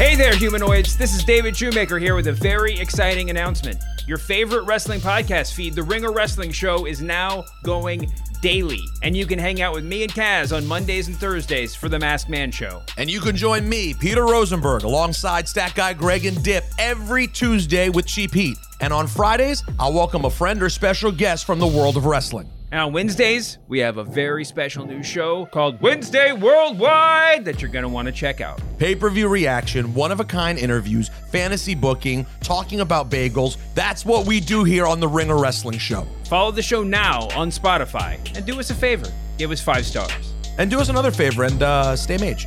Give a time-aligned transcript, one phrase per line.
[0.00, 0.96] Hey there, humanoids.
[0.96, 3.78] This is David Shoemaker here with a very exciting announcement.
[4.06, 8.10] Your favorite wrestling podcast feed, The Ringer Wrestling Show, is now going
[8.40, 8.80] daily.
[9.02, 11.98] And you can hang out with me and Kaz on Mondays and Thursdays for The
[11.98, 12.80] Masked Man Show.
[12.96, 17.90] And you can join me, Peter Rosenberg, alongside Stat Guy Greg and Dip every Tuesday
[17.90, 18.56] with Cheap Heat.
[18.80, 22.48] And on Fridays, I'll welcome a friend or special guest from the world of wrestling.
[22.72, 27.70] And on Wednesdays, we have a very special new show called Wednesday Worldwide that you're
[27.70, 28.60] going to want to check out.
[28.78, 33.56] Pay per view reaction, one of a kind interviews, fantasy booking, talking about bagels.
[33.74, 36.06] That's what we do here on the Ringer Wrestling Show.
[36.26, 40.12] Follow the show now on Spotify and do us a favor give us five stars.
[40.58, 42.46] And do us another favor and uh, stay mage.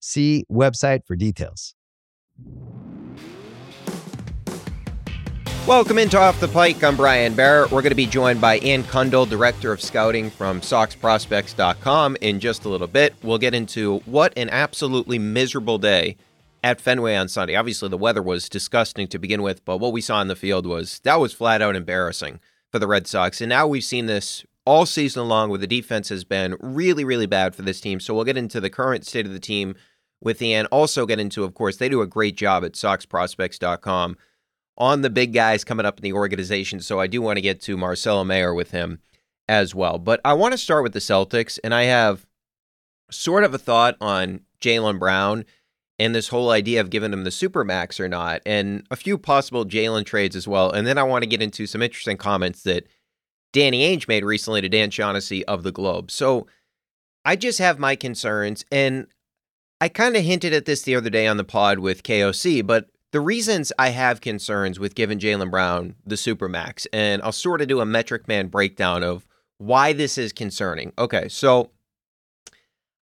[0.00, 1.74] See website for details.
[5.66, 6.82] Welcome into Off the Pike.
[6.82, 7.70] I'm Brian Barrett.
[7.70, 12.64] We're going to be joined by Ian Cundall, Director of Scouting from SoxProspects.com in just
[12.64, 13.14] a little bit.
[13.22, 16.16] We'll get into what an absolutely miserable day
[16.64, 17.54] at Fenway on Sunday.
[17.54, 20.64] Obviously, the weather was disgusting to begin with, but what we saw in the field
[20.64, 22.40] was that was flat out embarrassing
[22.72, 23.42] for the Red Sox.
[23.42, 27.26] And now we've seen this all season long where the defense has been really, really
[27.26, 28.00] bad for this team.
[28.00, 29.74] So we'll get into the current state of the team
[30.20, 30.66] with Ian.
[30.66, 34.16] Also get into, of course, they do a great job at SoxProspects.com
[34.76, 36.80] on the big guys coming up in the organization.
[36.80, 39.00] So I do want to get to Marcelo Mayer with him
[39.48, 39.98] as well.
[39.98, 42.26] But I want to start with the Celtics, and I have
[43.10, 45.44] sort of a thought on Jaylen Brown
[45.98, 49.64] and this whole idea of giving him the supermax or not, and a few possible
[49.64, 50.70] Jaylen trades as well.
[50.70, 52.86] And then I want to get into some interesting comments that
[53.52, 56.10] Danny Ainge made recently to Dan Shaughnessy of the Globe.
[56.10, 56.46] So
[57.24, 59.08] I just have my concerns, and
[59.80, 62.88] I kind of hinted at this the other day on the pod with KOC, but
[63.12, 67.68] the reasons I have concerns with giving Jaylen Brown the Supermax, and I'll sort of
[67.68, 69.26] do a metric man breakdown of
[69.58, 70.92] why this is concerning.
[70.98, 71.70] Okay, so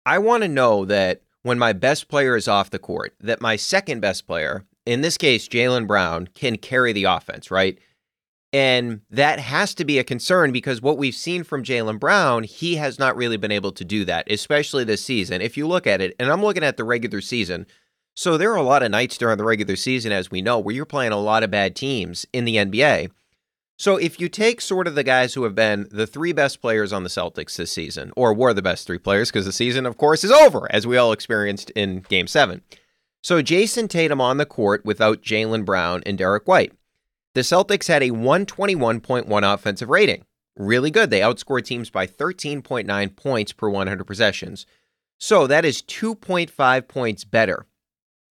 [0.04, 3.56] I want to know that when my best player is off the court, that my
[3.56, 7.78] second best player, in this case, Jaylen Brown, can carry the offense, right?
[8.56, 12.76] And that has to be a concern because what we've seen from Jaylen Brown, he
[12.76, 15.42] has not really been able to do that, especially this season.
[15.42, 17.66] If you look at it, and I'm looking at the regular season,
[18.14, 20.74] so there are a lot of nights during the regular season, as we know, where
[20.74, 23.10] you're playing a lot of bad teams in the NBA.
[23.76, 26.94] So if you take sort of the guys who have been the three best players
[26.94, 29.98] on the Celtics this season, or were the best three players, because the season, of
[29.98, 32.62] course, is over, as we all experienced in Game 7.
[33.22, 36.72] So Jayson Tatum on the court without Jaylen Brown and Derrick White.
[37.36, 40.24] The Celtics had a 121.1 offensive rating.
[40.56, 41.10] Really good.
[41.10, 44.64] They outscored teams by 13.9 points per 100 possessions.
[45.20, 47.66] So that is 2.5 points better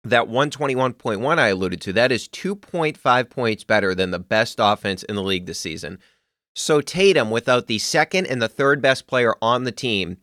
[0.04, 5.14] that 121.1 I alluded to, that is 2.5 points better than the best offense in
[5.14, 6.00] the league this season.
[6.56, 10.18] So Tatum, without the second and the third best player on the team,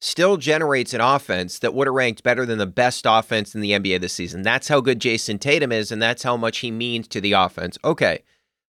[0.00, 3.72] still generates an offense that would have ranked better than the best offense in the
[3.72, 4.42] NBA this season.
[4.42, 7.78] That's how good Jayson Tatum is, and that's how much he means to the offense.
[7.84, 8.22] Okay,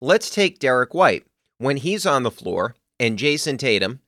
[0.02, 1.26] let's take Derrick White.
[1.58, 4.00] When he's on the floor and Jayson Tatum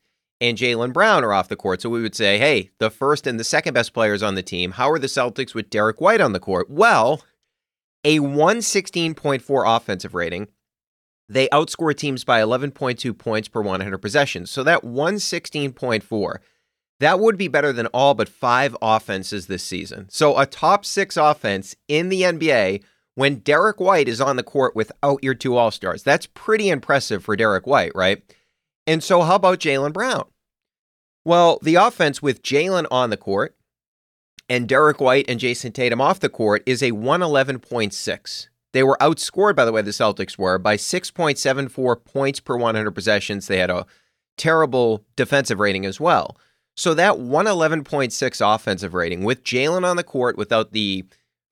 [0.41, 1.81] and Jaylen Brown are off the court.
[1.81, 4.71] So we would say, hey, the first and the second best players on the team.
[4.71, 6.69] How are the Celtics with Derrick White on the court?
[6.69, 7.23] Well,
[8.03, 10.47] a 116.4 offensive rating.
[11.27, 14.49] They outscore teams by 11.2 points per 100 possessions.
[14.49, 16.37] So that 116.4,
[16.99, 20.07] that would be better than all but five offenses this season.
[20.09, 22.83] So a top six offense in the NBA
[23.15, 26.03] when Derrick White is on the court without your two All Stars.
[26.03, 28.23] That's pretty impressive for Derrick White, right?
[28.87, 30.25] And so, how about Jaylen Brown?
[31.25, 33.55] Well, the offense with Jaylen on the court
[34.47, 38.47] and Derrick White and Jayson Tatum off the court is a 111.6.
[38.71, 43.47] They were outscored, by the way, the Celtics were by 6.74 points per 100 possessions.
[43.47, 43.85] They had a
[44.37, 46.37] terrible defensive rating as well.
[46.79, 51.03] So that 111.6 offensive rating with Jaylen on the court without the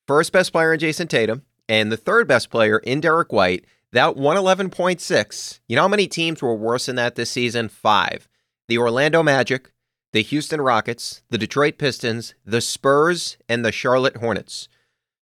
[0.08, 4.16] first best player in Jayson Tatum and the third best player in Derrick White, that
[4.16, 7.68] 111.6, you know how many teams were worse than that this season?
[7.68, 8.30] Five.
[8.70, 9.74] The Orlando Magic,
[10.14, 14.70] the Houston Rockets, the Detroit Pistons, the Spurs, and the Charlotte Hornets.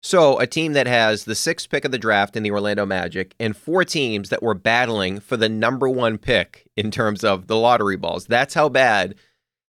[0.01, 3.35] So, a team that has the sixth pick of the draft in the Orlando Magic
[3.39, 7.56] and four teams that were battling for the number one pick in terms of the
[7.56, 8.25] lottery balls.
[8.25, 9.15] That's how bad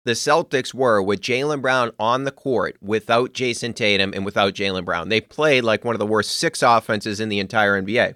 [0.06, 4.86] the Celtics were with Jaylen Brown on the court without Jayson Tatum and without Jaylen
[4.86, 5.10] Brown.
[5.10, 8.16] They played like one of the worst six offenses in the entire NBA.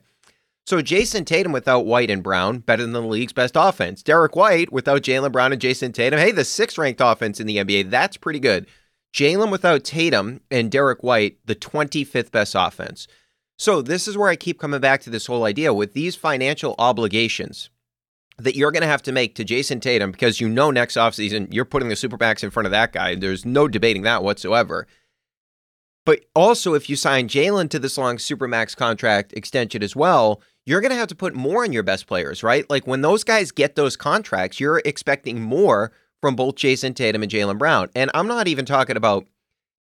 [0.66, 4.04] So Jayson Tatum without White and Brown, better than the league's best offense.
[4.04, 7.58] Derrick White without Jaylen Brown and Jayson Tatum, hey, the sixth ranked offense in the
[7.58, 7.90] NBA.
[7.90, 8.68] That's pretty good.
[9.14, 13.08] Jaylen without Tatum and Derrick White, the 25th best offense.
[13.58, 16.76] So this is where I keep coming back to this whole idea with these financial
[16.78, 17.70] obligations
[18.38, 21.52] that you're going to have to make to Jayson Tatum because you know next offseason
[21.52, 23.16] you're putting the Supermax in front of that guy.
[23.16, 24.88] There's no debating that whatsoever.
[26.06, 30.80] But also, if you sign Jaylen to this long Supermax contract extension as well, you're
[30.80, 32.70] going to have to put more on your best players, right?
[32.70, 35.92] Like when those guys get those contracts, you're expecting more
[36.22, 37.90] from both Jayson Tatum and Jaylen Brown.
[37.94, 39.28] And I'm not even talking about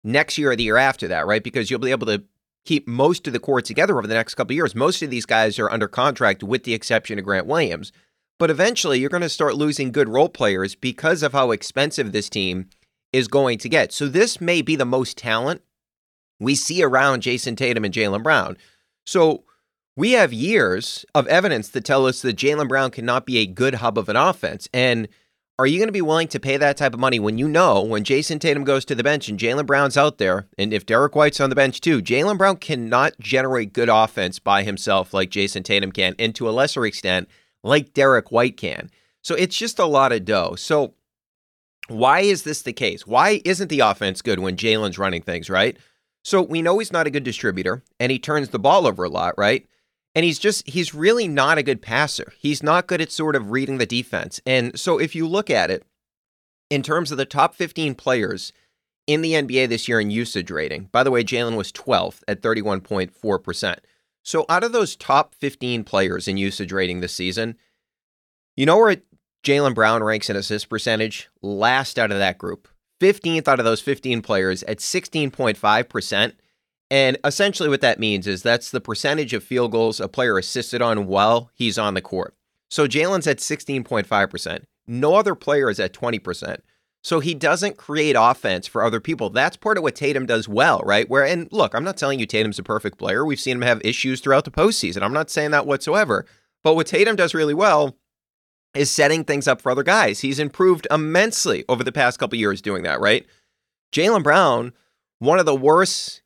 [0.03, 1.43] next year or the year after that, right?
[1.43, 2.23] Because you'll be able to
[2.65, 4.73] keep most of the core together over the next couple years.
[4.73, 7.91] Most of these guys are under contract with the exception of Grant Williams.
[8.37, 12.29] But eventually you're going to start losing good role players because of how expensive this
[12.29, 12.69] team
[13.13, 13.93] is going to get.
[13.93, 15.61] So this may be the most talent
[16.39, 18.57] we see around Jayson Tatum and Jaylen Brown.
[19.05, 19.45] So
[19.95, 23.75] we have years of evidence that tell us that Jaylen Brown cannot be a good
[23.75, 24.67] hub of an offense.
[24.73, 25.07] And
[25.57, 27.81] are you going to be willing to pay that type of money when you know
[27.81, 31.15] when Jayson Tatum goes to the bench and Jaylen Brown's out there, and if Derrick
[31.15, 35.63] White's on the bench too, Jaylen Brown cannot generate good offense by himself like Jayson
[35.63, 37.29] Tatum can, and to a lesser extent,
[37.65, 38.89] like Derrick White can.
[39.21, 40.56] So it's just a lot of dough.
[40.56, 40.94] So
[41.88, 43.06] why is this the case?
[43.06, 45.77] Why isn't the offense good when Jaylen's running things, right?
[46.23, 49.09] So we know he's not a good distributor and he turns the ball over a
[49.09, 49.65] lot, right?
[50.13, 52.33] And he's just, he's really not a good passer.
[52.38, 54.39] He's not good at sort of reading the defense.
[54.45, 55.83] And so if you look at it
[56.69, 58.53] in terms of the top 15 players
[59.07, 62.41] in the NBA this year in usage rating, by the way, Jaylen was 12th at
[62.41, 63.77] 31.4%.
[64.25, 67.57] So out of those top 15 players in usage rating this season,
[68.57, 68.98] you know where
[69.44, 71.30] Jaylen Brown ranks in assist percentage?
[71.44, 72.68] Last out of that group.
[73.00, 76.33] 15th out of those 15 players at 16.5%.
[76.89, 80.81] And essentially, what that means is that's the percentage of field goals a player assisted
[80.81, 82.36] on while he's on the court.
[82.68, 84.63] So Jaylen's at 16.5%.
[84.88, 86.57] No other player is at 20%.
[87.05, 89.29] So he doesn't create offense for other people.
[89.29, 91.07] That's part of what Tatum does well, right?
[91.07, 93.23] Where, and look, I'm not telling you Tatum's a perfect player.
[93.23, 95.03] We've seen him have issues throughout the postseason.
[95.03, 96.25] I'm not saying that whatsoever.
[96.63, 97.95] But what Tatum does really well
[98.73, 100.21] is setting things up for other guys.
[100.21, 103.23] He's improved immensely over the past couple years doing that, right?
[103.91, 104.73] Jaylen Brown,
[105.19, 106.23] one of the worst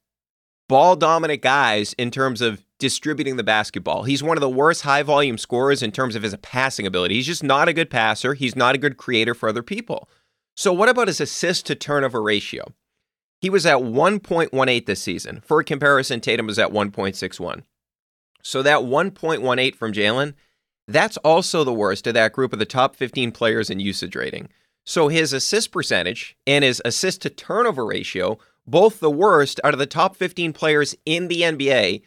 [0.69, 4.03] ball dominant guys in terms of distributing the basketball.
[4.03, 7.15] He's one of the worst high volume scorers in terms of his passing ability.
[7.15, 8.33] He's just not a good passer.
[8.33, 10.07] He's not a good creator for other people.
[10.59, 12.73] So, what about his assist to turnover ratio?
[13.39, 15.41] He was at 1.18 this season.
[15.45, 17.63] For comparison, Tatum was at 1.61.
[18.43, 20.33] So, that 1.18 from Jaylen,
[20.85, 24.49] that's also the worst of that group of the top 15 players in usage rating.
[24.85, 28.37] So, his assist percentage and his assist to turnover ratio
[28.67, 32.01] both the worst out of the top 15 players in the NBA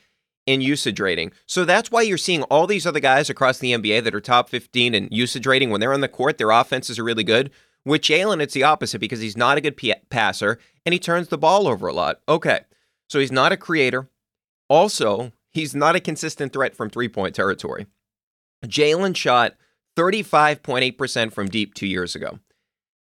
[0.46, 1.32] in usage rating.
[1.46, 4.48] So that's why you're seeing all these other guys across the NBA that are top
[4.48, 5.70] 15 in usage rating.
[5.70, 7.50] When they're on the court, their offenses are really good.
[7.84, 11.28] With Jaylen, it's the opposite because he's not a good p- passer and he turns
[11.28, 12.20] the ball over a lot.
[12.28, 12.60] Okay,
[13.08, 14.08] so he's not a creator.
[14.68, 17.86] Also, he's not a consistent threat from three point territory.
[18.64, 19.54] Jaylen shot
[19.96, 22.38] 35.8% from deep two years ago.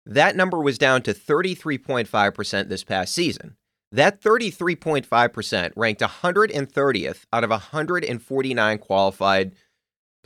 [0.06, 3.56] That number was down to 33.5% this past season.
[3.92, 9.52] That 33.5% ranked 130th out of 149 qualified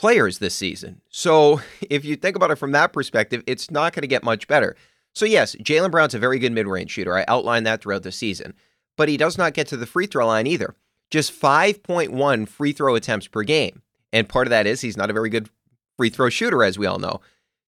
[0.03, 1.01] players this season.
[1.11, 4.49] So if you think about it from that perspective, it's not going to get much
[4.49, 4.75] better.
[5.15, 7.17] So, yes, Jaylen Brown's a very good mid range shooter.
[7.17, 8.55] I outlined that throughout the season,
[8.97, 10.75] but he does not get to the free throw line either.
[11.13, 13.83] Just 5.1 free throw attempts per game.
[14.13, 15.49] And part of that is he's not a very good
[15.97, 17.21] free throw shooter, as we all know.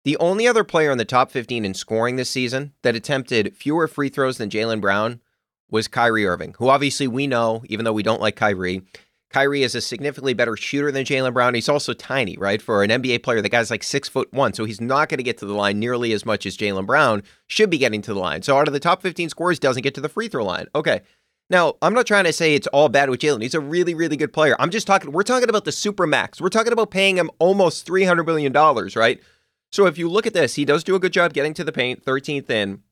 [0.04, 3.88] The only other player in the top 15 in scoring this season that attempted fewer
[3.88, 5.22] free throws than Jaylen Brown
[5.70, 8.82] was Kyrie Irving, who obviously we know, even though we don't like Kyrie,
[9.34, 11.56] Kyrie is a significantly better shooter than Jaylen Brown.
[11.56, 12.62] He's also tiny, right?
[12.62, 15.24] For an NBA player, the guy's like six foot one, so he's not going to
[15.24, 18.20] get to the line nearly as much as Jaylen Brown should be getting to the
[18.20, 18.44] line.
[18.44, 20.68] So out of the top 15 scorers, doesn't get to the free throw line.
[20.75, 21.02] Okay.
[21.50, 23.42] Now, I'm not trying to say it's all bad with Jaylen.
[23.42, 24.56] He's a really, really good player.
[24.60, 26.40] I'm just talking, we're talking about the super max.
[26.40, 28.54] We're talking about paying him almost $300 million,
[28.96, 29.20] right?
[29.72, 31.72] So if you look at this, he does do a good job getting to the
[31.72, 32.84] paint, 13th in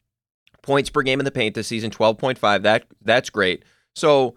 [0.63, 2.63] points per game in the paint this season, 12.5.
[2.63, 3.63] That That's great.
[3.95, 4.36] So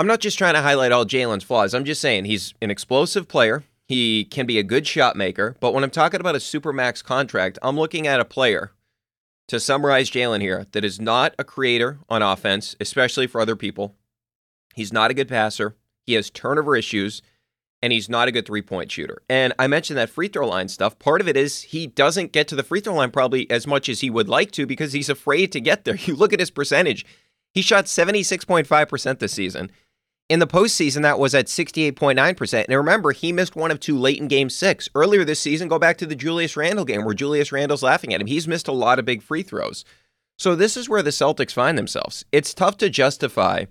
[0.00, 1.74] I'm not just trying to highlight all Jaylen's flaws.
[1.74, 3.64] I'm just saying he's an explosive player.
[3.86, 5.56] He can be a good shot maker.
[5.60, 8.72] But when I'm talking about a super max contract, I'm looking at a player,
[9.48, 13.94] to summarize Jaylen here, that is not a creator on offense, especially for other people.
[14.74, 15.76] He's not a good passer.
[16.06, 17.20] He has turnover issues,
[17.82, 19.20] and he's not a good three point shooter.
[19.28, 20.98] And I mentioned that free throw line stuff.
[20.98, 23.90] Part of it is he doesn't get to the free throw line probably as much
[23.90, 25.96] as he would like to because he's afraid to get there.
[26.06, 27.04] You look at his percentage.
[27.52, 29.70] He shot 76.5% this season.
[30.30, 32.64] In the postseason, that was at 68.9%.
[32.64, 34.88] And remember, he missed one of two late in game six.
[34.94, 38.20] Earlier this season, go back to the Julius Randle game where Julius Randle's laughing at
[38.20, 38.28] him.
[38.28, 39.84] He's missed a lot of big free throws.
[40.38, 42.24] So this is where the Celtics find themselves.
[42.30, 43.64] It's tough to justify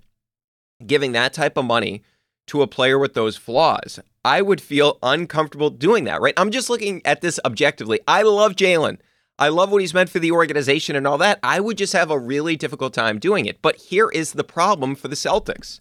[0.86, 2.04] giving that type of money
[2.48, 4.02] to a player with those flaws.
[4.26, 6.34] I would feel uncomfortable doing that, right?
[6.36, 8.02] I'm just looking at this objectively.
[8.06, 8.98] I love Jaylen.
[9.40, 11.40] I love what he's meant for the organization and all that.
[11.42, 13.62] I would just have a really difficult time doing it.
[13.62, 15.80] But here is the problem for the Celtics.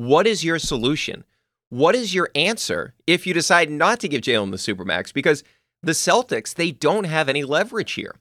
[0.00, 1.24] What is your solution?
[1.68, 5.12] What is your answer if you decide not to give Jaylen the Supermax?
[5.12, 5.44] Because
[5.82, 8.14] the Celtics, they don't have any leverage here.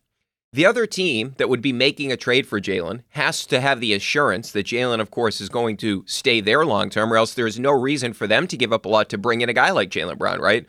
[0.51, 3.93] The other team that would be making a trade for Jaylen has to have the
[3.93, 7.57] assurance that Jaylen, of course, is going to stay there long term, or else there's
[7.57, 9.89] no reason for them to give up a lot to bring in a guy like
[9.89, 10.67] Jaylen Brown, right?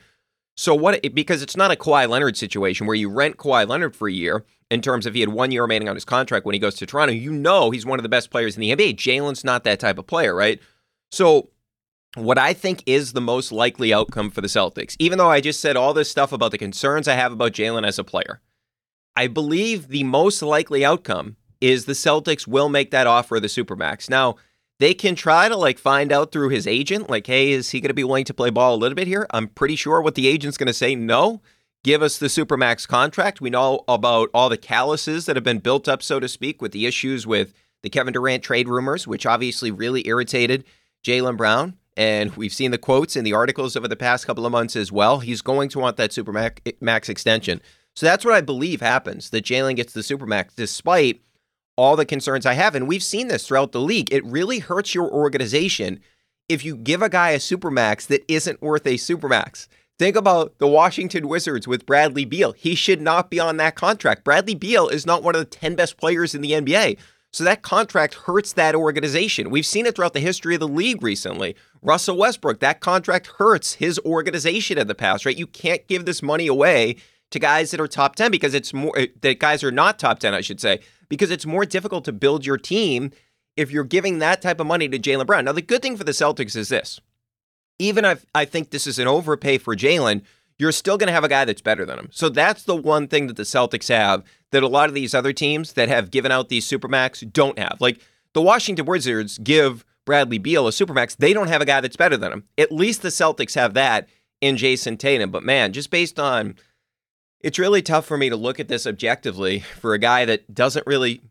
[0.57, 1.02] So what?
[1.12, 4.45] Because it's not a Kawhi Leonard situation where you rent Kawhi Leonard for a year.
[4.71, 6.87] In terms of he had one year remaining on his contract when he goes to
[6.87, 8.95] Toronto, you know he's one of the best players in the NBA.
[8.95, 10.61] Jaylen's not that type of player, right?
[11.11, 11.50] So,
[12.17, 15.61] what I think is the most likely outcome for the Celtics, even though I just
[15.61, 18.40] said all this stuff about the concerns I have about Jaylen as a player,
[19.14, 23.49] I believe the most likely outcome is the Celtics will make that offer of the
[23.49, 24.11] Supermax.
[24.11, 24.37] Now,
[24.81, 27.88] they can try to like find out through his agent, like, hey, is he going
[27.88, 29.26] to be willing to play ball a little bit here?
[29.31, 31.43] I'm pretty sure what the agent's going to say, no,
[31.85, 33.40] give us the Supermax contract.
[33.40, 36.73] We know about all the calluses that have been built up, so to speak, with
[36.73, 37.52] the issues with
[37.83, 40.64] the Kevin Durant trade rumors, which obviously really irritated
[41.04, 41.76] Jaylen Brown.
[41.97, 44.90] And we've seen the quotes in the articles over the past couple of months as
[44.90, 45.19] well.
[45.19, 47.61] He's going to want that Supermax extension.
[47.95, 51.21] So that's what I believe happens that Jaylen gets the Supermax, despite
[51.76, 52.75] all the concerns I have.
[52.75, 54.12] And we've seen this throughout the league.
[54.12, 56.00] It really hurts your organization
[56.49, 59.66] if you give a guy a Supermax that isn't worth a Supermax.
[59.99, 62.52] Think about the Washington Wizards with Bradley Beal.
[62.52, 64.25] He should not be on that contract.
[64.25, 66.97] Bradley Beal is not one of the 10 best players in the NBA.
[67.33, 69.51] So that contract hurts that organization.
[69.51, 71.55] We've seen it throughout the history of the league recently.
[71.81, 75.37] Russell Westbrook, that contract hurts his organization in the past, right?
[75.37, 76.97] You can't give this money away
[77.31, 80.19] to guys that are top 10 because it's more eh, that guys are not top
[80.19, 83.13] 10, I should say, because it's more difficult to build your team
[83.57, 85.45] if you're giving that type of money to Jaylen Brown.
[85.45, 87.01] Now, the good thing for the Celtics is this.
[87.79, 90.23] Even if I think this is an overpay for Jaylen,
[90.61, 92.09] you're still going to have a guy that's better than him.
[92.12, 95.33] So that's the one thing that the Celtics have that a lot of these other
[95.33, 97.79] teams that have given out these supermax don't have.
[97.81, 98.00] Like
[98.35, 101.17] the Washington Wizards give Bradley Beal a supermax.
[101.17, 102.45] They don't have a guy that's better than him.
[102.59, 104.09] At least the Celtics have that
[104.40, 105.31] in Jayson Tatum.
[105.31, 106.57] But man, just based on
[107.40, 110.87] it's really tough for me to look at this objectively for a guy that doesn't
[110.87, 111.23] really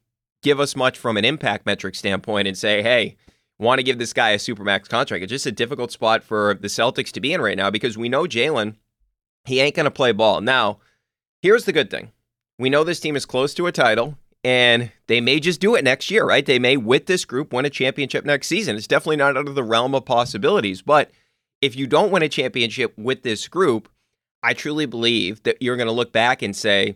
[0.41, 3.15] give us much from an impact metric standpoint and say, hey,
[3.59, 5.23] want to give this guy a supermax contract.
[5.23, 8.09] It's just a difficult spot for the Celtics to be in right now because we
[8.09, 8.75] know Jaylen,
[9.49, 10.41] he ain't going to play ball.
[10.41, 10.79] Now,
[11.41, 12.11] here's the good thing
[12.57, 15.83] we know this team is close to a title and they may just do it
[15.83, 16.45] next year, right?
[16.45, 18.75] They may, with this group, win a championship next season.
[18.75, 20.81] It's definitely not out of the realm of possibilities.
[20.81, 21.11] But
[21.61, 23.89] if you don't win a championship with this group,
[24.41, 26.95] I truly believe that you're going to look back and say,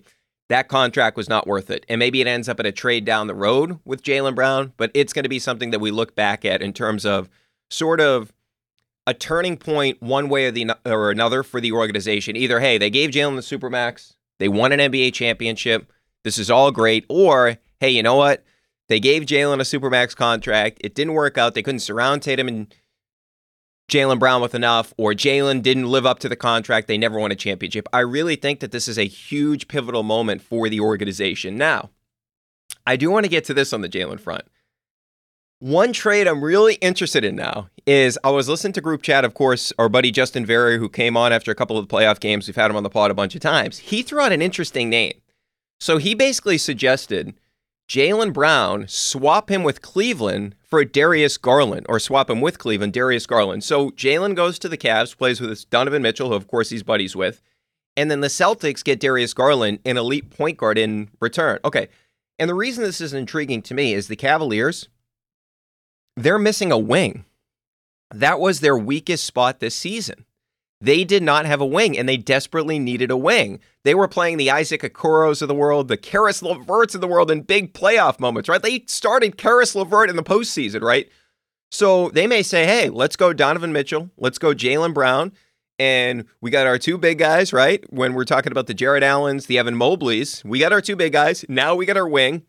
[0.50, 1.86] that contract was not worth it.
[1.90, 4.92] And maybe it ends up at a trade down the road with Jaylen Brown, but
[4.94, 7.30] it's going to be something that we look back at in terms of
[7.70, 8.32] sort of
[9.06, 12.36] a turning point one way or the or another for the organization.
[12.36, 15.92] Either hey, they gave Jaylen the supermax, they won an NBA championship.
[16.24, 17.06] This is all great.
[17.10, 18.44] Or, hey, you know what?
[18.90, 20.80] They gave Jaylen a supermax contract.
[20.82, 21.54] It didn't work out.
[21.54, 22.74] They couldn't surround Tatum and
[23.90, 26.88] Jaylen Brown with enough, or Jaylen didn't live up to the contract.
[26.88, 27.88] They never won a championship.
[27.92, 31.58] I really think that this is a huge pivotal moment for the organization.
[31.58, 31.90] Now,
[32.88, 34.44] I do want to get to this on the Jaylen front.
[35.64, 39.34] One trade I'm really interested in now is I was listening to group chat, of
[39.34, 42.46] course, our buddy Justin Verrier, who came on after a couple of the playoff games.
[42.48, 43.78] We've had him on the pod a bunch of times.
[43.78, 45.14] He threw out an interesting name.
[45.80, 47.34] So he basically suggested
[47.88, 53.26] Jaylen Brown, swap him with Cleveland for Darius Garland, or swap him with Cleveland, Darius
[53.26, 53.64] Garland.
[53.64, 57.16] So Jaylen goes to the Cavs, plays with Donovan Mitchell, who of course he's buddies
[57.16, 57.42] with,
[57.96, 61.60] and then the Celtics get Darius Garland, an elite point guard in return.
[61.64, 61.88] Okay,
[62.38, 64.90] and the reason this is intriguing to me is the Cavaliers,
[66.16, 67.26] they're missing a wing.
[68.12, 70.26] That was their weakest spot this season.
[70.80, 73.62] They did not have a wing, and they desperately needed a wing.
[73.86, 77.32] They were playing the Isaac Okoros of the world, the Caris LeVerts of the world
[77.32, 78.62] in big playoff moments, right?
[78.62, 81.10] They started Caris LeVert in the postseason, right?
[81.72, 85.32] So they may say, hey, let's go Donovan Mitchell, let's go Jaylen Brown,
[85.80, 87.84] and we got our two big guys, right?
[87.92, 91.14] When we're talking about the Jarrett Allens, the Evan Mobleys, we got our two big
[91.14, 91.46] guys.
[91.48, 92.44] Now we got our wing.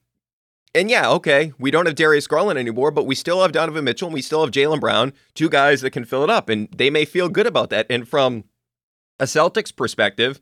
[0.74, 4.08] And yeah, okay, we don't have Darius Garland anymore, but we still have Donovan Mitchell
[4.08, 6.48] and we still have Jaylen Brown, two guys that can fill it up.
[6.48, 7.86] And they may feel good about that.
[7.88, 8.44] And from
[9.20, 10.40] a Celtics perspective,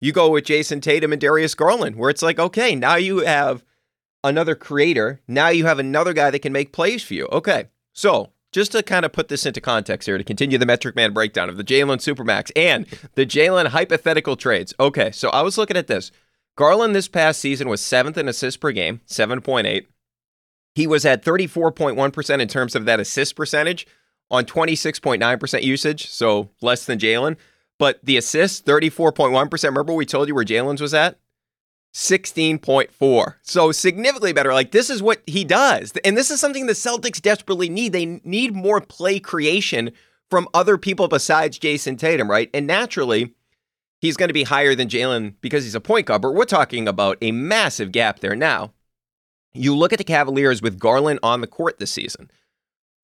[0.00, 3.64] you go with Jayson Tatum and Darius Garland, where it's like, okay, now you have
[4.22, 5.20] another creator.
[5.26, 7.26] Now you have another guy that can make plays for you.
[7.32, 7.68] Okay.
[7.94, 11.12] So just to kind of put this into context here, to continue the metric man
[11.12, 14.74] breakdown of the Jaylen Supermax and the Jaylen hypothetical trades.
[14.78, 15.10] Okay.
[15.10, 16.10] So I was looking at this.
[16.56, 19.86] Garland this past season was seventh in assists per game, 7.8.
[20.74, 23.86] He was at 34.1% in terms of that assist percentage
[24.30, 27.36] on 26.9% usage, so less than Jaylen.
[27.78, 29.64] But the assists, 34.1%.
[29.64, 31.18] Remember we told you where Jaylen's was at?
[31.94, 33.34] 16.4.
[33.42, 34.52] So significantly better.
[34.52, 35.92] Like this is what he does.
[36.04, 37.92] And this is something the Celtics desperately need.
[37.92, 39.90] They need more play creation
[40.30, 42.48] from other people besides Jayson Tatum, right?
[42.54, 43.34] And naturally,
[44.00, 46.88] he's going to be higher than Jaylen because he's a point guard, but we're talking
[46.88, 48.72] about a massive gap there now.
[49.52, 52.30] You look at the Cavaliers with Garland on the court this season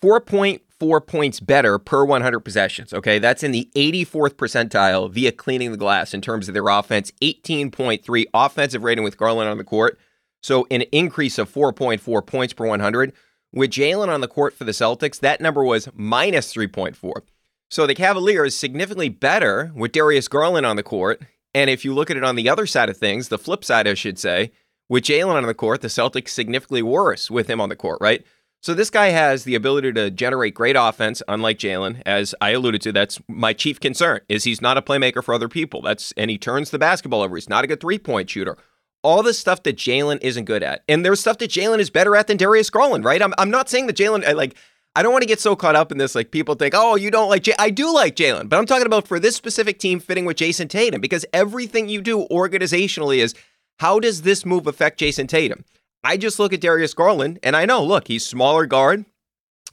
[0.03, 2.93] 4.4 points better per 100 possessions.
[2.93, 7.12] Okay, that's in the 84th percentile via cleaning the glass in terms of their offense.
[7.23, 9.99] 18.3 offensive rating with Garland on the court.
[10.43, 13.12] So an increase of 4.4 points per 100.
[13.53, 17.23] With Jaylen on the court for the Celtics, that number was minus 3.4.
[17.70, 21.20] So the Cavaliers significantly better with Darius Garland on the court.
[21.55, 23.88] And if you look at it on the other side of things, the flip side,
[23.88, 24.52] I should say,
[24.88, 28.24] with Jaylen on the court, the Celtics significantly worse with him on the court, right?
[28.62, 32.83] So this guy has the ability to generate great offense, unlike Jaylen, as I alluded
[32.83, 32.92] to.
[32.92, 35.83] That's my chief concern is he's not a playmaker for other people.
[35.83, 37.37] That's and he turns the basketball over.
[37.37, 38.57] He's not a good three point shooter.
[39.02, 42.16] All the stuff that Jaylen isn't good at, and there's stuff that Jaylen is better
[42.16, 43.22] at than Darius Garland, right?
[43.22, 44.57] I'm I'm not saying that Jaylen like
[44.96, 46.14] I don't want to get so caught up in this.
[46.14, 47.52] Like people think, oh, you don't like Jay.
[47.59, 50.68] I do like Jaylen, but I'm talking about for this specific team fitting with Jayson
[50.68, 53.35] Tatum because everything you do organizationally is
[53.78, 55.66] how does this move affect Jayson Tatum?
[56.02, 59.04] I just look at Darius Garland and I know, look, he's smaller guard.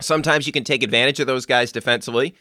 [0.01, 2.35] Sometimes you can take advantage of those guys defensively.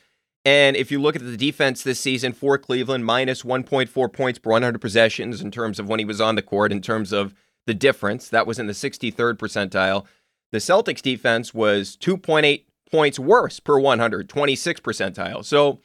[0.45, 4.51] And if you look at the defense this season for Cleveland, minus 1.4 points per
[4.51, 7.33] 100 possessions in terms of when he was on the court, in terms of
[7.65, 10.05] the difference, that was in the 63rd percentile.
[10.51, 15.45] The Celtics defense was 2.8 points worse per 100, 26 percentile.
[15.45, 15.81] So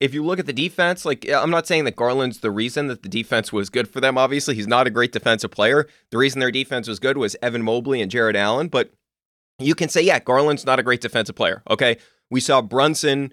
[0.00, 3.02] if you look at the defense, like I'm not saying that Garland's the reason that
[3.02, 4.18] the defense was good for them.
[4.18, 5.86] Obviously, he's not a great defensive player.
[6.10, 8.68] The reason their defense was good was Evan Mobley and Jarrett Allen.
[8.68, 8.92] But
[9.58, 11.62] you can say, yeah, Garland's not a great defensive player.
[11.70, 11.98] Okay.
[12.30, 13.32] We saw Brunson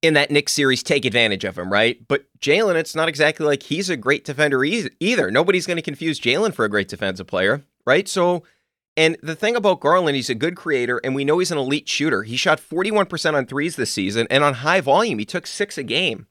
[0.00, 2.00] in that Knicks series take advantage of him, right?
[2.08, 5.30] But Jaylen, it's not exactly like he's a great defender either.
[5.30, 8.08] Nobody's going to confuse Jaylen for a great defensive player, right?
[8.08, 8.42] So
[8.96, 11.88] and the thing about Garland, he's a good creator, and we know he's an elite
[11.88, 12.24] shooter.
[12.24, 15.82] He shot 41% on threes this season, and on high volume, he took six a
[15.82, 16.26] game.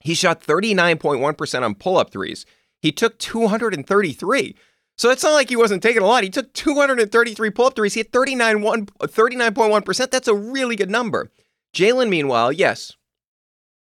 [0.00, 2.46] He shot 39.1% on pull up threes.
[2.80, 4.56] He took 233.
[4.96, 6.24] So it's not like he wasn't taking a lot.
[6.24, 7.94] He took 233 pull up threes.
[7.94, 10.10] He had 39 39.1%.
[10.10, 11.30] That's a really good number.
[11.74, 12.92] Jaylen, meanwhile, yes,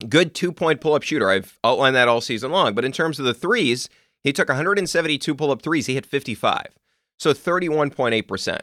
[0.08, 1.30] good two point pull up shooter.
[1.30, 2.74] I've outlined that all season long.
[2.74, 3.88] But in terms of the threes,
[4.22, 5.86] he took 172 pull up threes.
[5.86, 6.66] He hit 55.
[7.18, 8.60] So 31.8%.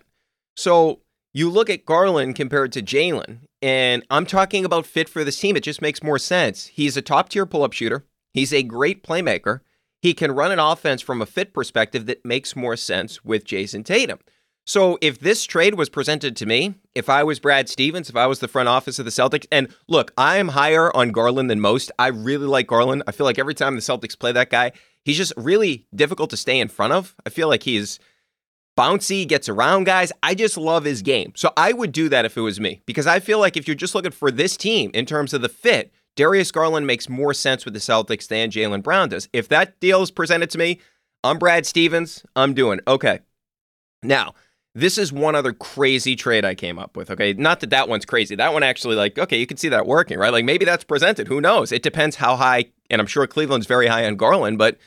[0.56, 1.02] So
[1.34, 5.56] you look at Garland compared to Jaylen, and I'm talking about fit for this team.
[5.56, 6.68] It just makes more sense.
[6.68, 9.62] He's a top tier pull up shooter, he's a great playmaker.
[10.02, 13.84] He can run an offense from a fit perspective that makes more sense with Jayson
[13.84, 14.20] Tatum.
[14.66, 18.28] So if this trade was presented to me, if I was Brad Stevens, if I
[18.28, 21.60] was the front office of the Celtics, and look, I am higher on Garland than
[21.60, 21.92] most.
[21.98, 23.04] I really like Garland.
[23.08, 24.72] I feel like every time the Celtics play that guy,
[25.04, 27.16] he's just really difficult to stay in front of.
[27.26, 28.00] I feel like he's
[28.80, 30.12] bouncy, gets around guys.
[30.24, 31.34] I just love his game.
[31.36, 33.76] So I would do that if it was me because I feel like if you're
[33.76, 37.66] just looking for this team in terms of the fit, Darius Garland makes more sense
[37.66, 39.28] with the Celtics than Jaylen Brown does.
[39.34, 40.80] If that deal is presented to me,
[41.26, 42.26] I'm Brad Stevens.
[42.38, 43.20] I'm doing okay.
[44.02, 44.34] Now,
[44.74, 47.12] this is one other crazy trade I came up with.
[47.12, 48.36] Okay, not that that one's crazy.
[48.36, 50.32] That one actually, like, okay, you can see that working, right?
[50.32, 51.28] Like maybe that's presented.
[51.28, 51.74] Who knows?
[51.74, 52.66] It depends how high.
[52.90, 54.78] And I'm sure Cleveland's very high on Garland, but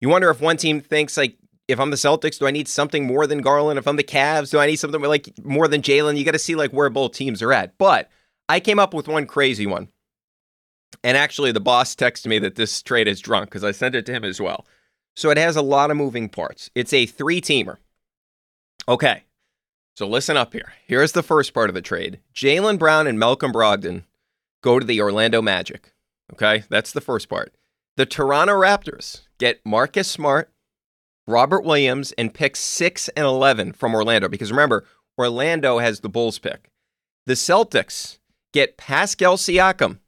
[0.00, 1.36] you wonder if one team thinks like
[1.68, 3.78] if I'm the Celtics, do I need something more than Garland?
[3.78, 6.16] If I'm the Cavs, do I need something like more than Jaylen?
[6.16, 7.76] You got to see like where both teams are at.
[7.78, 8.08] But
[8.48, 9.88] I came up with one crazy one.
[11.02, 14.06] And actually, the boss texted me that this trade is drunk because I sent it
[14.06, 14.66] to him as well.
[15.16, 16.70] So it has a lot of moving parts.
[16.74, 17.78] It's a three teamer.
[18.88, 19.24] Okay.
[19.96, 20.74] So listen up here.
[20.86, 24.04] Here's the first part of the trade Jaylen Brown and Malcolm Brogdon
[24.62, 25.92] go to the Orlando Magic.
[26.32, 26.64] Okay.
[26.68, 27.54] That's the first part.
[27.96, 30.52] The Toronto Raptors get Marcus Smart,
[31.26, 34.28] Robert Williams, and picks 6 and 11 from Orlando.
[34.28, 34.84] Because remember,
[35.18, 36.70] Orlando has the Bulls pick.
[37.26, 38.18] The Celtics
[38.52, 39.98] get Pascal Siakam,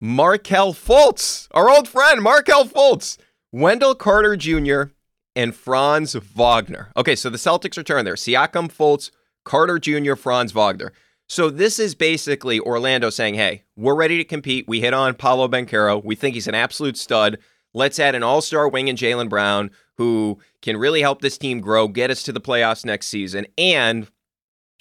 [0.00, 3.18] Markelle Fultz, our old friend, Markelle Fultz,
[3.52, 4.92] Wendell Carter Jr.,
[5.36, 6.90] and Franz Wagner.
[6.96, 8.14] Okay, so the Celtics return there.
[8.14, 9.10] Siakam, Fultz,
[9.44, 10.92] Carter Jr., Franz Wagner.
[11.28, 14.66] So this is basically Orlando saying, hey, we're ready to compete.
[14.66, 16.04] We hit on Paolo Banchero.
[16.04, 17.38] We think he's an absolute stud.
[17.72, 21.60] Let's add an all star wing in Jaylen Brown who can really help this team
[21.60, 23.46] grow, get us to the playoffs next season.
[23.58, 24.10] And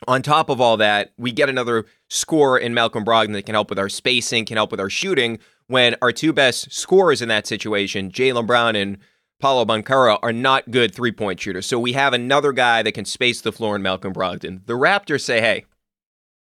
[0.07, 3.69] on top of all that, we get another scorer in Malcolm Brogdon that can help
[3.69, 5.37] with our spacing, can help with our shooting.
[5.67, 8.97] When our two best scorers in that situation, Jaylen Brown and
[9.41, 11.65] Paolo Banchero, are not good three point shooters.
[11.65, 14.65] So we have another guy that can space the floor in Malcolm Brogdon.
[14.67, 15.65] The Raptors say, hey,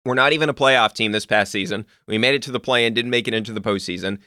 [0.05, 1.85] we're not even a playoff team this past season.
[2.07, 4.19] We made it to the play and didn't make it into the postseason.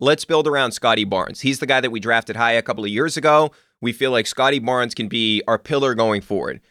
[0.00, 1.42] Let's build around Scottie Barnes.
[1.42, 3.52] He's the guy that we drafted high a couple of years ago.
[3.84, 6.62] We feel like Scottie Barnes can be our pillar going forward.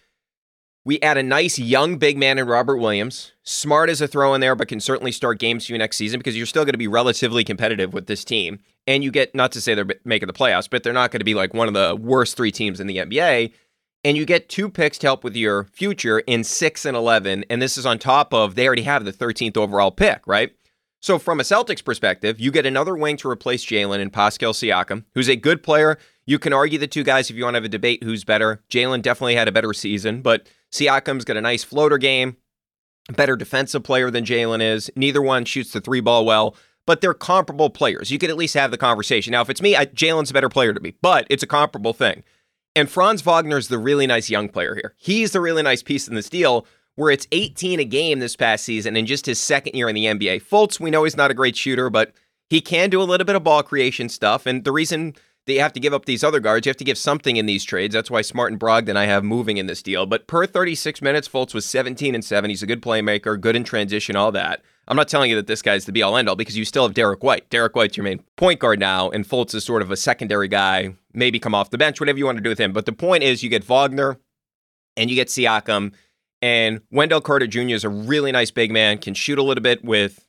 [0.84, 3.34] We add a nice young big man in Robert Williams.
[3.44, 6.20] Smart as a throw in there, but can certainly start games for you next season
[6.20, 8.58] because you're still going to be relatively competitive with this team.
[8.88, 11.24] And you get, not to say they're making the playoffs, but they're not going to
[11.24, 13.54] be like one of the worst three teams in the NBA.
[14.04, 17.46] And you get two picks to help with your future in six and 11.
[17.48, 20.52] And this is on top of they already have the 13th overall pick, right?
[21.00, 25.04] So, from a Celtics perspective, you get another wing to replace Jaylen and Pascal Siakam,
[25.14, 26.00] who's a good player.
[26.26, 28.64] You can argue the two guys if you want to have a debate who's better.
[28.70, 32.38] Jaylen definitely had a better season, but Siakam's got a nice floater game,
[33.10, 34.90] better defensive player than Jaylen is.
[34.96, 36.56] Neither one shoots the three ball well,
[36.86, 38.12] but they're comparable players.
[38.12, 39.32] You could at least have the conversation.
[39.32, 42.24] Now, if it's me, Jaylen's a better player to me, but it's a comparable thing.
[42.76, 44.96] And Franz Wagner's the really nice young player here.
[44.98, 48.64] He's the really nice piece in this deal where it's 18 a game this past
[48.64, 50.44] season and just his second year in the NBA.
[50.44, 52.14] Fultz, we know he's not a great shooter, but
[52.50, 54.46] he can do a little bit of ball creation stuff.
[54.46, 56.66] And the reason that you have to give up these other guards.
[56.66, 57.94] You have to give something in these trades.
[57.94, 60.06] That's why Smart and Brogdon I have moving in this deal.
[60.06, 62.50] But per 36 minutes, Fultz was 17 and 7.
[62.50, 64.62] He's a good playmaker, good in transition, all that.
[64.88, 66.84] I'm not telling you that this guy's the be all end all because you still
[66.84, 67.50] have Derrick White.
[67.50, 70.96] Derrick White's your main point guard now, and Fultz is sort of a secondary guy,
[71.14, 72.74] maybe come off the bench, whatever you want to do with him.
[72.74, 74.20] But the point is, you get Wagner
[74.98, 75.94] and you get Siakam,
[76.42, 77.70] and Wendell Carter Jr.
[77.70, 80.28] is a really nice big man, can shoot a little bit with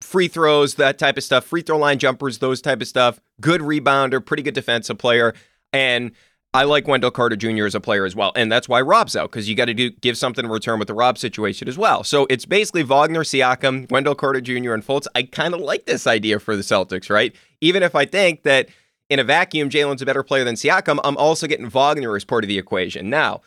[0.00, 3.20] free throws, that type of stuff, free throw line jumpers, those type of stuff.
[3.40, 5.34] Good rebounder, pretty good defensive player.
[5.72, 6.12] And
[6.54, 7.66] I like Wendell Carter Jr.
[7.66, 8.32] as a player as well.
[8.34, 10.88] And that's why Rob's out, because you got to do give something in return with
[10.88, 12.02] the Rob situation as well.
[12.02, 15.06] So it's basically Wagner, Siakam, Wendell Carter Jr., and Fultz.
[15.14, 17.34] I kind of like this idea for the Celtics, right?
[17.60, 18.70] Even if I think that
[19.10, 22.42] in a vacuum, Jaylen's a better player than Siakam, I'm also getting Wagner as part
[22.42, 23.10] of the equation.
[23.10, 23.42] Now,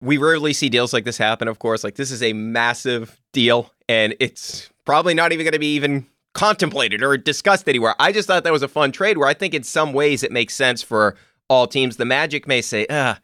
[0.00, 1.82] we rarely see deals like this happen, of course.
[1.84, 6.06] Like, this is a massive deal, and it's probably not even going to be even
[6.32, 7.94] contemplated or discussed anywhere.
[7.98, 10.32] I just thought that was a fun trade where I think in some ways it
[10.32, 11.14] makes sense for
[11.50, 11.98] all teams.
[11.98, 13.20] The Magic may say, ah,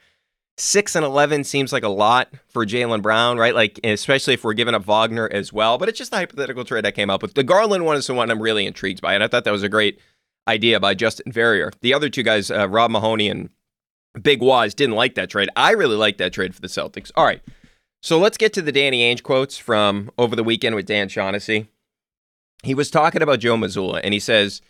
[0.58, 3.54] six and 11 seems like a lot for Jaylen Brown, right?
[3.54, 5.78] Like, especially if we're giving up Wagner as well.
[5.78, 7.32] But it's just a hypothetical trade I came up with.
[7.32, 9.14] The Garland one is the one I'm really intrigued by.
[9.14, 9.98] And I thought that was a great
[10.46, 11.72] idea by Justin Verrier.
[11.80, 13.48] The other two guys, uh, Rob Mahoney and
[14.20, 15.48] Big Waz, didn't like that trade.
[15.56, 17.10] I really like that trade for the Celtics.
[17.16, 17.40] All right.
[18.00, 21.68] So let's get to the Danny Ainge quotes from over the weekend with Dan Shaughnessy.
[22.62, 24.60] He was talking about Joe Mazzulla, and he says,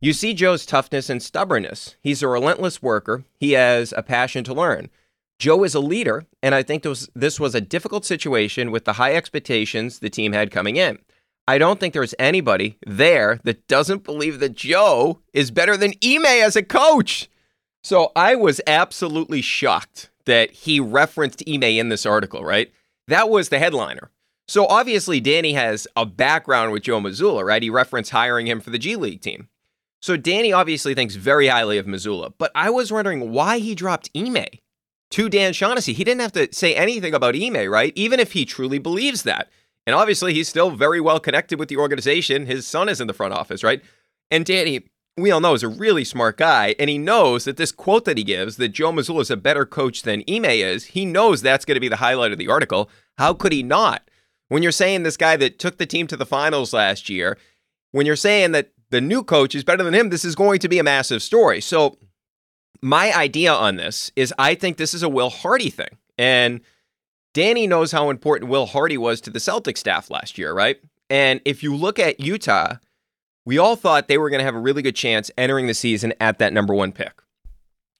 [0.00, 1.96] You see Joe's toughness and stubbornness.
[2.00, 3.24] He's a relentless worker.
[3.38, 4.90] He has a passion to learn.
[5.38, 8.94] Joe is a leader, and I think this, this was a difficult situation with the
[8.94, 10.98] high expectations the team had coming in.
[11.46, 16.24] I don't think there's anybody there that doesn't believe that Joe is better than Ime
[16.26, 17.28] as a coach.
[17.82, 22.72] So I was absolutely shocked that he referenced Ime in this article, right?
[23.08, 24.10] That was the headliner.
[24.46, 27.62] So obviously, Danny has a background with Joe Mazzulla, right?
[27.62, 29.48] He referenced hiring him for the G League team.
[30.02, 34.10] So Danny obviously thinks very highly of Mazzulla, but I was wondering why he dropped
[34.14, 34.44] Ime
[35.12, 35.94] to Dan Shaughnessy.
[35.94, 37.92] He didn't have to say anything about Ime, right?
[37.96, 39.48] Even if he truly believes that.
[39.86, 42.46] And obviously, he's still very well connected with the organization.
[42.46, 43.82] His son is in the front office, right?
[44.30, 47.70] And Danny, we all know is a really smart guy, and he knows that this
[47.70, 51.04] quote that he gives, that Joe Mazzulla is a better coach than Ime is, he
[51.04, 52.90] knows that's going to be the highlight of the article.
[53.16, 54.08] How could he not?
[54.48, 57.38] When you're saying this guy that took the team to the finals last year,
[57.92, 60.68] when you're saying that the new coach is better than him, this is going to
[60.68, 61.60] be a massive story.
[61.60, 61.96] So
[62.82, 65.96] my idea on this is I think this is a Will Hardy thing.
[66.18, 66.60] And
[67.32, 70.78] Danny knows how important Will Hardy was to the Celtic staff last year, right?
[71.08, 72.76] And if you look at Utah,
[73.44, 76.14] we all thought they were going to have a really good chance entering the season
[76.20, 77.22] at that number one pick.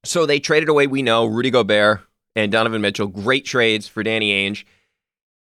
[0.04, 2.00] So they traded away, we know, Rudy Gobert
[2.36, 3.06] and Donovan Mitchell.
[3.06, 4.64] Great trades for Danny Ainge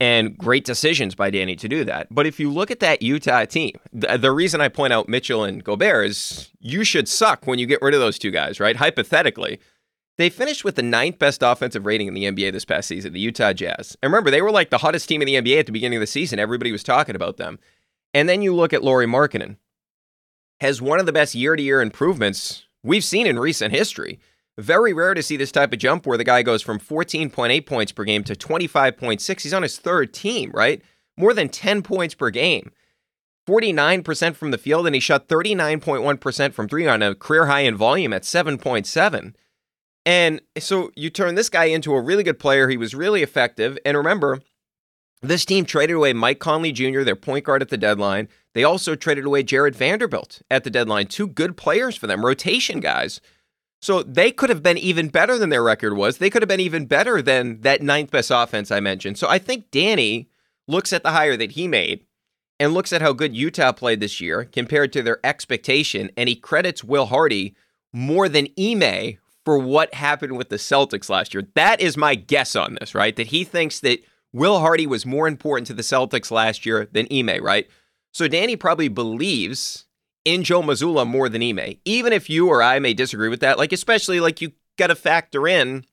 [0.02, 2.08] and great decisions by Danny to do that.
[2.10, 5.44] But if you look at that Utah team, the, the, reason I point out Mitchell
[5.44, 8.74] and Gobert is you should suck when you get rid of those two guys, right?
[8.74, 9.60] Hypothetically.
[10.18, 13.20] They finished with the ninth best offensive rating in the NBA this past season, the
[13.20, 13.96] Utah Jazz.
[14.02, 16.00] And remember, they were like the hottest team in the NBA at the beginning of
[16.00, 16.38] the season.
[16.40, 17.60] Everybody was talking about them.
[18.12, 19.56] And then you look at Lauri Markkanen,
[20.62, 24.20] has one of the best year to year improvements we've seen in recent history.
[24.56, 27.90] Very rare to see this type of jump where the guy goes from 14.8 points
[27.90, 29.40] per game to 25.6.
[29.40, 30.80] He's on his third team, right?
[31.16, 32.70] More than 10 points per game.
[33.48, 37.76] 49% from the field, and he shot 39.1% from three on a career high in
[37.76, 39.34] volume at 7.7.
[40.06, 42.68] And so you turn this guy into a really good player.
[42.68, 43.78] He was really effective.
[43.84, 44.40] And remember,
[45.22, 48.28] this team traded away Mike Conley Jr., their point guard at the deadline.
[48.54, 51.06] They also traded away Jarred Vanderbilt at the deadline.
[51.06, 53.20] Two good players for them, rotation guys.
[53.80, 56.18] So they could have been even better than their record was.
[56.18, 59.18] They could have been even better than that ninth best offense I mentioned.
[59.18, 60.28] So I think Danny
[60.68, 62.04] looks at the hire that he made
[62.60, 66.36] and looks at how good Utah played this year compared to their expectation, and he
[66.36, 67.56] credits Will Hardy
[67.92, 71.42] more than Ime for what happened with the Celtics last year.
[71.54, 73.16] That is my guess on this, right?
[73.16, 73.98] That he thinks that
[74.32, 77.68] Will Hardy was more important to the Celtics last year than Ime, right?
[78.12, 79.86] So Danny probably believes
[80.24, 81.76] in Joe Mazzulla more than Ime.
[81.84, 84.94] Even if you or I may disagree with that, like especially like you got to
[84.94, 85.84] factor in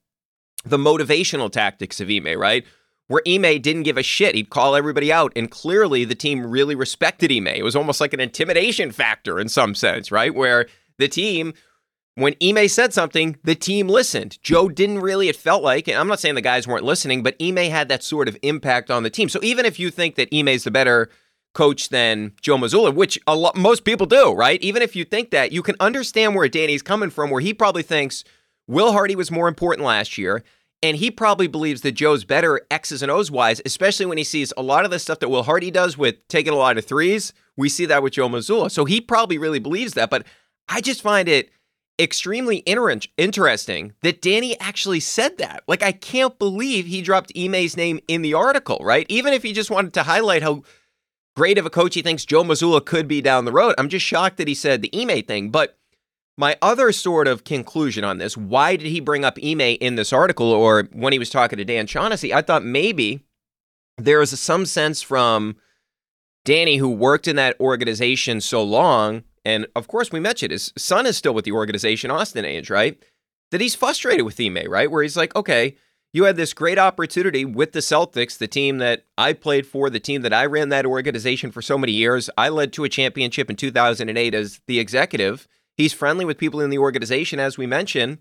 [0.65, 2.65] the motivational tactics of Ime, right?
[3.07, 4.35] Where Ime didn't give a shit.
[4.35, 5.33] He'd call everybody out.
[5.35, 7.47] And clearly the team really respected Ime.
[7.47, 10.33] It was almost like an intimidation factor in some sense, right?
[10.33, 11.53] Where the team
[12.21, 14.39] when Ime said something, the team listened.
[14.41, 17.35] Joe didn't really, it felt like, and I'm not saying the guys weren't listening, but
[17.41, 19.29] Ime had that sort of impact on the team.
[19.29, 21.09] So even if you think that Ime's the better
[21.53, 24.61] coach than Joe Mazzulla, which a lot, most people do, right?
[24.61, 27.83] Even if you think that, you can understand where Danny's coming from, where he probably
[27.83, 28.23] thinks
[28.67, 30.43] Will Hardy was more important last year.
[30.81, 34.53] And he probably believes that Joe's better X's and O's wise, especially when he sees
[34.55, 37.33] a lot of the stuff that Will Hardy does with taking a lot of threes.
[37.57, 38.71] We see that with Joe Mazzulla.
[38.71, 40.09] So he probably really believes that.
[40.09, 40.25] But
[40.69, 41.49] I just find it
[41.99, 45.63] extremely inter- interesting that Danny actually said that.
[45.67, 49.05] Like, I can't believe he dropped Ime's name in the article, right?
[49.09, 50.63] Even if he just wanted to highlight how
[51.35, 53.75] great of a coach he thinks Joe Mazzulla could be down the road.
[53.77, 55.51] I'm just shocked that he said the Ime thing.
[55.51, 55.77] But
[56.37, 60.13] my other sort of conclusion on this, why did he bring up Ime in this
[60.13, 62.33] article or when he was talking to Dan Shaughnessy?
[62.33, 63.25] I thought maybe
[63.97, 65.57] there was some sense from
[66.45, 71.05] Danny, who worked in that organization so long, and of course, we mentioned his son
[71.05, 73.01] is still with the organization, Austin Ainge, right?
[73.51, 74.89] That he's frustrated with Ime, right?
[74.89, 75.75] Where he's like, okay,
[76.13, 79.99] you had this great opportunity with the Celtics, the team that I played for, the
[79.99, 82.29] team that I ran that organization for so many years.
[82.37, 85.47] I led to a championship in 2008 as the executive.
[85.75, 88.19] He's friendly with people in the organization, as we mentioned.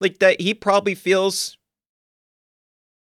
[0.00, 1.56] Like that, he probably feels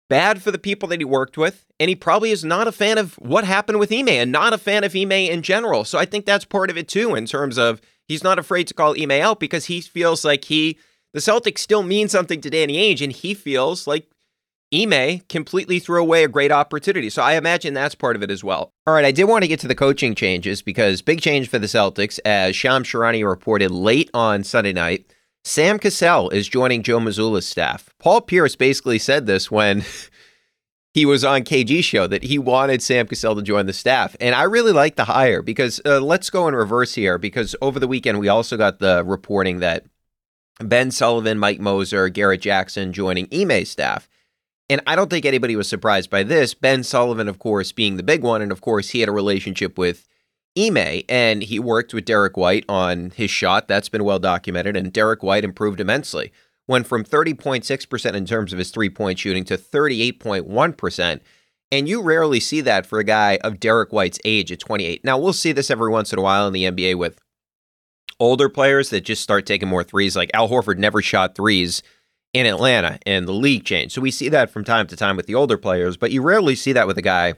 [0.09, 2.97] bad for the people that he worked with, and he probably is not a fan
[2.97, 5.85] of what happened with Ime and not a fan of Ime in general.
[5.85, 8.73] So I think that's part of it too, in terms of he's not afraid to
[8.73, 10.77] call Ime out because he feels like he,
[11.13, 14.09] the Celtics still mean something to Danny Ainge, and he feels like
[14.73, 17.09] Ime completely threw away a great opportunity.
[17.09, 18.71] So I imagine that's part of it as well.
[18.85, 21.57] All right, I did want to get to the coaching changes because big change for
[21.57, 25.11] the Celtics, as Shams Charania reported late on Sunday night.
[25.43, 27.89] Sam Cassell is joining Joe Mazzulla's staff.
[27.97, 29.83] Paul Pierce basically said this when
[30.93, 34.15] he was on KG show that he wanted Sam Cassell to join the staff.
[34.19, 37.79] And I really like the hire because uh, let's go in reverse here because over
[37.79, 39.85] the weekend we also got the reporting that
[40.61, 44.09] Ben Sullivan, Mike Moser, Garrett Jackson joining Ime's staff.
[44.69, 46.53] And I don't think anybody was surprised by this.
[46.53, 48.41] Ben Sullivan, of course, being the big one.
[48.41, 50.07] And of course, he had a relationship with
[50.59, 53.67] Ime, and he worked with Derrick White on his shot.
[53.67, 56.31] That's been well documented, and Derrick White improved immensely.
[56.67, 61.21] Went from 30.6% in terms of his three point shooting to 38.1%.
[61.71, 65.05] And you rarely see that for a guy of Derrick White's age at 28.
[65.05, 67.19] Now, we'll see this every once in a while in the NBA with
[68.19, 70.15] older players that just start taking more threes.
[70.15, 71.83] Like Al Horford never shot threes
[72.33, 73.93] in Atlanta, and the league changed.
[73.93, 76.55] So we see that from time to time with the older players, but you rarely
[76.55, 77.33] see that with a guy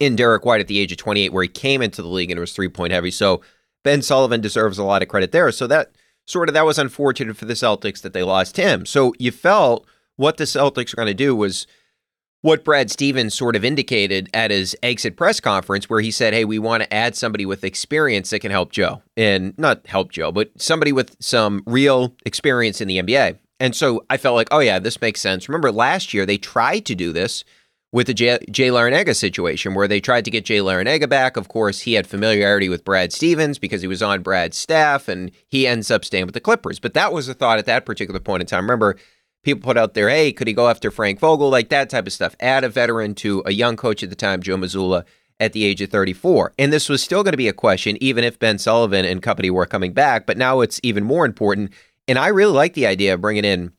[0.00, 2.40] in Derrick White at the age of 28, where he came into the league and
[2.40, 3.10] was three point heavy.
[3.10, 3.42] So
[3.82, 5.52] Ben Sullivan deserves a lot of credit there.
[5.52, 5.92] So that
[6.26, 8.86] sort of that was unfortunate for the Celtics that they lost him.
[8.86, 11.66] So you felt what the Celtics were going to do was
[12.40, 16.44] what Brad Stevens sort of indicated at his exit press conference, where he said, Hey,
[16.44, 19.02] we want to add somebody with experience that can help Joe.
[19.16, 23.38] And not help Joe, but somebody with some real experience in the NBA.
[23.60, 25.48] And so I felt like, oh, yeah, this makes sense.
[25.48, 27.44] Remember last year, they tried to do this
[27.94, 28.38] with the Jay,
[28.70, 31.36] Larranaga situation where they tried to get Jay Larranaga back.
[31.36, 35.30] Of course, he had familiarity with Brad Stevens because he was on Brad's staff and
[35.46, 36.80] he ends up staying with the Clippers.
[36.80, 38.64] But that was a thought at that particular point in time.
[38.64, 38.96] Remember,
[39.44, 41.48] people put out there, hey, could he go after Frank Vogel?
[41.50, 42.34] Like that type of stuff.
[42.40, 45.04] Add a veteran to a young coach at the time, Joe Mazzulla,
[45.38, 46.52] at the age of 34.
[46.58, 49.50] And this was still going to be a question, even if Ben Sullivan and company
[49.50, 50.26] were coming back.
[50.26, 51.70] But now it's even more important.
[52.08, 53.70] And I really like the idea of bringing in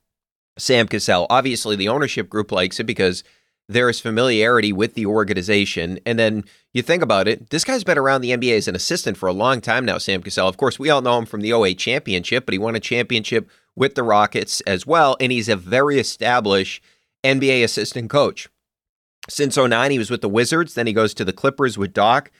[0.57, 1.27] Sam Cassell.
[1.29, 3.25] Obviously, the ownership group likes it because
[3.67, 5.99] there is familiarity with the organization.
[6.05, 9.17] And then you think about it, this guy's been around the NBA as an assistant
[9.17, 10.47] for a long time now, Sam Cassell.
[10.47, 13.49] Of course, we all know him from the 08 championship, but he won a championship
[13.75, 15.17] with the Rockets as well.
[15.19, 16.83] And he's a very established
[17.23, 18.47] NBA assistant coach.
[19.27, 20.75] Since 09, he was with the Wizards.
[20.75, 22.31] Then he goes to the Clippers with Doc,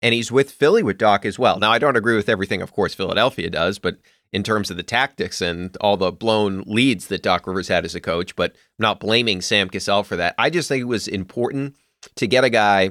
[0.00, 1.58] and he's with Philly with Doc as well.
[1.58, 3.98] Now, I don't agree with everything, of course, Philadelphia does, but
[4.32, 7.94] in terms of the tactics and all the blown leads that Doc Rivers had as
[7.94, 10.34] a coach, but I'm not blaming Sam Cassell for that.
[10.38, 11.76] I just think it was important
[12.16, 12.90] to get a guy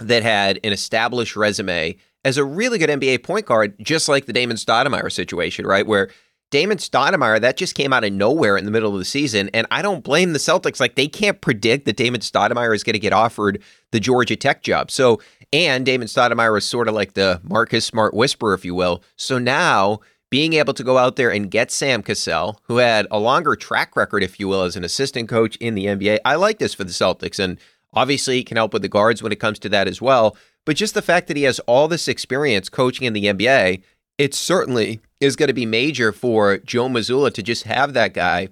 [0.00, 4.32] that had an established resume as a really good NBA point guard, just like the
[4.32, 5.86] Damon Stoudemire situation, right?
[5.86, 6.08] Where
[6.52, 9.50] Damon Stoudemire, that just came out of nowhere in the middle of the season.
[9.54, 10.80] And I don't blame the Celtics.
[10.80, 14.62] Like, they can't predict that Damon Stoudemire is going to get offered the Georgia Tech
[14.62, 14.90] job.
[14.90, 15.20] So,
[15.52, 19.02] and Damon Stoudemire was sort of like the Marcus Smart whisperer, if you will.
[19.16, 20.00] So now
[20.32, 23.94] being able to go out there and get Sam Cassell, who had a longer track
[23.94, 26.20] record, if you will, as an assistant coach in the NBA.
[26.24, 27.38] I like this for the Celtics.
[27.38, 27.58] And
[27.92, 30.34] obviously, he can help with the guards when it comes to that as well.
[30.64, 33.82] But just the fact that he has all this experience coaching in the NBA,
[34.16, 38.48] it certainly is going to be major for Joe Mazzulla to just have that guy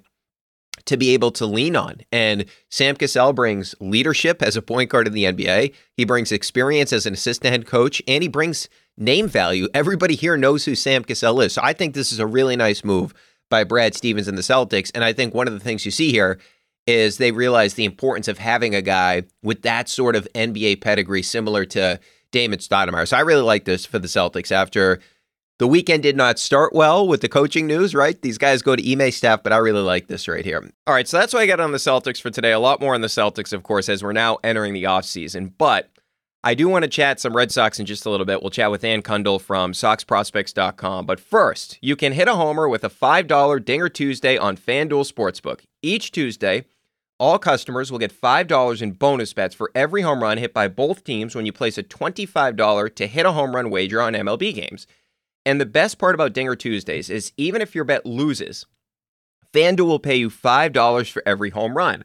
[0.85, 2.01] to be able to lean on.
[2.11, 5.73] And Sam Cassell brings leadership as a point guard in the NBA.
[5.95, 9.67] He brings experience as an assistant head coach, and he brings name value.
[9.73, 11.53] Everybody here knows who Sam Cassell is.
[11.53, 13.13] So I think this is a really nice move
[13.49, 14.91] by Brad Stevens and the Celtics.
[14.93, 16.39] And I think one of the things you see here
[16.87, 21.21] is they realize the importance of having a guy with that sort of NBA pedigree,
[21.21, 21.99] similar to
[22.31, 23.07] Damon Stoudemire.
[23.07, 24.99] So I really like this for the Celtics after
[25.61, 28.19] the weekend did not start well with the coaching news, right?
[28.23, 30.67] These guys go to Ime staff, but I really like this right here.
[30.87, 32.51] All right, so that's what I got on the Celtics for today.
[32.51, 35.53] A lot more on the Celtics, of course, as we're now entering the offseason.
[35.59, 35.91] But
[36.43, 38.41] I do want to chat some Red Sox in just a little bit.
[38.41, 41.05] We'll chat with Ian Cundall from SoxProspects.com.
[41.05, 45.59] But first, you can hit a homer with a $5 Dinger Tuesday on FanDuel Sportsbook.
[45.83, 46.65] Each Tuesday,
[47.19, 51.03] all customers will get $5 in bonus bets for every home run hit by both
[51.03, 54.87] teams when you place a $25 to hit a home run wager on MLB games.
[55.45, 58.65] And the best part about Dinger Tuesdays is even if your bet loses,
[59.53, 62.03] FanDuel will pay you $5 for every home run.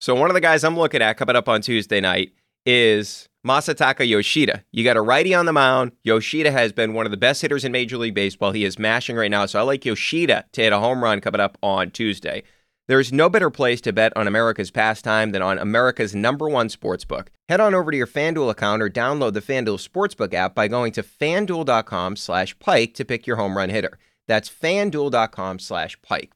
[0.00, 2.32] So one of the guys I'm looking at coming up on Tuesday night
[2.64, 4.64] is Masataka Yoshida.
[4.72, 5.92] You got a righty on the mound.
[6.04, 8.52] Yoshida has been one of the best hitters in Major League Baseball.
[8.52, 9.46] He is mashing right now.
[9.46, 12.42] So I like Yoshida to hit a home run coming up on Tuesday.
[12.88, 17.28] There's no better place to bet on America's pastime than on America's number one sportsbook.
[17.48, 20.92] Head on over to your FanDuel account or download the FanDuel Sportsbook app by going
[20.92, 23.98] to fanduel.com slash pike to pick your home run hitter.
[24.26, 26.32] That's fanduel.com slash pike.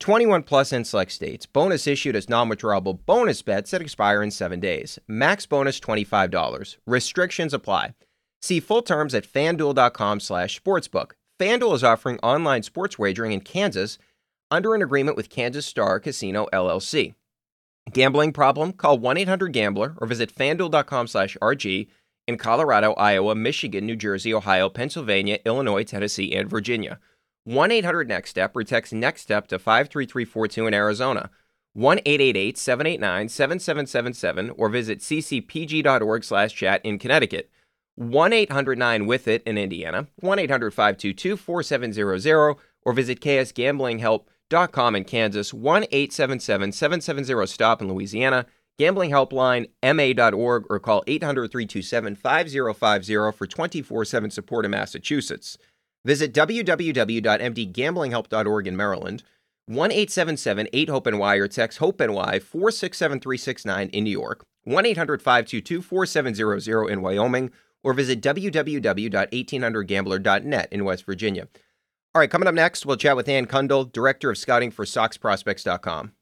[0.00, 1.46] 21 plus in select states.
[1.46, 4.98] Bonus issued as non-withdrawable bonus bets that expire in seven days.
[5.06, 6.76] Max bonus $25.
[6.86, 7.94] Restrictions apply.
[8.42, 11.12] See full terms at fanduel.com slash sportsbook.
[11.40, 13.98] FanDuel is offering online sports wagering in Kansas
[14.54, 17.14] under an agreement with Kansas Star Casino LLC.
[17.92, 18.72] Gambling problem?
[18.72, 21.88] Call 1-800-GAMBLER or visit fanduel.com slash RG
[22.26, 26.98] in Colorado, Iowa, Michigan, New Jersey, Ohio, Pennsylvania, Illinois, Tennessee, and Virginia.
[27.44, 31.30] 1 800 NEXT STEP or text NEXT STEP to 53342 in Arizona.
[31.74, 37.50] 1 888 789 7777 or visit ccpg.org slash chat in Connecticut.
[37.96, 40.06] 1 800 9 with it in Indiana.
[40.20, 45.54] 1 800 522 4700 or visit ksgamblinghelp.com in Kansas.
[45.54, 48.46] 1 877 770 STOP in Louisiana.
[48.78, 55.56] Gambling Helpline, ma.org, or call 800 327 5050 for 24 7 support in Massachusetts.
[56.04, 59.22] Visit www.mdgamblinghelp.org in Maryland,
[59.66, 65.22] 1 877 8 HOPE NY or text HOPE NY 467369 in New York, 1 800
[65.22, 67.52] 522 4700 in Wyoming,
[67.84, 71.46] or visit www.1800gambler.net in West Virginia.
[72.14, 76.12] All right, coming up next, we'll chat with Ian Cundall, Director of Scouting for SoxProspects.com.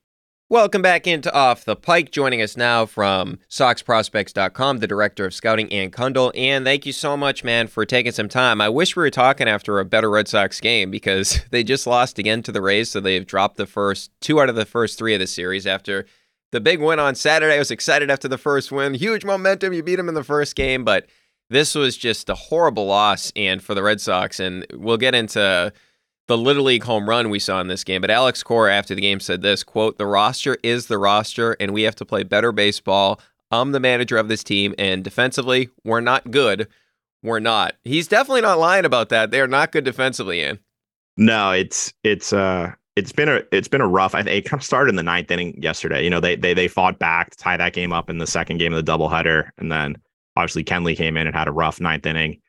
[0.48, 2.10] Welcome back into Off the Pike.
[2.10, 6.32] Joining us now from SoxProspects.com, the director of scouting, Ian Cundall.
[6.34, 8.62] And thank you so much, man, for taking some time.
[8.62, 12.18] I wish we were talking after a better Red Sox game because they just lost
[12.18, 15.12] again to the Rays, so they've dropped the first two out of the first three
[15.12, 16.06] of the series after
[16.52, 17.56] the big win on Saturday.
[17.56, 18.94] I was excited after the first win.
[18.94, 19.74] Huge momentum.
[19.74, 21.06] You beat them in the first game, but
[21.52, 24.40] this was just a horrible loss and for the Red Sox.
[24.40, 25.72] And we'll get into
[26.28, 28.00] the Little League home run we saw in this game.
[28.00, 31.72] But Alex Cora after the game said this quote, the roster is the roster, and
[31.72, 33.20] we have to play better baseball.
[33.50, 36.68] I'm the manager of this team, and defensively, we're not good.
[37.22, 37.74] We're not.
[37.84, 39.30] He's definitely not lying about that.
[39.30, 40.58] They are not good defensively, in.
[41.16, 44.14] No, it's it's uh it's been a it's been a rough.
[44.14, 46.02] I think it kind of started in the ninth inning yesterday.
[46.02, 48.58] You know, they they they fought back to tie that game up in the second
[48.58, 49.96] game of the doubleheader, and then
[50.36, 52.40] obviously Kenley came in and had a rough ninth inning,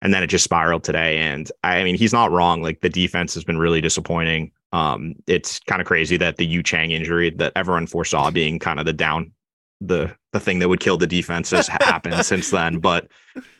[0.00, 1.18] and then it just spiraled today.
[1.18, 2.62] And I mean, he's not wrong.
[2.62, 4.52] Like the defense has been really disappointing.
[4.72, 8.80] Um, it's kind of crazy that the Yu Chang injury that everyone foresaw being kind
[8.80, 9.32] of the down
[9.80, 12.78] the the thing that would kill the defense has happened since then.
[12.78, 13.08] But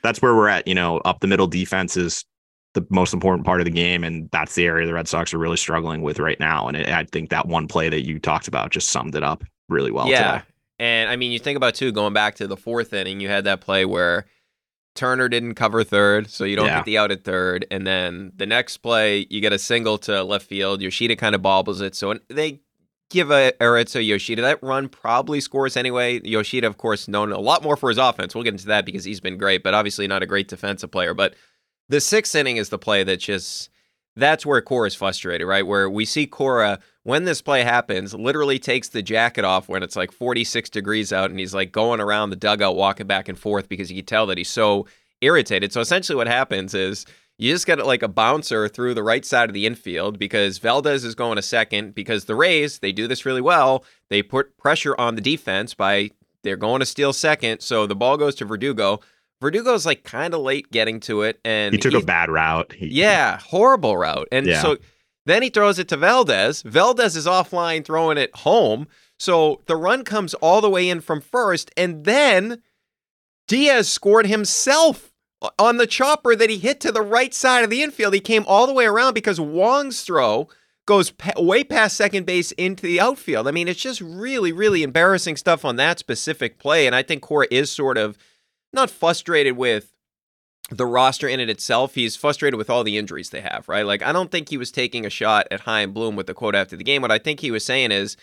[0.03, 0.67] that's where we're at.
[0.67, 2.25] You know, up the middle defense is
[2.75, 5.39] the most important part of the game, and that's the area the Red Sox are
[5.39, 6.69] really struggling with right now.
[6.69, 9.45] And it, I think that one play that you talked about just summed it up
[9.69, 10.09] really well.
[10.09, 10.45] Yeah, today.
[10.83, 13.45] And I mean, you think about too going back to the fourth inning, you had
[13.45, 14.27] that play where
[14.95, 16.79] Turner didn't cover third, so you don't Yeah.
[16.79, 20.23] get the out at third, and then the next play you get a single to
[20.25, 20.83] left field.
[20.83, 22.61] Yoshida kind of bobbles it, so they
[23.09, 24.43] give a error to Yoshida.
[24.43, 26.21] That run probably scores anyway.
[26.25, 28.35] Yoshida, of course, known a lot more for his offense.
[28.35, 31.15] We'll get into that because he's been great, but obviously not a great defensive player.
[31.15, 31.35] But
[31.89, 33.71] the sixth inning is the play that just
[34.17, 35.67] that's where Cora is frustrated, right?
[35.67, 39.97] Where we see Cora when this play happens, literally takes the jacket off when it's
[39.97, 43.69] like 46 degrees out, and he's like going around the dugout, walking back and forth
[43.69, 44.87] because you can tell that he's so
[45.21, 45.73] irritated.
[45.73, 47.07] So essentially, what happens is
[47.39, 51.05] you just get like a bouncer through the right side of the infield because Valdez
[51.05, 53.85] is going a second because the Rays they do this really well.
[54.09, 56.11] They put pressure on the defense by
[56.43, 59.01] they're going to steal second, so the ball goes to Verdugo.
[59.43, 62.73] Verdugo's like kind of late getting to it, and He took he's- a bad route.
[62.73, 64.29] He, yeah, horrible route.
[64.33, 64.63] And Yeah.
[64.63, 64.77] so
[65.27, 66.63] then he throws it to Valdez.
[66.63, 68.87] Valdez is offline throwing it home.
[69.19, 71.71] So the run comes all the way in from first.
[71.77, 72.63] And then
[73.49, 75.13] Diaz scored himself
[75.59, 78.15] on the chopper that he hit to the right side of the infield.
[78.15, 80.49] He came all the way around because Wong's throw
[80.87, 83.47] goes way past second base into the outfield.
[83.47, 86.87] I mean, it's just really, really embarrassing stuff on that specific play.
[86.87, 88.19] And I think Cora is sort of
[88.73, 89.93] not frustrated with
[90.71, 91.95] the roster in it itself.
[91.95, 93.85] He's frustrated with all the injuries they have, right?
[93.85, 96.55] Like, I don't think he was taking a shot at Chaim Bloom with the quote
[96.55, 97.03] after the game.
[97.03, 98.17] What I think he was saying is,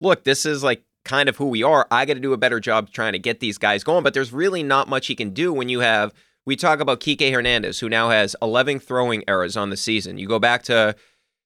[0.00, 1.86] look, this is like kind of who we are.
[1.90, 4.32] I got to do a better job trying to get these guys going, but there's
[4.32, 6.12] really not much he can do when you have.
[6.46, 10.18] We talk about Kike Hernandez, who now has 11 throwing errors on the season.
[10.18, 10.94] You go back to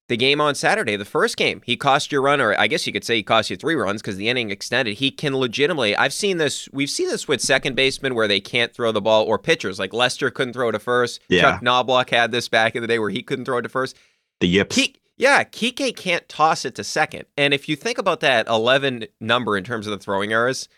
[0.09, 2.87] the game on Saturday, the first game, he cost you a run, or I guess
[2.87, 4.97] you could say he cost you three runs because the inning extended.
[4.97, 8.73] He can legitimately, I've seen this, we've seen this with second basemen where they can't
[8.75, 11.21] throw the ball, or pitchers like Lester couldn't throw to first.
[11.29, 11.43] Yeah.
[11.43, 13.97] Chuck Knobloch had this back in the day where he couldn't throw it to first.
[14.41, 14.75] the yips.
[14.75, 17.25] Ki- yeah, Kike can't toss it to second.
[17.37, 20.69] And if you think about that 11 number in terms of the throwing errors,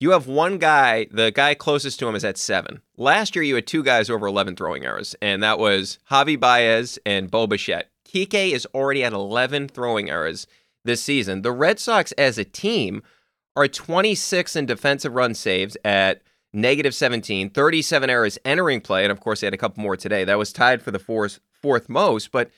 [0.00, 2.80] you have one guy, the guy closest to him is at seven.
[2.96, 6.98] Last year, you had two guys over 11 throwing errors, and that was Javi Baez
[7.04, 7.90] and Bo Bichette.
[8.10, 10.46] Kike is already at 11 throwing errors
[10.84, 11.42] this season.
[11.42, 13.02] The Red Sox as a team
[13.56, 19.20] are 26 in defensive run saves at negative 17, 37 errors entering play, and of
[19.20, 20.24] course, they had a couple more today.
[20.24, 22.50] That was tied for the fourth, fourth most, but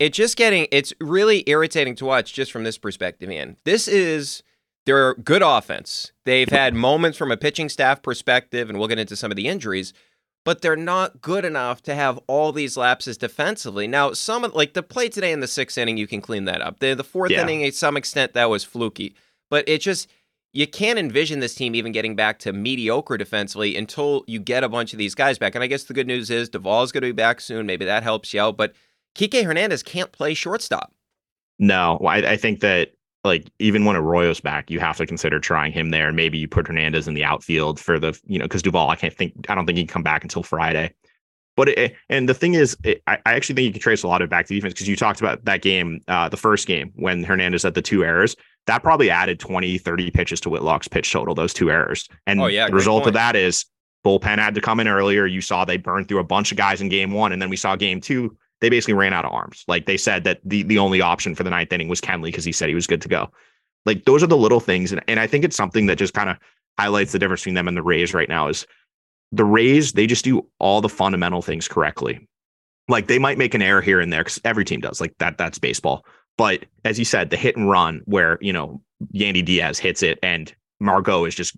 [0.00, 4.42] it's just getting it's really irritating to watch just from this perspective man this is
[4.86, 9.14] their good offense they've had moments from a pitching staff perspective and we'll get into
[9.14, 9.92] some of the injuries
[10.44, 13.86] but they're not good enough to have all these lapses defensively.
[13.86, 16.62] Now some of like the play today in the sixth inning you can clean that
[16.62, 16.80] up.
[16.80, 17.42] The, the fourth Yeah.
[17.42, 19.14] inning to some extent that was fluky.
[19.50, 20.08] But it just
[20.52, 24.68] you can't envision this team even getting back to mediocre defensively until you get a
[24.68, 25.54] bunch of these guys back.
[25.54, 27.66] And i guess the good news is Duvall's going to be back soon.
[27.66, 28.56] Maybe that helps you out.
[28.56, 28.72] But
[29.14, 30.92] Kike Hernandez can't play shortstop.
[31.58, 32.92] No, I, I think that
[33.24, 36.48] like even when Arroyo's back, you have to consider trying him there, and maybe you
[36.48, 39.54] put Hernandez in the outfield for the you know because Duvall, I can't think, I
[39.54, 40.94] don't think he can come back until Friday.
[41.56, 44.08] But it, and the thing is, it, I, I actually think you can trace a
[44.08, 46.66] lot of it back to defense because you talked about that game, uh, the first
[46.66, 48.36] game when Hernandez had the two errors.
[48.66, 52.08] That probably added 20, 30 pitches to Whitlock's pitch total, those two errors.
[52.26, 53.08] And Oh, yeah, the result point.
[53.08, 53.66] of that is
[54.06, 55.26] bullpen had to come in earlier.
[55.26, 57.56] You saw they burned through a bunch of guys in game one, and then we
[57.56, 58.36] saw game two.
[58.60, 59.64] They basically ran out of arms.
[59.68, 62.44] Like they said that the the only option for the ninth inning was Kenley because
[62.44, 63.30] he said he was good to go.
[63.86, 66.30] Like those are the little things, and, and I think it's something that just kind
[66.30, 66.36] of
[66.78, 68.48] highlights the difference between them and the Rays right now.
[68.48, 68.66] Is
[69.32, 72.28] the Rays they just do all the fundamental things correctly.
[72.88, 75.00] Like they might make an error here and there because every team does.
[75.00, 76.04] Like that that's baseball.
[76.36, 78.82] But as you said, the hit and run where you know
[79.14, 81.56] Yandy Diaz hits it and Margot is just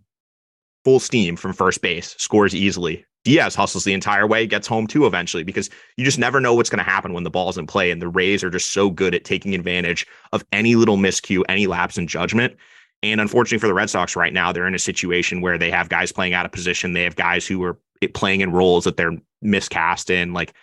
[0.85, 3.05] full steam from first base, scores easily.
[3.25, 6.71] Diaz hustles the entire way, gets home too eventually because you just never know what's
[6.71, 7.91] going to happen when the ball's in play.
[7.91, 11.67] And the Rays are just so good at taking advantage of any little miscue, any
[11.67, 12.57] lapse in judgment.
[13.03, 15.89] And unfortunately for the Red Sox right now, they're in a situation where they have
[15.89, 16.93] guys playing out of position.
[16.93, 17.79] They have guys who are
[18.15, 20.33] playing in roles that they're miscast in.
[20.33, 20.55] Like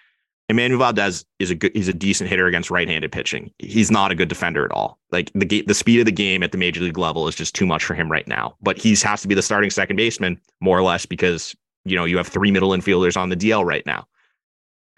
[0.50, 3.52] Emmanuel Valdez is a good, he's a decent hitter against right-handed pitching.
[3.60, 5.00] He's not a good defender at all.
[5.12, 7.66] Like the the speed of the game at the major league level is just too
[7.66, 8.56] much for him right now.
[8.62, 11.56] But he has to be the starting second baseman more or less because
[11.90, 14.08] you know you have three middle infielders on the DL right now.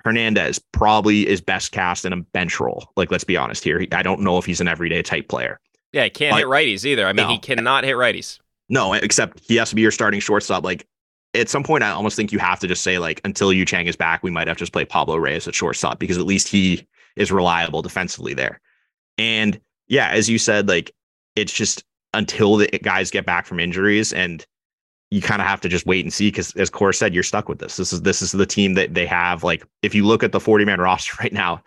[0.04, 2.92] Hernandez probably is best cast in a bench role.
[2.96, 3.86] Like let's be honest here.
[3.92, 5.60] I don't know if he's an everyday type player.
[5.94, 7.06] Yeah, he can't but, hit righties either.
[7.06, 7.34] I mean, no.
[7.34, 8.40] he cannot hit righties.
[8.70, 10.64] No, except he has to be your starting shortstop.
[10.64, 10.88] Like
[11.34, 13.88] at some point, I almost think you have to just say like until Yu Chang
[13.88, 16.48] is back, we might have to just play Pablo Reyes at shortstop because at least
[16.48, 18.60] he is reliable defensively there.
[19.18, 20.92] And yeah, as you said, like
[21.36, 21.84] it's just
[22.14, 24.46] until the guys get back from injuries and
[25.12, 27.50] you kind of have to just wait and see because as Cora said, you're stuck
[27.50, 27.76] with this.
[27.76, 29.44] This is this is the team that they have.
[29.44, 31.62] Like if you look at the 40 man roster right now,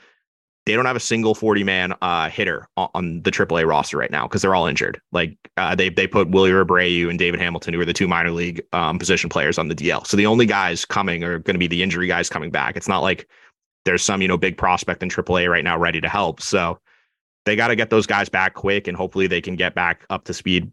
[0.67, 4.27] they don't have a single 40 man uh, hitter on, the AAA roster right now
[4.27, 4.99] because they're all injured.
[5.13, 8.31] Like uh, they they put Wilyer Abreu and David Hamilton, who are the two minor
[8.31, 10.07] league um, position players on the DL.
[10.07, 12.77] So the only guys coming are going to be the injury guys coming back.
[12.79, 13.29] It's not like
[13.85, 16.41] there's some you know big prospect in AAA right now ready to help.
[16.41, 16.79] So
[17.45, 20.25] they got to get those guys back quick, and hopefully they can get back up
[20.25, 20.73] to speed.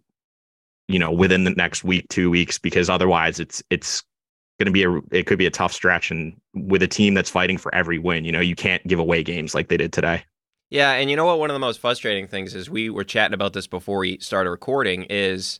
[0.91, 4.03] You know, within the next week, two weeks, because otherwise it's it's
[4.59, 7.29] going to be a it could be a tough stretch and with a team that's
[7.29, 10.23] fighting for every win you know you can't give away games like they did today.
[10.69, 11.39] Yeah and you know what?
[11.39, 14.51] One of the most frustrating things is we were chatting about this before we started
[14.51, 15.59] recording is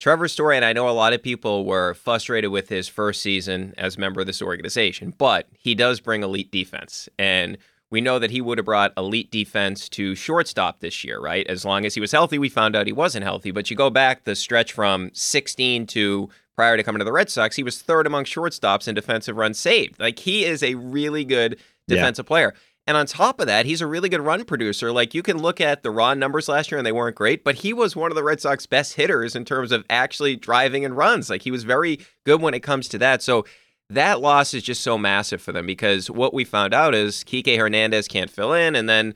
[0.00, 3.72] Trevor Story and I know a lot of people were frustrated with his first season
[3.78, 7.56] as member of this organization but he does bring elite defense and
[7.94, 11.46] we know that he would have brought elite defense to shortstop this year, right?
[11.46, 13.52] As long as he was healthy, we found out he wasn't healthy.
[13.52, 17.30] But you go back the stretch from 16 to prior to coming to the Red
[17.30, 20.00] Sox, he was third among shortstops in defensive runs saved.
[20.00, 22.28] Like he is a really good defensive yeah.
[22.28, 22.54] player.
[22.86, 24.90] And on top of that, he's a really good run producer.
[24.90, 27.56] Like you can look at the raw numbers last year and they weren't great, but
[27.56, 30.96] he was one of the Red Sox best hitters in terms of actually driving and
[30.96, 31.30] runs.
[31.30, 33.22] Like he was very good when it comes to that.
[33.22, 33.46] So
[33.94, 37.56] that loss is just so massive for them because what we found out is Kike
[37.56, 39.14] Hernandez can't fill in and then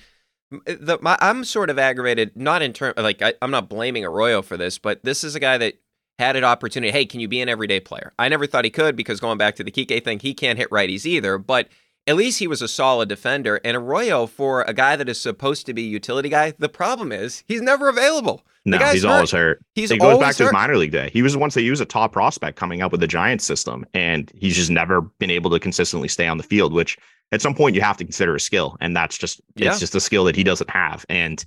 [0.66, 4.05] eh, the, my, I'm sort of aggravated, not in terms like I, am not blaming
[4.05, 5.74] Arroyo for this, but this is a guy that
[6.18, 6.91] had an opportunity.
[6.91, 8.12] Hey, can you be an everyday player?
[8.18, 10.70] I never thought he could because going back to the Kike thing, he can't hit
[10.70, 11.39] righties either.
[11.39, 11.68] But
[12.09, 13.61] at least he was a solid defender.
[13.64, 17.12] And Arroyo, for a guy that is supposed to be a utility guy, the problem
[17.12, 18.44] is he's never available.
[18.64, 19.11] No, he's hurt.
[19.11, 19.64] always hurt.
[19.74, 21.11] He's it goes back to his minor league day.
[21.12, 23.84] He was once that he was a top prospect coming up with the Giants system,
[23.94, 26.72] and he's just never been able to consistently stay on the field.
[26.72, 26.96] Which
[27.30, 29.70] at some point you have to consider a skill, and that's just yeah.
[29.70, 31.04] it's just a skill that he doesn't have.
[31.09, 31.44] And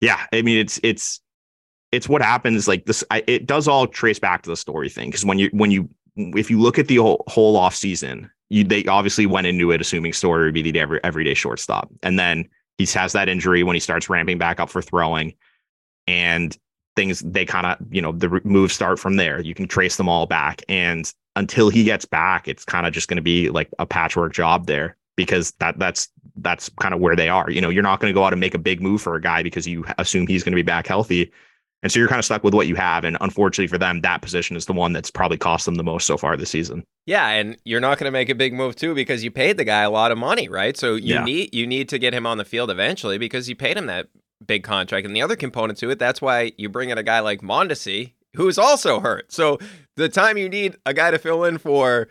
[0.00, 1.20] yeah, I mean it's it's
[1.92, 5.08] it's what happens like this I, it does all trace back to the story thing
[5.08, 8.64] because when you when you if you look at the whole, whole off season you
[8.64, 11.90] they obviously went into it assuming story would be the every, everyday shortstop.
[12.02, 15.34] And then he has that injury when he starts ramping back up for throwing
[16.06, 16.56] and
[16.96, 19.40] things they kind of you know the moves start from there.
[19.40, 20.62] You can trace them all back.
[20.68, 24.32] And until he gets back it's kind of just going to be like a patchwork
[24.32, 27.50] job there because that that's that's kind of where they are.
[27.50, 29.20] You know you're not going to go out and make a big move for a
[29.20, 31.32] guy because you assume he's going to be back healthy
[31.82, 33.04] and so you're kind of stuck with what you have.
[33.04, 36.06] And unfortunately for them, that position is the one that's probably cost them the most
[36.06, 36.84] so far this season.
[37.06, 39.64] Yeah, and you're not going to make a big move too because you paid the
[39.64, 40.76] guy a lot of money, right?
[40.76, 41.24] So you yeah.
[41.24, 44.08] need you need to get him on the field eventually because you paid him that
[44.44, 45.06] big contract.
[45.06, 48.12] And the other component to it, that's why you bring in a guy like Mondesi,
[48.36, 49.32] who is also hurt.
[49.32, 49.58] So
[49.96, 52.08] the time you need a guy to fill in for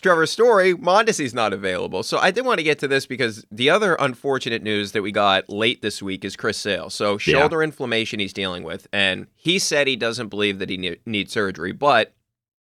[0.00, 2.02] Trevor Story, Mondesi's not available.
[2.02, 5.12] So I did want to get to this because the other unfortunate news that we
[5.12, 6.90] got late this week is Chris Sale.
[6.90, 7.64] So shoulder yeah.
[7.64, 11.72] inflammation he's dealing with, and he said he doesn't believe that he ne- needs surgery,
[11.72, 12.14] but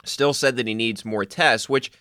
[0.05, 1.69] still said that he needs more tests.
[1.69, 1.93] Which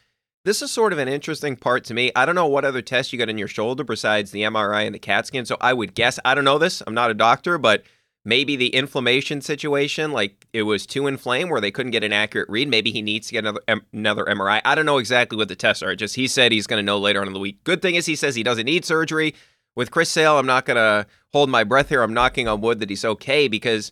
[0.45, 2.11] this is sort of an interesting part to me.
[2.15, 4.95] I don't know what other tests you got in your shoulder besides the MRI and
[4.95, 5.45] the CAT scan.
[5.45, 6.81] So I would guess I don't know this.
[6.85, 7.83] I'm not a doctor, but
[8.25, 12.49] maybe the inflammation situation, like it was too inflamed where they couldn't get an accurate
[12.49, 12.67] read.
[12.67, 13.61] Maybe he needs to get another
[13.91, 14.61] another MRI.
[14.63, 15.95] I don't know exactly what the tests are.
[15.95, 17.63] Just he said he's going to know later on in the week.
[17.63, 19.33] Good thing is he says he doesn't need surgery.
[19.75, 22.03] With Chris Sale, I'm not going to hold my breath here.
[22.03, 23.91] I'm knocking on wood that he's okay because,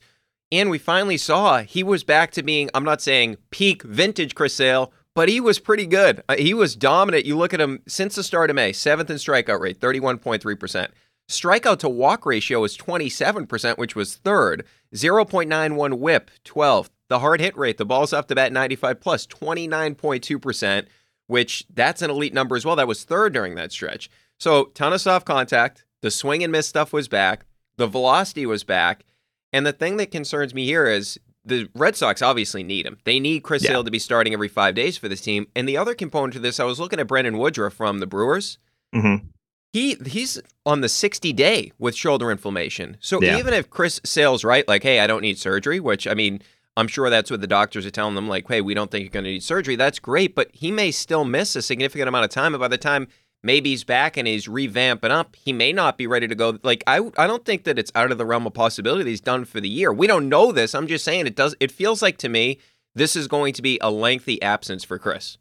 [0.51, 2.69] and we finally saw he was back to being.
[2.75, 4.93] I'm not saying peak vintage Chris Sale.
[5.13, 6.23] But he was pretty good.
[6.29, 7.25] Uh, he was dominant.
[7.25, 10.87] You look at him since the start of May, seventh in strikeout rate, 31.3%.
[11.31, 14.65] Strikeout to walk ratio is 27%, which was third.
[14.93, 16.89] 0.91 whip, 12th.
[17.07, 20.85] The hard hit rate, the ball's off the bat 95 plus, 29.2%,
[21.27, 22.75] which that's an elite number as well.
[22.75, 24.09] That was third during that stretch.
[24.39, 25.85] So, ton of soft contact.
[26.01, 27.45] The swing and miss stuff was back.
[27.77, 29.05] The velocity was back.
[29.53, 32.97] And the thing that concerns me here is the Red Sox obviously need him.
[33.03, 33.71] They need Chris yeah.
[33.71, 35.47] Sale to be starting every five days for this team.
[35.55, 38.57] And the other component to this, I was looking at Brandon Woodruff from the Brewers.
[38.95, 39.27] Mm-hmm
[39.73, 42.97] he he's on the 60 day with shoulder inflammation.
[42.99, 43.37] So Yeah.
[43.37, 46.41] even if Chris Sale's right, like, hey, I don't need surgery, which I mean,
[46.77, 49.11] I'm sure that's what the doctors are telling them, like, hey, we don't think you're
[49.11, 49.75] going to need surgery.
[49.75, 52.53] That's great, but he may still miss a significant amount of time.
[52.53, 53.07] And by the time
[53.43, 56.59] maybe he's back and he's revamping up, he may not be ready to go.
[56.63, 59.21] Like, I I don't think that it's out of the realm of possibility that he's
[59.21, 59.91] done for the year.
[59.91, 60.75] We don't know this.
[60.75, 61.55] I'm just saying it does.
[61.59, 62.59] It feels like to me
[62.93, 65.37] this is going to be a lengthy absence for Chris.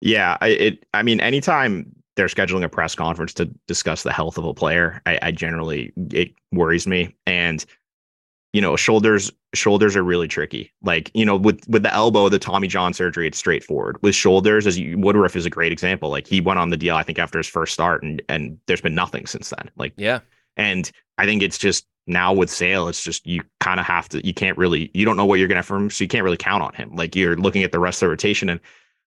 [0.00, 0.84] Yeah, it.
[0.94, 5.00] I mean, anytime they're scheduling a press conference to discuss the health of a player,
[5.06, 7.16] I, I generally it worries me.
[7.26, 7.64] And
[8.52, 10.70] you know, shoulders shoulders are really tricky.
[10.82, 13.96] Like you know, with with the elbow, the Tommy John surgery, it's straightforward.
[14.02, 16.10] With shoulders, as you, Woodruff is a great example.
[16.10, 18.82] Like he went on the deal, I think, after his first start, and and there's
[18.82, 19.70] been nothing since then.
[19.76, 20.20] Like Yeah.
[20.58, 24.26] and I think it's just now with Sale, it's just you kind of have to.
[24.26, 24.90] You can't really.
[24.92, 26.94] You don't know what you're gonna from, so you can't really count on him.
[26.94, 28.60] Like you're looking at the rest of the rotation, and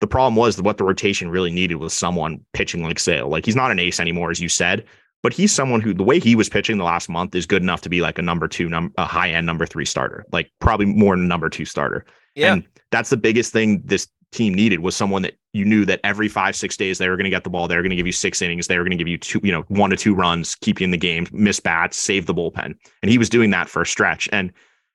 [0.00, 3.28] the problem was that what the rotation really needed was someone pitching like Sale.
[3.28, 4.84] Like he's not an ace anymore, as you said,
[5.22, 7.80] but he's someone who the way he was pitching the last month is good enough
[7.82, 10.86] to be like a number two, num- a high end number three starter, like probably
[10.86, 12.04] more than a number two starter.
[12.34, 12.52] Yeah.
[12.52, 16.28] And that's the biggest thing this team needed was someone that you knew that every
[16.28, 17.66] five, six days they were going to get the ball.
[17.66, 18.66] They were going to give you six innings.
[18.66, 20.84] They were going to give you two, you know, one to two runs, keep you
[20.84, 22.76] in the game, miss bats, save the bullpen.
[23.02, 24.28] And he was doing that for a stretch.
[24.32, 24.52] And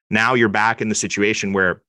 [0.09, 1.81] now you're back in the situation where,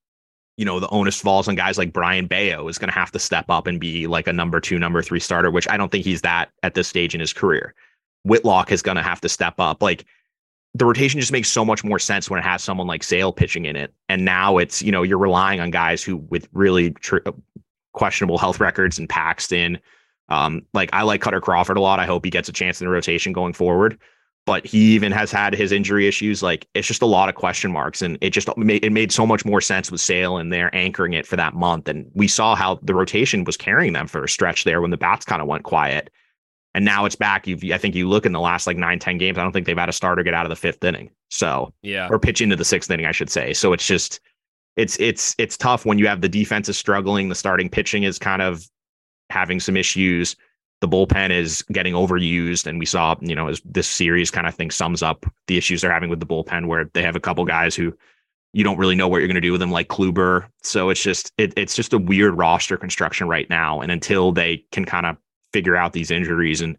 [0.57, 3.19] you know, the onus falls on guys like Brayan Bello is going to have to
[3.19, 6.05] step up and be like a number two, number three starter, which I don't think
[6.05, 7.75] he's that at this stage in his career.
[8.25, 9.83] Whitlock is going to have to step up.
[9.83, 10.05] Like
[10.75, 13.65] the rotation just makes so much more sense when it has someone like Sale pitching
[13.65, 13.93] in it.
[14.09, 17.19] And now it's, you know, you're relying on guys who with really tr-
[17.93, 19.79] questionable health records and Paxton.
[20.29, 21.99] Um, like I like Kutter Crawford a lot.
[21.99, 23.99] I hope he gets a chance in the rotation going forward.
[24.45, 26.43] But he even has had his injury issues.
[26.43, 29.25] Like it's just a lot of question marks, and it just made it made so
[29.25, 31.87] much more sense with Sale and they're anchoring it for that month.
[31.89, 34.97] And we saw how the rotation was carrying them for a stretch there when the
[34.97, 36.11] bats kind of went quiet.
[36.75, 37.47] And now it's back.
[37.47, 39.67] You've, I think you look in the last like nine ten games, I don't think
[39.67, 41.11] they've had a starter get out of the fifth inning.
[41.29, 42.09] So, Yeah.
[42.11, 43.53] or pitch into the sixth inning, I should say.
[43.53, 44.21] So it's just,
[44.77, 47.29] it's, it's, it's tough when you have the defense is struggling.
[47.29, 48.67] The starting pitching is kind of
[49.29, 50.35] having some issues.
[50.83, 52.67] The bullpen is getting overused.
[52.67, 55.81] And we saw, you know, as this series kind of thing sums up the issues
[55.81, 57.95] they're having with the bullpen, where they have a couple guys who
[58.53, 60.47] you don't really know what you're going to do with them, like Kluber.
[60.63, 63.81] So it's just, it, it's just a weird roster construction right now.
[63.81, 65.17] And until they can kind of
[65.53, 66.77] figure out these injuries and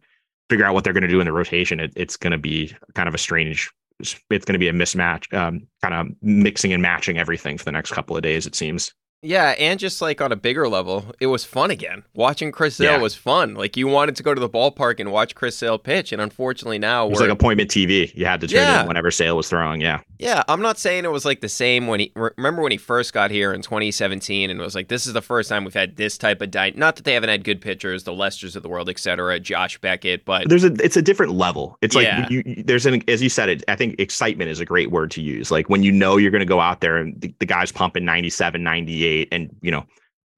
[0.49, 2.75] figure out what they're going to do in the rotation, it, it's going to be
[2.95, 3.71] kind of a strange.
[3.99, 7.71] It's going to be a mismatch, um, kind of mixing and matching everything for the
[7.71, 8.45] next couple of days.
[8.45, 8.93] It seems.
[9.23, 12.03] Yeah, and just like on a bigger level, it was fun again.
[12.13, 12.97] Watching Chris Sale Yeah.
[12.97, 13.55] was fun.
[13.55, 16.77] Like you wanted to go to the ballpark and watch Chris Sale pitch, and unfortunately
[16.77, 18.11] now It was we're like appointment TV.
[18.15, 18.81] You had to tune Yeah.
[18.81, 19.79] in whenever Sale was throwing.
[19.81, 22.77] Yeah, Yeah, I'm not saying it was like the same when he remember when he
[22.77, 25.73] first got here in 2017 and it was like this is the first time we've
[25.73, 26.77] had this type of diet.
[26.77, 30.23] Not that they haven't had good pitchers, the Lesters of the world, etc., Josh Beckett,
[30.25, 31.77] but there's a it's a different level.
[31.81, 33.63] It's like you, you- there's an as you said it.
[33.67, 35.51] I think excitement is a great word to use.
[35.51, 38.05] Like when you know you're going to go out there and the, the guy's pumping
[38.05, 39.85] 97, 98, and you know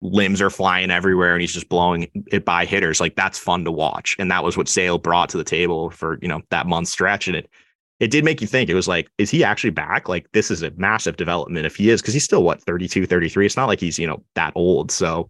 [0.02, 3.00] limbs are flying everywhere and he's just blowing it by hitters.
[3.00, 4.16] Like that's fun to watch.
[4.20, 7.28] And that was what Sale brought to the table for you know that month stretch.
[7.28, 7.50] And it
[8.00, 8.70] it did make you think.
[8.70, 10.10] It was like, is he actually back?
[10.10, 13.46] Like this is a massive development if he is, because he's still what 32, 33.
[13.46, 14.92] It's not like he's you know that old.
[14.92, 15.30] So,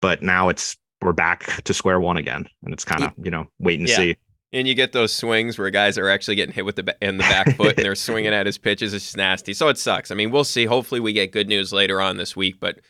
[0.00, 3.46] but now it's we're back to square one again, and it's kind of you know
[3.58, 3.96] wait and Yeah.
[3.96, 4.16] see.
[4.52, 7.22] and you get those swings where guys are actually getting hit with the in the
[7.22, 8.92] back foot and they're swinging at his pitches.
[8.94, 9.52] It's just nasty.
[9.54, 10.10] So it sucks.
[10.10, 10.66] I mean, we'll see.
[10.66, 12.60] Hopefully, we get good news later on this week.
[12.60, 12.80] But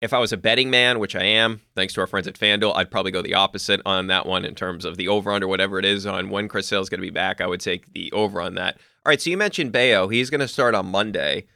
[0.00, 2.74] if I was a betting man, which I am, thanks to our friends at FanDuel,
[2.74, 5.78] I'd probably go the opposite on that one in terms of the over under whatever
[5.78, 7.40] it is on when Chris Sale's going to be back.
[7.40, 8.76] I would take the over on that.
[9.04, 9.20] All right.
[9.20, 10.08] So you mentioned Bello.
[10.08, 11.46] He's going to start on Monday.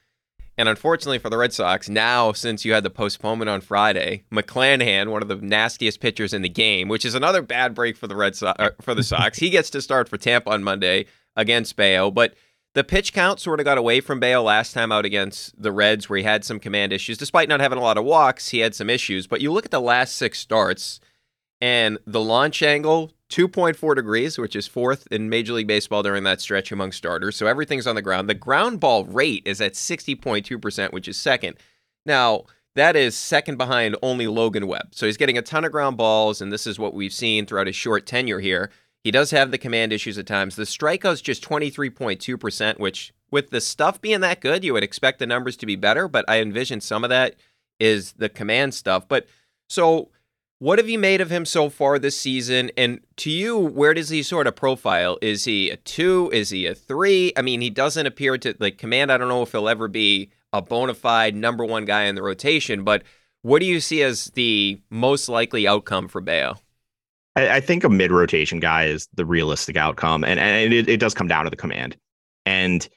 [0.56, 5.08] And unfortunately for the Red Sox, now since you had the postponement on Friday, McClanahan,
[5.08, 8.14] one of the nastiest pitchers in the game, which is another bad break for the
[8.14, 11.74] Red Sox, uh, for the Sox, he gets to start for Tampa on Monday against
[11.74, 12.10] Bello.
[12.10, 12.34] But
[12.74, 16.08] the pitch count sort of got away from Bello last time out against the Reds,
[16.08, 17.16] where he had some command issues.
[17.16, 19.26] Despite not having a lot of walks, he had some issues.
[19.26, 21.00] But you look at the last six starts,
[21.60, 26.40] and the launch angle 2.4 degrees, which is fourth in Major League Baseball during that
[26.40, 27.36] stretch among starters.
[27.36, 28.28] So everything's on the ground.
[28.28, 31.56] The ground ball rate is at 60.2%, which is second.
[32.04, 32.44] Now,
[32.74, 34.88] that is second behind only Logan Webb.
[34.92, 37.68] So he's getting a ton of ground balls, and this is what we've seen throughout
[37.68, 38.70] his short tenure here.
[39.04, 40.56] He does have the command issues at times.
[40.56, 45.26] The strikeout's just 23.2%, which with the stuff being that good, you would expect the
[45.26, 47.36] numbers to be better, but I envision some of that
[47.78, 49.06] is the command stuff.
[49.06, 49.26] But
[49.68, 50.08] so
[50.58, 52.70] what have you made of him so far this season?
[52.78, 55.18] And to you, where does he sort of profile?
[55.20, 56.30] Is he a two?
[56.32, 57.32] Is he a three?
[57.36, 59.12] I mean, he doesn't appear to like command.
[59.12, 62.22] I don't know if he'll ever be a bona fide number one guy in the
[62.22, 63.02] rotation, but
[63.42, 66.56] what do you see as the most likely outcome for Bello?
[67.36, 70.98] I, I think a mid rotation guy is the realistic outcome, and and it, it
[70.98, 71.96] does come down to the command,
[72.46, 72.88] and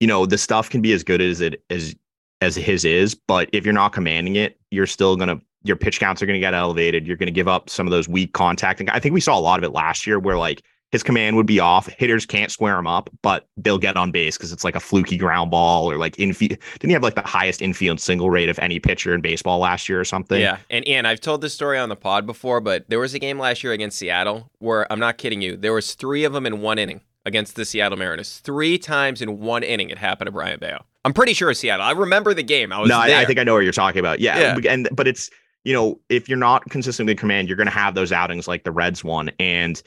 [0.00, 1.94] you know the stuff can be as good as it as
[2.40, 6.20] as his is, but if you're not commanding it, you're still gonna your pitch counts
[6.22, 7.06] are gonna get elevated.
[7.06, 8.80] You're gonna give up some of those weak contact.
[8.80, 10.62] And I think we saw a lot of it last year, where like
[10.92, 11.88] his command would be off.
[11.88, 15.16] Hitters can't square him up, but they'll get on base because it's like a fluky
[15.16, 16.58] ground ball or like infield.
[16.74, 19.88] Didn't he have like the highest infield single rate of any pitcher in baseball last
[19.88, 20.40] year or something?
[20.40, 20.58] Yeah.
[20.68, 23.38] And Ian, I've told this story on the pod before, but there was a game
[23.38, 25.56] last year against Seattle where I'm not kidding you.
[25.56, 28.40] There was three of them in one inning against the Seattle Mariners.
[28.40, 30.84] Three times in one inning it happened to Brayan Bello.
[31.04, 31.84] I'm pretty sure it's Seattle.
[31.86, 32.70] I remember the game.
[32.70, 34.20] I was no, I, I, think I know what you're talking about.
[34.20, 34.58] Yeah.
[34.58, 34.70] yeah.
[34.70, 35.30] And but it's
[35.64, 39.02] you know, if you're not consistently command, you're gonna have those outings like the Reds
[39.02, 39.30] one.
[39.38, 39.82] And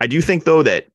[0.00, 0.88] I do think though that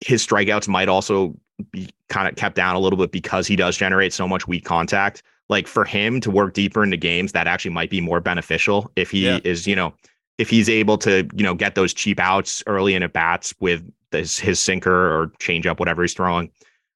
[0.00, 1.34] his strikeouts might also
[1.72, 4.64] be kind of kept down a little bit because he does generate so much weak
[4.64, 5.22] contact.
[5.48, 9.10] Like for him to work deeper into games, that actually might be more beneficial if
[9.10, 9.40] he yeah.
[9.44, 9.94] is, you know,
[10.36, 13.82] if he's able to, you know, get those cheap outs early in at bats with
[14.12, 16.50] his, his sinker or changeup, whatever he's throwing,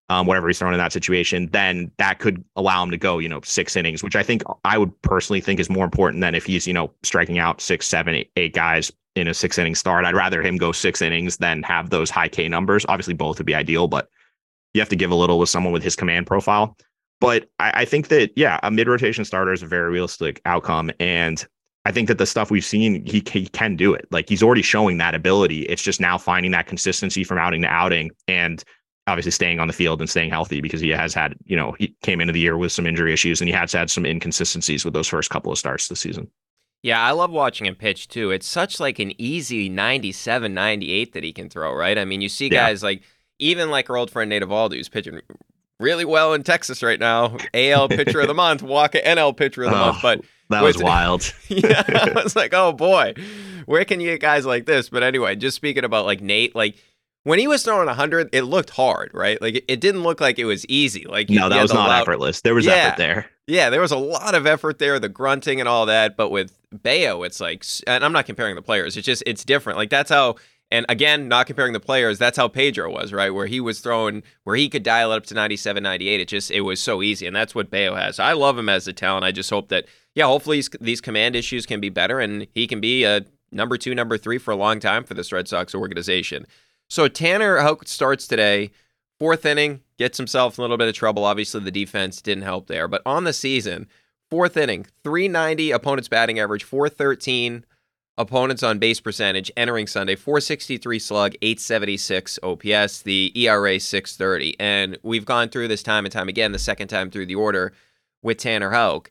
[0.08, 3.28] um, whatever he's thrown in that situation, then that could allow him to go, you
[3.28, 6.44] know, six innings, which I think I would personally think is more important than if
[6.44, 10.04] he's, you know, striking out six, seven, eight, eight guys in a six inning start.
[10.04, 12.84] I'd rather him go six innings than have those high K numbers.
[12.88, 14.08] Obviously, both would be ideal, but
[14.74, 16.76] you have to give a little with someone with his command profile.
[17.20, 20.90] But I, I think that, yeah, a mid rotation starter is a very realistic outcome.
[20.98, 21.46] And
[21.84, 24.06] I think that the stuff we've seen, he, he can do it.
[24.10, 25.62] Like he's already showing that ability.
[25.62, 28.64] It's just now finding that consistency from outing to outing and
[29.06, 31.94] obviously staying on the field and staying healthy because he has had, you know, he
[32.02, 34.94] came into the year with some injury issues and he has had some inconsistencies with
[34.94, 36.30] those first couple of starts this season.
[36.82, 38.30] Yeah, I love watching him pitch too.
[38.30, 41.96] It's such like an easy 97, 98 that he can throw, right?
[41.96, 42.86] I mean, you see guys yeah.
[42.86, 43.02] like
[43.38, 45.20] even like our old friend Nate Eovaldi who's pitching
[45.78, 47.36] really well in Texas right now.
[47.54, 49.98] AL pitcher of the month, Wacha NL pitcher of the oh, month.
[50.02, 51.32] But that was wild.
[51.48, 53.14] yeah, I was like, oh boy,
[53.66, 54.88] where can you get guys like this?
[54.88, 56.76] But anyway, just speaking about like Nate, like
[57.24, 59.40] when he was throwing 100, it looked hard, right?
[59.40, 61.04] Like it, didn't look like it was easy.
[61.04, 62.02] Like no, that was not loud...
[62.02, 62.40] effortless.
[62.40, 62.72] There was yeah.
[62.72, 63.30] effort there.
[63.46, 66.16] Yeah, there was a lot of effort there, the grunting and all that.
[66.16, 68.96] But with Bello, it's like, and I'm not comparing the players.
[68.96, 69.76] It's just, it's different.
[69.76, 70.36] Like that's how,
[70.70, 73.30] and again, not comparing the players, that's how Pedro was, right?
[73.30, 76.20] Where he was throwing, where he could dial it up to 97, 98.
[76.20, 77.26] It just, it was so easy.
[77.26, 78.18] And that's what Bello has.
[78.18, 79.24] I love him as a talent.
[79.24, 82.80] I just hope that, yeah, hopefully these command issues can be better and he can
[82.80, 86.46] be a number two, number three for a long time for this Red Sox organization.
[86.92, 88.70] So Tanner Houck starts today.
[89.18, 91.24] Fourth inning, gets himself a little bit of trouble.
[91.24, 92.86] Obviously, the defense didn't help there.
[92.86, 93.88] But on the season,
[94.28, 97.64] fourth inning, 390 opponents batting average, 413
[98.18, 104.60] opponents on base percentage entering Sunday, 463 slug, 876 OPS, the ERA 630.
[104.60, 107.72] And we've gone through this time and time again, the second time through the order
[108.22, 109.10] with Tanner Houck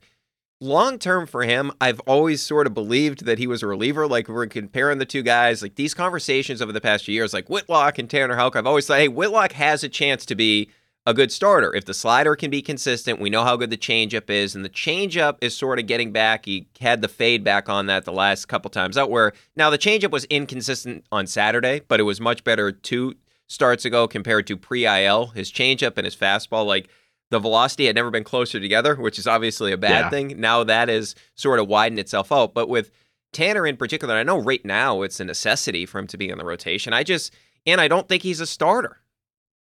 [0.62, 4.08] long term for him, I've always sort of believed that he was a reliever.
[4.08, 7.50] Like we're comparing the two guys, like these conversations over the past few years, like
[7.50, 10.70] Whitlock and Tanner Houck, I've always thought, hey, Whitlock has a chance to be
[11.06, 11.74] a good starter.
[11.74, 14.70] If the slider can be consistent, we know how good the changeup is, and the
[14.70, 16.46] changeup is sort of getting back.
[16.46, 19.10] He had the fade back on that the last couple times out.
[19.10, 23.16] Where now the changeup was inconsistent on Saturday, but it was much better two
[23.48, 25.28] starts ago compared to pre IL.
[25.28, 26.88] His changeup and his fastball, like
[27.32, 30.10] the velocity had never been closer together, which is obviously a bad yeah.
[30.10, 30.40] thing.
[30.40, 32.54] Now that is sort of widened itself out.
[32.54, 32.92] But with
[33.34, 36.38] Tanner in particular, I know right now it's a necessity for him to be in
[36.38, 36.94] the rotation.
[36.94, 37.34] I just
[37.66, 38.98] and I don't think he's a starter.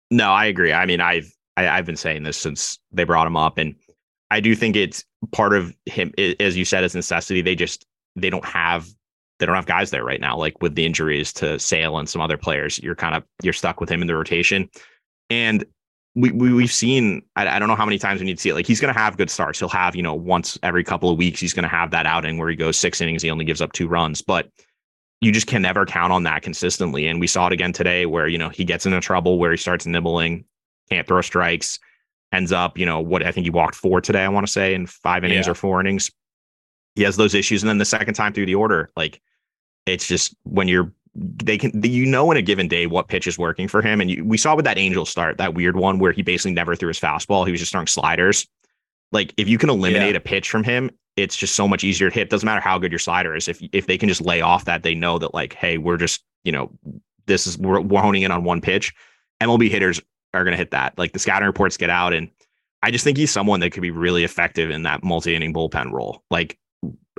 [0.10, 0.74] No, I agree.
[0.74, 3.58] I mean, I've I, have i have been saying this since they brought him up,
[3.58, 3.76] and
[4.32, 7.42] I do think it's part of him, as you said, as necessity.
[7.42, 7.86] They just
[8.16, 8.88] they don't have
[9.40, 10.36] they don't have guys there right now.
[10.36, 13.80] Like with the injuries to Sale and some other players, you're kind of you're stuck
[13.80, 14.68] with him in the rotation.
[15.30, 15.64] And
[16.16, 18.50] we, we we've seen I, I, don't know how many times we need to see
[18.50, 18.54] it.
[18.54, 19.60] Like he's going to have good starts.
[19.60, 22.38] He'll have you know once every couple of weeks he's going to have that outing
[22.38, 24.22] where he goes six innings he only gives up two runs.
[24.22, 24.50] But
[25.22, 27.08] you just can never count on that consistently.
[27.08, 29.58] And we saw it again today where you know he gets into trouble where he
[29.58, 30.46] starts nibbling
[30.90, 31.80] can't throw strikes
[32.34, 34.74] ends up you know what i think he walked four today i want to say
[34.74, 35.52] in five innings yeah.
[35.52, 36.12] or four innings.
[36.96, 37.64] He has those issues.
[37.64, 39.22] And then the second time through the order like
[39.86, 43.38] it's just when you're they can you know in a given day what pitch is
[43.38, 44.00] working for him.
[44.00, 46.76] And you, we saw with that angel start that weird one where he basically never
[46.76, 47.46] threw his fastball.
[47.46, 48.48] He was just throwing sliders.
[49.12, 50.18] Like if you can eliminate yeah.
[50.18, 52.30] a pitch from him it's just so much easier to hit.
[52.30, 53.48] Doesn't matter how good your slider is.
[53.48, 56.24] If if they can just lay off that they know that like hey we're just
[56.44, 56.72] you know
[57.26, 58.94] this is we're, we're honing in on one pitch.
[59.42, 60.02] Mlb hitters
[60.34, 60.98] are going to hit that.
[60.98, 62.30] Like the scouting reports get out and
[62.84, 66.24] i just think he's someone that could be really effective in that multi-inning bullpen role.
[66.32, 66.58] Like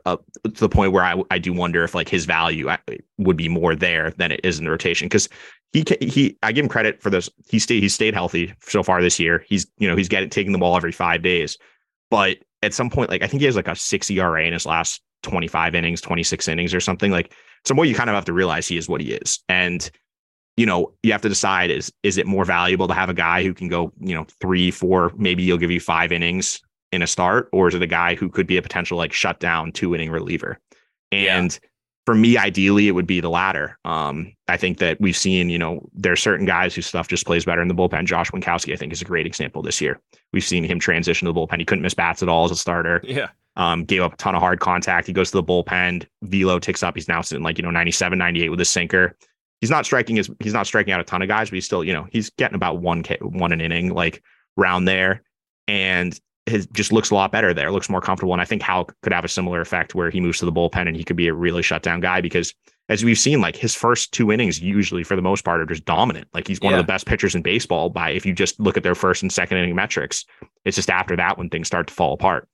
[0.05, 2.77] uh, to the point where I, I do wonder if like his value uh,
[3.19, 5.07] would be more there than it is in the rotation.
[5.07, 5.29] Because
[5.73, 7.31] he he I give him credit for this.
[7.49, 9.45] He stayed he's stayed healthy so far this year.
[9.49, 11.59] He's you know he's getting taking the ball every five days.
[12.11, 14.67] But at some point like I think he has like a six ERA in his
[14.67, 17.11] last 25 innings 26 innings or something.
[17.11, 17.33] Like
[17.65, 19.41] some way you kind of have to realize he is what he is.
[19.49, 19.91] And
[20.59, 23.43] you know, you have to decide is is it more valuable to have a guy
[23.43, 26.61] who can go, you know, three, four, maybe he'll give you five innings
[26.93, 29.73] in a start, or is it a guy who could be a potential like shutdown
[29.73, 30.59] two inning reliever?
[31.11, 31.69] And yeah.
[32.07, 33.79] for me, ideally, it would be the latter.
[33.85, 37.27] Um, I think that we've seen, you know, there are certain guys whose stuff just
[37.27, 38.05] plays better in the bullpen.
[38.05, 40.01] Josh Winckowski, I think, is a great example this year.
[40.33, 41.59] We've seen him transition to the bullpen.
[41.59, 43.01] He couldn't miss bats at all as a starter.
[43.05, 43.29] Yeah.
[43.57, 45.07] Um, gave up a ton of hard contact.
[45.07, 46.07] He goes to the bullpen.
[46.23, 46.95] Velo ticks up.
[46.95, 49.17] He's now sitting like, you know, 97, 98 with a sinker.
[49.61, 51.85] He's not striking his, he's not striking out a ton of guys, but he's still,
[51.85, 54.23] you know, he's getting about one K, one an inning, like
[54.57, 55.23] round there.
[55.69, 58.33] And his just looks a lot better there, looks more comfortable.
[58.33, 60.89] And I think Houck could have a similar effect where he moves to the bullpen
[60.89, 62.55] and he could be a really shutdown guy because
[62.89, 65.85] as we've seen, like his first two innings usually for the most part are just
[65.85, 66.29] dominant.
[66.35, 66.81] Like he's one yeah.
[66.81, 69.33] of the best pitchers in baseball by if you just look at their first and
[69.33, 70.25] second inning metrics.
[70.65, 72.49] It's just after that when things start to fall apart.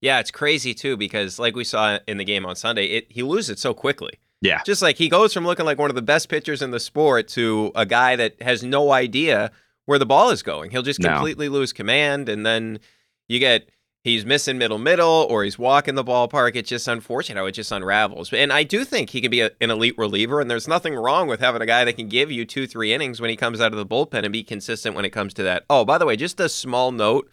[0.00, 3.22] Yeah, it's crazy too because like we saw in the game on Sunday, it he
[3.22, 4.12] loses it so quickly.
[4.40, 4.62] Yeah.
[4.64, 7.28] Just like he goes from looking like one of the best pitchers in the sport
[7.28, 9.50] to a guy that has no idea
[9.86, 10.70] where the ball is going.
[10.70, 11.54] He'll just completely no.
[11.54, 12.80] lose command and then
[13.28, 13.68] you get
[14.06, 16.54] he's missing middle middle or he's walking the ballpark.
[16.54, 18.32] It's just unfortunate how it just unravels.
[18.32, 21.28] And I do think he can be a, an elite reliever, and there's nothing wrong
[21.28, 23.72] with having a guy that can give you two, three innings when he comes out
[23.72, 25.64] of the bullpen and be consistent when it comes to that.
[25.68, 27.28] Oh, by the way, just a small note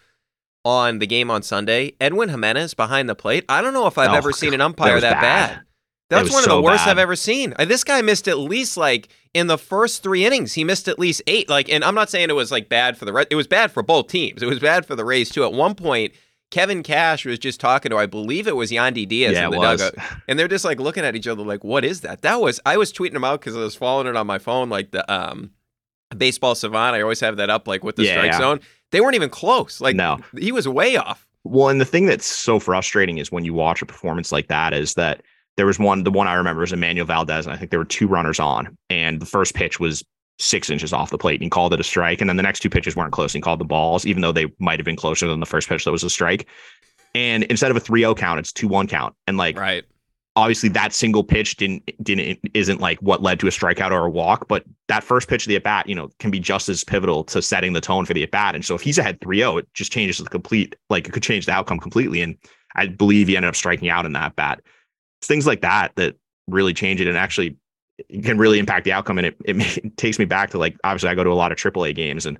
[0.64, 1.94] on the game on Sunday.
[2.00, 3.44] Edwin Jimenez behind the plate.
[3.48, 5.50] I don't know if I've oh, ever seen an umpire that, that bad.
[5.50, 5.64] bad.
[6.10, 6.92] That's one of so the worst bad.
[6.92, 7.54] I've ever seen.
[7.58, 11.20] This guy missed at least like in the first three innings, he missed at least
[11.26, 11.50] eight.
[11.50, 13.26] Like, and I'm not saying it was like bad for the Red.
[13.30, 14.42] It was bad for both teams.
[14.42, 15.44] It was bad for the Rays too.
[15.44, 16.14] At one point,
[16.50, 19.58] Kevin Cash was just talking to, I believe it was Yandy Diaz yeah, in the
[19.58, 19.94] dugout,
[20.28, 22.76] and they're just like looking at each other like, "What is that?" That was I
[22.76, 25.50] was tweeting him out because I was following it on my phone, like the um,
[26.16, 26.94] baseball savant.
[26.94, 28.38] I always have that up, like with the yeah, strike yeah.
[28.38, 28.60] zone.
[28.92, 29.80] They weren't even close.
[29.80, 31.26] Like, no, he was way off.
[31.42, 34.72] Well, and the thing that's so frustrating is when you watch a performance like that
[34.72, 35.22] is that
[35.56, 37.84] there was one, the one I remember was Emmanuel Valdez, and I think there were
[37.84, 40.04] two runners on, and the first pitch was
[40.38, 42.20] six inches off the plate and he called it a strike.
[42.20, 44.32] And then the next two pitches weren't close and he called the balls, even though
[44.32, 46.48] they might have been closer than the first pitch that was a strike.
[47.14, 49.14] And instead of a 3-0 count, it's 2-1 count.
[49.26, 49.84] And like right.
[50.34, 54.10] obviously that single pitch didn't didn't isn't like what led to a strikeout or a
[54.10, 56.82] walk, but that first pitch of the at bat, you know, can be just as
[56.82, 58.56] pivotal to setting the tone for the at bat.
[58.56, 61.46] And so if he's ahead 3-0, it just changes the complete like it could change
[61.46, 62.20] the outcome completely.
[62.22, 62.36] And
[62.74, 64.60] I believe he ended up striking out in that bat.
[65.24, 66.16] It's things like that that
[66.46, 67.56] really change it and actually
[68.22, 69.16] can really impact the outcome.
[69.16, 71.50] And it, it, it takes me back to like, obviously, I go to a lot
[71.50, 72.38] of AAA games and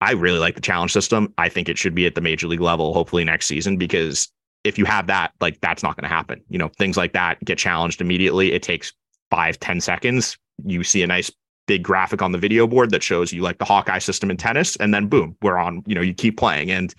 [0.00, 1.34] I really like the challenge system.
[1.38, 4.28] I think it should be at the major league level, hopefully next season, because
[4.62, 6.40] if you have that, like, that's not going to happen.
[6.48, 8.52] You know, things like that get challenged immediately.
[8.52, 8.92] It takes
[9.28, 10.38] five, ten seconds.
[10.64, 11.32] You see a nice
[11.66, 14.76] big graphic on the video board that shows you like the Hawkeye system in tennis,
[14.76, 16.70] and then boom, we're on, you know, you keep playing.
[16.70, 16.94] And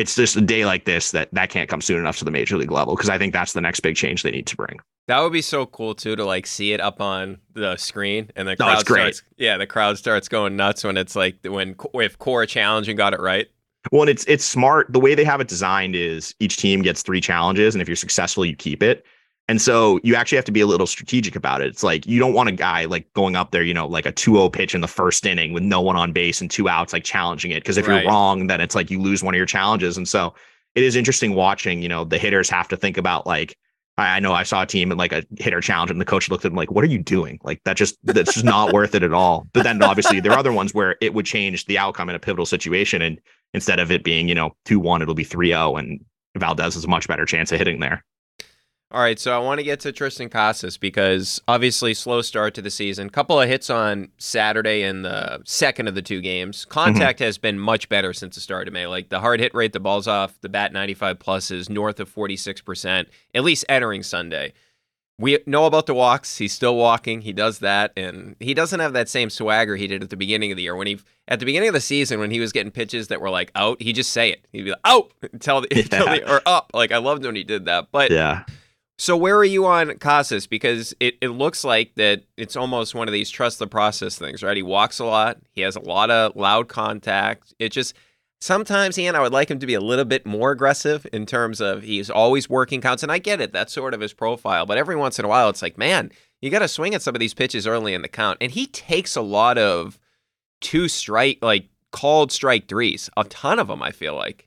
[0.00, 2.56] it's just a day like this that that can't come soon enough to the major
[2.56, 4.80] league level because I think that's the next big change they need to bring.
[5.06, 8.48] That would be so cool too to like see it up on the screen and
[8.48, 9.22] the crowd starts.
[9.36, 13.12] Yeah, the crowd starts going nuts when it's like when if Cora challenge and got
[13.12, 13.48] it right.
[13.92, 14.92] Well, and it's it's smart.
[14.92, 17.96] The way they have it designed is each team gets three challenges, and if you're
[17.96, 19.04] successful, you keep it.
[19.50, 21.66] And so you actually have to be a little strategic about it.
[21.66, 24.12] It's like you don't want a guy like going up there, you know, like a
[24.12, 27.02] 2-0 pitch in the first inning with no one on base and two outs, like
[27.02, 27.64] challenging it.
[27.64, 28.04] Because if right.
[28.04, 29.96] you're wrong, then it's like you lose one of your challenges.
[29.96, 30.34] And so
[30.76, 33.56] it is interesting watching, you know, the hitters have to think about like,
[33.98, 36.44] I know I saw a team and like a hitter challenge, and the coach looked
[36.44, 37.38] at him like, "What are you doing?
[37.42, 40.38] Like that just that's just not worth it at all." But then obviously there are
[40.38, 43.20] other ones where it would change the outcome in a pivotal situation, and
[43.52, 46.02] instead of it being you know two one, it'll be 3-0 and
[46.38, 48.02] Valdez has a much better chance of hitting there.
[48.92, 52.62] All right, so I want to get to Triston Casas because obviously slow start to
[52.62, 53.08] the season.
[53.08, 56.64] Couple of hits on Saturday in the second of the two games.
[56.64, 57.24] Contact mm-hmm.
[57.26, 58.88] has been much better since the start of May.
[58.88, 62.12] Like the hard hit rate, the balls off the bat 95 plus is north of
[62.12, 64.54] 46%, at least entering Sunday.
[65.20, 66.38] We know about the walks.
[66.38, 67.20] He's still walking.
[67.20, 70.50] He does that, and he doesn't have that same swagger he did at the beginning
[70.50, 70.74] of the year.
[70.74, 73.28] When he at the beginning of the season, when he was getting pitches that were
[73.28, 74.46] like out, he just say it.
[74.50, 75.82] He'd be like out, tell the, yeah.
[75.82, 76.70] tell the or up.
[76.72, 77.88] Like I loved when he did that.
[77.92, 78.44] But yeah,
[79.00, 80.46] so where are you on Casas?
[80.46, 84.42] Because it, it looks like that it's almost one of these trust the process things,
[84.42, 84.58] right?
[84.58, 85.38] He walks a lot.
[85.52, 87.54] He has a lot of loud contact.
[87.58, 87.94] It just
[88.42, 91.62] sometimes, Ian, I would like him to be a little bit more aggressive in terms
[91.62, 93.02] of he's always working counts.
[93.02, 93.54] And I get it.
[93.54, 94.66] That's sort of his profile.
[94.66, 97.14] But every once in a while, it's like, man, you got to swing at some
[97.14, 98.36] of these pitches early in the count.
[98.42, 99.98] And he takes a lot of
[100.60, 104.46] two strike, like called strike threes, a ton of them, I feel like.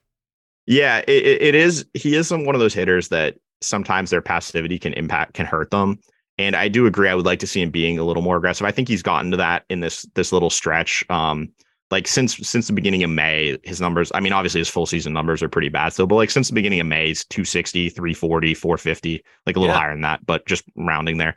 [0.68, 1.88] Yeah, it, it is.
[1.96, 6.00] He is one of those hitters that sometimes their passivity can impact can hurt them.
[6.38, 7.10] And I do agree.
[7.10, 8.66] I would like to see him being a little more aggressive.
[8.66, 11.04] I think he's gotten to that in this this little stretch.
[11.10, 11.50] Um,
[11.92, 14.12] like since since the beginning of May, his numbers.
[14.16, 16.56] I mean, obviously his full season numbers are pretty bad still, but like since the
[16.56, 19.80] beginning of May, he's 260, 340, 450, like a little yeah.
[19.80, 21.36] higher than that, but just rounding there.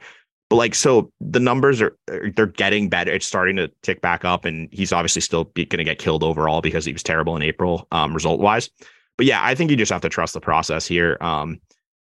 [0.48, 3.12] But like, so the numbers are they're getting better.
[3.12, 6.62] It's starting to tick back up, and he's obviously still going to get killed overall
[6.62, 8.70] because he was terrible in April, um, result wise.
[9.16, 11.16] But yeah, I think you just have to trust the process here.
[11.20, 11.60] Um,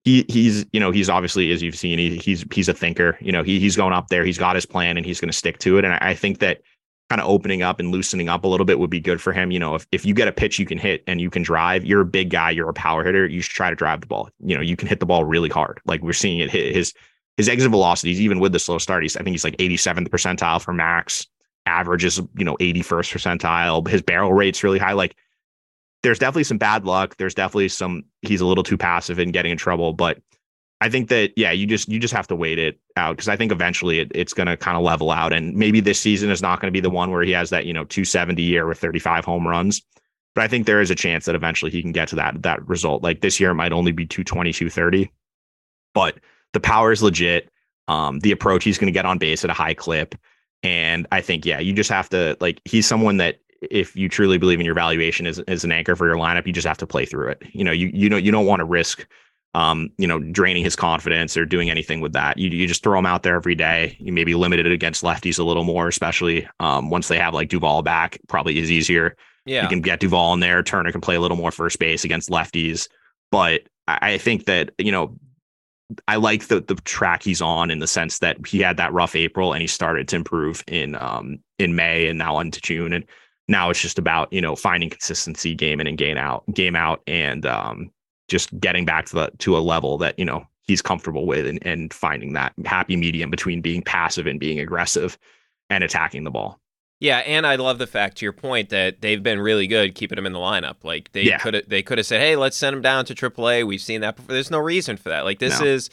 [0.06, 3.18] he he's you know he's obviously as you've seen he, he's he's a thinker.
[3.20, 4.24] You know he he's going up there.
[4.24, 5.84] He's got his plan, and he's going to stick to it.
[5.84, 6.62] And I, I think that
[7.10, 9.50] kind of opening up and loosening up a little bit would be good for him.
[9.50, 11.84] You know, if, if you get a pitch you can hit and you can drive,
[11.84, 14.30] you're a big guy, you're a power hitter, you should try to drive the ball.
[14.38, 15.80] You know, you can hit the ball really hard.
[15.86, 16.94] Like we're seeing it hit his
[17.36, 20.62] his exit velocities, even with the slow start, he's I think he's like 87th percentile
[20.62, 21.26] for max.
[21.66, 23.86] Average is, you know, 81st percentile.
[23.88, 24.92] His barrel rate's really high.
[24.92, 25.16] Like
[26.06, 27.16] there's definitely some bad luck.
[27.16, 29.92] There's definitely some he's a little too passive in getting in trouble.
[29.92, 30.22] But
[30.80, 33.34] I think that yeah, you just you just have to wait it out because I
[33.34, 35.32] think eventually it, it's going to kind of level out.
[35.32, 37.66] And maybe this season is not going to be the one where he has that
[37.66, 39.82] you know 270 year with 35 home runs.
[40.36, 42.64] But I think there is a chance that eventually he can get to that that
[42.68, 43.02] result.
[43.02, 45.10] Like this year, it might only be 220, 230.
[45.92, 46.20] But
[46.52, 47.50] the power is legit.
[47.88, 50.14] Um, the approach he's going to get on base at a high clip.
[50.62, 54.38] And I think, yeah, you just have to like, he's someone that if you truly
[54.38, 56.86] believe in your valuation as, as an anchor for your lineup, you just have to
[56.86, 57.42] play through it.
[57.52, 59.06] You know, you, you know, you don't want to risk,
[59.54, 62.38] um, you know, draining his confidence or doing anything with that.
[62.38, 63.96] You, you just throw him out there every day.
[63.98, 67.48] You maybe limited it against lefties a little more, especially um, once they have like
[67.48, 69.16] Duvall back, probably is easier.
[69.46, 69.62] Yeah.
[69.62, 70.62] You can get Duvall in there.
[70.62, 72.88] Turner can play a little more first base against lefties.
[73.30, 75.16] But I think that, you know,
[76.08, 79.14] I like the the track he's on in the sense that he had that rough
[79.14, 83.04] April and he started to improve in um in May and now into June and
[83.48, 87.02] now it's just about you know finding consistency game in and game out game out
[87.06, 87.90] and um
[88.28, 91.58] just getting back to the to a level that you know he's comfortable with and,
[91.64, 95.16] and finding that happy medium between being passive and being aggressive
[95.70, 96.58] and attacking the ball.
[96.98, 100.16] Yeah, and I love the fact to your point that they've been really good keeping
[100.18, 100.76] him in the lineup.
[100.82, 101.38] Like they Yeah.
[101.38, 104.00] could have they could have said, "Hey, let's send him down to AAA." We've seen
[104.00, 104.32] that before.
[104.32, 105.24] There's no reason for that.
[105.24, 105.66] Like this No.
[105.66, 105.90] is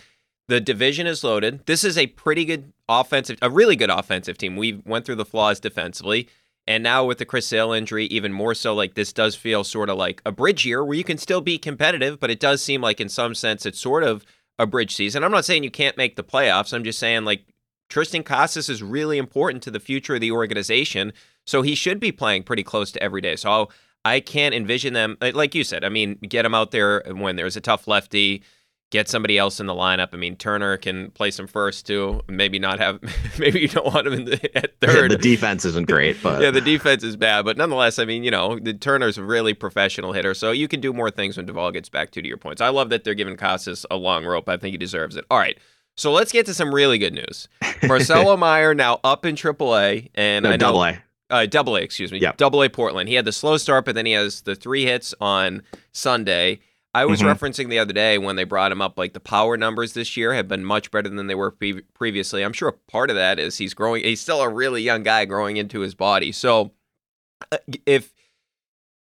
[0.48, 1.66] the division is loaded.
[1.66, 4.56] This is a pretty good offensive, a really good offensive team.
[4.56, 6.28] We went through the flaws defensively,
[6.68, 8.74] and now with the Chris Sale injury, even more so.
[8.74, 11.58] Like this does feel sort of like a bridge year where you can still be
[11.58, 14.26] competitive, but it does seem like in some sense it's sort of
[14.60, 15.24] a bridge season.
[15.24, 16.74] I'm not saying you can't make the playoffs.
[16.74, 17.46] I'm just saying like
[17.90, 21.14] Triston Casas is really important to the future of the organization.
[21.46, 23.36] So he should be playing pretty close to every day.
[23.36, 23.70] So
[24.06, 27.56] I can't envision them, like you said, I mean, get him out there when there's
[27.56, 28.44] a tough lefty,
[28.92, 30.10] get somebody else in the lineup.
[30.14, 32.22] I mean, Turner can play some first too.
[32.28, 33.00] Maybe not have,
[33.40, 35.10] maybe you don't want him in the, at third.
[35.12, 38.30] the defense isn't great, but yeah, the defense is bad, but nonetheless, I mean, you
[38.32, 41.72] know, the Turner's a really professional hitter, so you can do more things when Duvall
[41.72, 42.62] gets back to to your points.
[42.62, 44.48] I love that they're giving Casas a long rope.
[44.48, 45.26] I think he deserves it.
[45.32, 45.58] All right,
[45.98, 47.48] so let's get to some really good news.
[47.84, 51.02] Marcelo Mayer now up in AAA, and no, I know double A.
[51.32, 52.20] uh, double A, excuse me.
[52.20, 52.38] Yep.
[52.38, 53.10] Double A Portland.
[53.10, 56.60] He had the slow start, but then he has the three hits on Sunday.
[56.96, 57.34] I was Mhm.
[57.36, 60.34] referencing the other day when they brought him up, like the power numbers this year
[60.34, 62.44] have been much better than they were pre- previously.
[62.44, 65.58] I'm sure part of that is he's growing, he's still a really young guy growing
[65.58, 66.32] into his body.
[66.32, 66.72] So
[67.52, 68.14] uh, if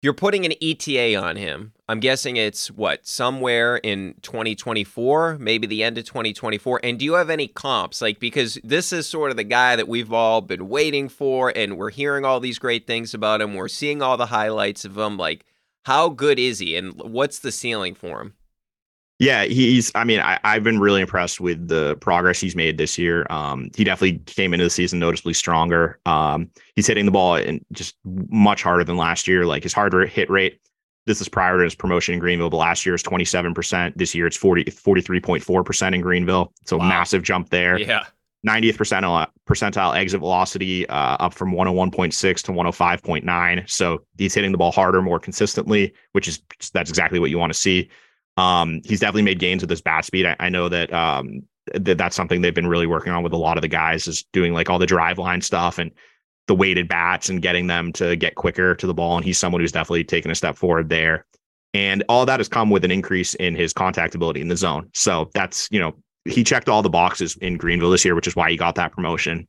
[0.02, 5.82] you're putting an ETA on him, I'm guessing it's what, somewhere in 2024, maybe the
[5.82, 6.80] end of 2024.
[6.84, 8.00] And do you have any comps?
[8.00, 11.76] Like, because this is sort of the guy that we've all been waiting for, and
[11.76, 13.54] we're hearing all these great things about him.
[13.54, 15.16] We're seeing all the highlights of him.
[15.18, 15.44] Like,
[15.84, 18.34] how good is he, and what's the ceiling for him?
[19.18, 19.92] Yeah, he's.
[19.94, 23.26] I mean, I, I've been really impressed with the progress he's made this year.
[23.28, 26.00] Um, he definitely came into the season noticeably stronger.
[26.06, 29.44] Um, he's hitting the ball and just much harder than last year.
[29.44, 30.58] Like his hard hit rate.
[31.06, 33.94] This is prior to his promotion in Greenville, but last year is 27%.
[33.96, 36.52] This year it's 40, 43.4% in Greenville.
[36.66, 36.88] So Wow.
[36.88, 37.78] massive jump there.
[37.78, 38.04] Yeah.
[38.46, 43.70] 90th percentile exit velocity, uh, up from 101.6 to 105.9.
[43.70, 46.40] So he's hitting the ball harder, more consistently, which is
[46.72, 47.90] that's exactly what you want to see.
[48.36, 50.24] Um, he's definitely made gains with his bat speed.
[50.24, 51.42] I, I know that um,
[51.74, 54.24] that that's something they've been really working on with a lot of the guys is
[54.32, 55.90] doing like all the Driveline stuff and
[56.46, 59.16] the weighted bats and getting them to get quicker to the ball.
[59.16, 61.26] And he's someone who's definitely taken a step forward there.
[61.74, 64.88] And all that has come with an increase in his contact ability in the zone.
[64.92, 65.94] So that's, you know,
[66.24, 68.92] he checked all the boxes in Greenville this year, which is why he got that
[68.92, 69.46] promotion.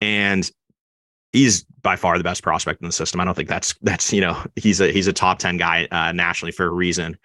[0.00, 0.50] And
[1.32, 3.20] he's by far the best prospect in the system.
[3.20, 6.12] I don't think that's that's you know he's a he's a top ten guy uh,
[6.12, 7.16] nationally for a reason.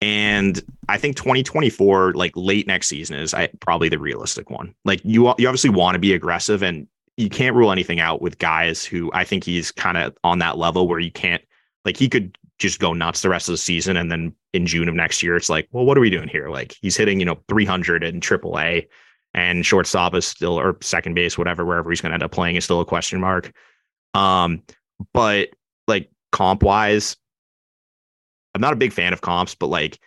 [0.00, 4.74] And I think 2024, like late next season, is probably the realistic one.
[4.84, 8.38] Like you, you obviously want to be aggressive, and you can't rule anything out with
[8.38, 11.42] guys who I think he's kind of on that level where you can't
[11.84, 14.88] like he could just go nuts the rest of the season, and then in June
[14.88, 16.48] of next year, it's like, well, what are we doing here?
[16.48, 18.86] Like he's hitting you know 300 in AAA,
[19.34, 22.56] and shortstop is still or second base, whatever, wherever he's going to end up playing
[22.56, 23.52] is still a question mark.
[24.14, 24.62] Um,
[25.12, 25.50] but
[25.88, 27.16] like comp wise,
[28.54, 29.98] I'm not a big fan of comps, but like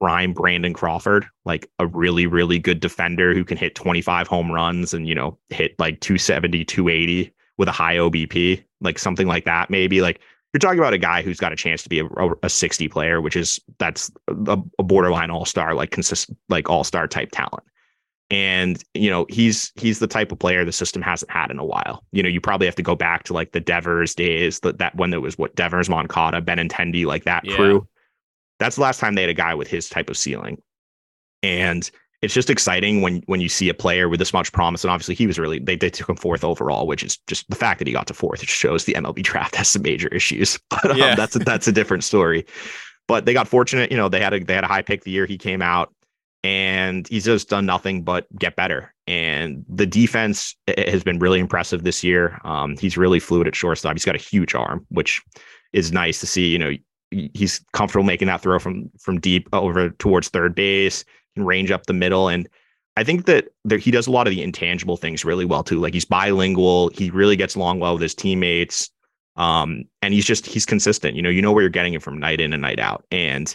[0.00, 4.94] prime Brandon Crawford, like a really, really good defender who can hit 25 home runs
[4.94, 9.70] and, you know, hit like 270, 280 with a high OBP, like something like that,
[9.70, 10.20] maybe like
[10.56, 12.06] you're talking about a guy who's got a chance to be a,
[12.42, 16.82] a 60 player, which is that's a, a borderline all star, like consist like all
[16.82, 17.62] star type talent.
[18.30, 21.64] And you know he's he's the type of player the system hasn't had in a
[21.64, 22.02] while.
[22.10, 24.94] You know you probably have to go back to like the Devers days, that that
[24.96, 27.54] when there was what Devers, Moncada, Benintendi, like that Yeah.
[27.54, 27.86] crew.
[28.58, 30.62] That's the last time they had a guy with his type of ceiling.
[31.42, 31.90] And
[32.26, 34.84] it's just exciting when when you see a player with this much promise.
[34.84, 37.56] And obviously, he was really they, they took him fourth overall, which is just the
[37.56, 38.42] fact that he got to fourth.
[38.42, 41.14] It shows the MLB draft has some major issues, but um, Yeah.
[41.14, 42.44] that's a, that's a different story.
[43.08, 44.08] But they got fortunate, you know.
[44.08, 45.94] They had a they had a high pick the year he came out,
[46.44, 48.92] and he's just done nothing but get better.
[49.06, 52.40] And the defense has been really impressive this year.
[52.44, 53.94] Um, he's really fluid at shortstop.
[53.94, 55.22] He's got a huge arm, which
[55.72, 56.48] is nice to see.
[56.48, 56.72] You know,
[57.34, 61.04] he's comfortable making that throw from from deep over towards third base,
[61.36, 62.48] can range up the middle, and
[62.96, 65.78] I think that there, he does a lot of the intangible things really well too.
[65.78, 66.88] Like he's bilingual.
[66.88, 68.90] He really gets along well with his teammates.
[69.36, 71.14] Um, and he's just he's consistent.
[71.14, 73.04] You know, you know where you're getting him from night in and night out.
[73.10, 73.54] And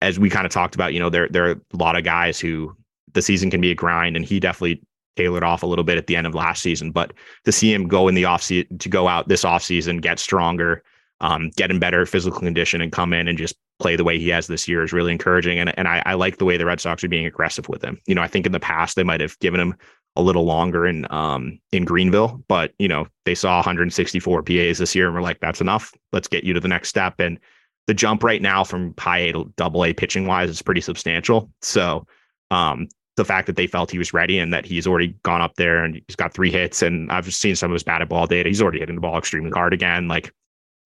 [0.00, 2.38] as we kind of talked about, you know, there there are a lot of guys
[2.38, 2.76] who
[3.14, 4.80] the season can be a grind, and he definitely
[5.16, 6.92] tailored off a little bit at the end of last season.
[6.92, 7.12] But
[7.44, 10.20] to see him go in the off season to go out this off season, get
[10.20, 10.84] stronger,
[11.20, 14.28] um, get in better physical condition, and come in and just play the way he
[14.28, 15.58] has this year is really encouraging.
[15.58, 17.98] And and I, I like the way the Red Sox are being aggressive with him.
[18.06, 19.74] You know, I think in the past they might have given him
[20.16, 24.94] a little longer in um in Greenville, but you know they saw 164 PAs this
[24.94, 25.92] year and we're like, that's enough.
[26.12, 27.20] Let's get you to the next step.
[27.20, 27.38] And
[27.86, 31.50] the jump right now from high A to double A pitching wise is pretty substantial.
[31.62, 32.06] So
[32.50, 35.56] um the fact that they felt he was ready and that he's already gone up
[35.56, 38.48] there and he's got three hits and I've seen some of his batted ball data.
[38.48, 40.06] He's already hitting the ball extremely hard again.
[40.06, 40.32] Like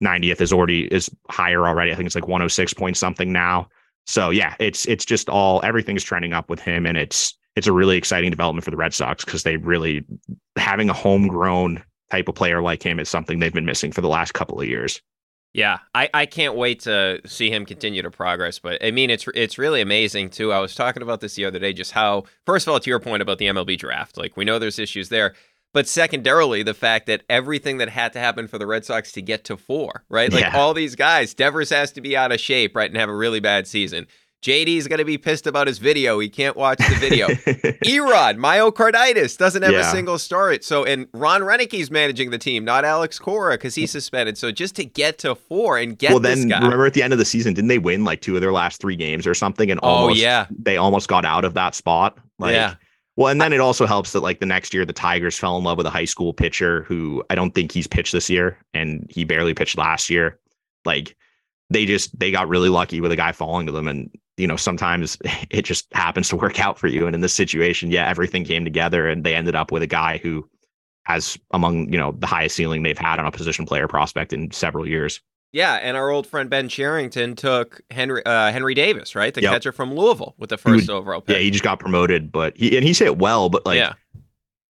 [0.04, 1.92] 90th is already is higher already.
[1.92, 3.68] I think it's like 106 point something now.
[4.08, 7.74] So yeah, it's it's just all everything's trending up with him and it's it's a
[7.74, 10.06] really exciting development for the Red Sox because they really
[10.56, 14.08] having a homegrown type of player like him is something they've been missing for the
[14.08, 15.02] last couple of years.
[15.54, 18.60] Yeah, I, I can't wait to see him continue to progress.
[18.60, 20.54] But I mean, it's it's really amazing too.
[20.54, 23.00] I was talking about this the other day, just how first of all, to your
[23.00, 25.34] point about the MLB draft, like we know there's issues there,
[25.74, 29.22] but secondarily, the fact that everything that had to happen for the Red Sox to
[29.22, 30.32] get to four, right?
[30.32, 30.58] Like Yeah.
[30.58, 33.40] all these guys, Devers has to be out of shape, right, and have a really
[33.40, 34.08] bad season.
[34.42, 36.18] JD's going to be pissed about his video.
[36.20, 37.28] He can't watch the video.
[37.84, 40.64] Erod, myocarditis, doesn't have a single start.
[40.64, 44.38] So, and Ron Roenicke's managing the team, not Alex Cora, because he's suspended.
[44.38, 46.60] So, just to get to four and get well, then guy.
[46.62, 48.80] remember at the end of the season, didn't they win like two of their last
[48.80, 49.70] three games or something?
[49.70, 50.46] And Oh, almost, yeah.
[50.50, 52.18] they almost got out of that spot.
[52.38, 52.76] Like, Yeah.
[53.20, 55.64] Well, and then it also helps that like the next year the Tigers fell in
[55.66, 59.06] love with a high school pitcher who I don't think he's pitched this year, and
[59.10, 60.40] he barely pitched last year.
[60.86, 61.18] Like
[61.70, 64.56] they just they got really lucky with a guy falling to them, and you know
[64.56, 65.18] sometimes
[65.50, 67.08] it just happens to work out for you.
[67.08, 70.20] And in this situation, yeah, everything came together, and they ended up with a guy
[70.24, 70.50] who
[71.04, 74.50] has among you know the highest ceiling they've had on a position player prospect in
[74.52, 75.20] several years.
[75.52, 75.76] Yeah.
[75.76, 79.34] And our old friend Ben Cherington took Henry uh, Henry Davis, right?
[79.34, 79.52] The Yep.
[79.54, 81.36] catcher from Louisville with the He would- first overall pick.
[81.36, 83.94] Yeah, he just got promoted, but he and he hit well, but like yeah.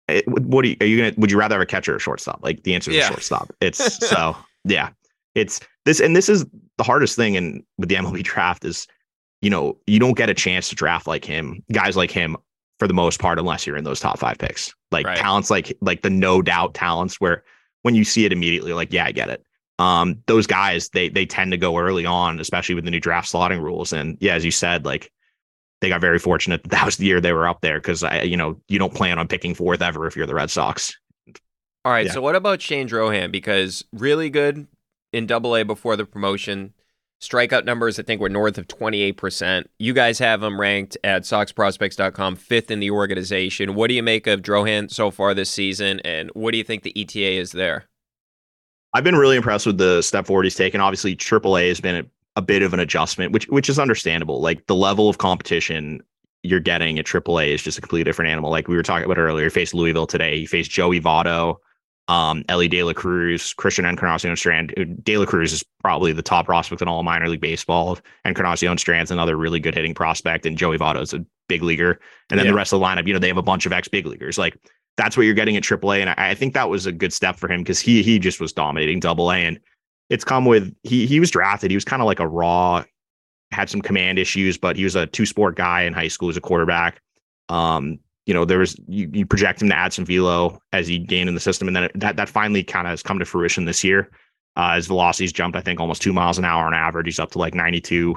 [0.08, 2.40] it, what do you, are you gonna would you rather have a catcher or shortstop
[2.44, 3.10] like the answer is Yeah.
[3.10, 4.90] shortstop it's so yeah
[5.36, 6.46] it's this and this is
[6.78, 8.88] the hardest thing in with the mlb draft is
[9.42, 12.38] you know you don't get a chance to draft like him guys like him
[12.80, 15.18] for the most part unless you're in those top five picks like Right.
[15.18, 17.44] talents like like the no doubt talents where
[17.82, 19.44] when you see it immediately like yeah i get it
[19.80, 23.32] um those guys they they tend to go early on especially with the new draft
[23.32, 25.12] slotting rules and yeah as you said like
[25.82, 28.22] they got very fortunate that that was the year they were up there because I,
[28.24, 30.96] you know, you don't plan on picking fourth ever if you're the Red Sox.
[31.86, 32.08] All right.
[32.08, 32.14] Yeah.
[32.14, 33.32] So, what about Shane Drohan?
[33.32, 34.68] Because really good
[35.14, 36.74] in double A before the promotion.
[37.20, 39.66] Strikeout numbers, I think, were north of 28%.
[39.80, 43.74] You guys have him ranked at SoxProspects.com, fifth in the organization.
[43.74, 46.00] What do you make of Drohan so far this season?
[46.02, 47.86] And what do you think the ETA is there?
[48.94, 50.82] I've been really impressed with the step forward he's taken.
[50.82, 52.04] Obviously, AAA has been a,
[52.38, 54.42] a bit of an adjustment, which which is understandable.
[54.42, 56.02] Like the level of competition
[56.44, 58.50] you're getting at AAA is just a completely different animal.
[58.50, 60.40] Like we were talking about earlier, he faced Louisville today.
[60.40, 61.58] He faced Joey Votto,
[62.08, 64.74] um, Elly De La Cruz, Christian Encarnacion Strand.
[65.04, 68.00] De La Cruz is probably the top prospect in all minor league baseball.
[68.24, 72.00] Encarnacion Strand's another really good hitting prospect, and Joey Votto is a big leaguer.
[72.30, 72.52] And then Yeah.
[72.52, 74.38] the rest of the lineup, you know, they have a bunch of ex big leaguers.
[74.38, 74.58] Like
[74.98, 77.38] that's what you're getting at AAA, and I, I think that was a good step
[77.38, 79.60] for him because he he just was dominating Double A, and
[80.10, 81.72] it's come with he he was drafted.
[81.72, 82.84] He was kind of like a raw,
[83.52, 86.38] had some command issues, but he was a two sport guy in high school as
[86.38, 87.00] a quarterback.
[87.50, 90.98] Um, you know, there was you, you project him to add some velo as he
[90.98, 93.66] gained in the system, and then that that finally kind of has come to fruition
[93.66, 94.10] this year.
[94.56, 97.06] Uh, his velocities jumped, I think, almost two miles an hour on average.
[97.06, 98.16] He's up to like 92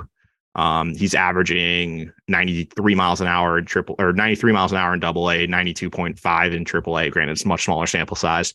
[0.57, 5.01] Um, he's averaging 93 miles an hour in triple or 93 miles an hour in
[5.01, 7.09] double A, 92.5 in triple A.
[7.09, 8.55] Granted, it's much smaller sample size.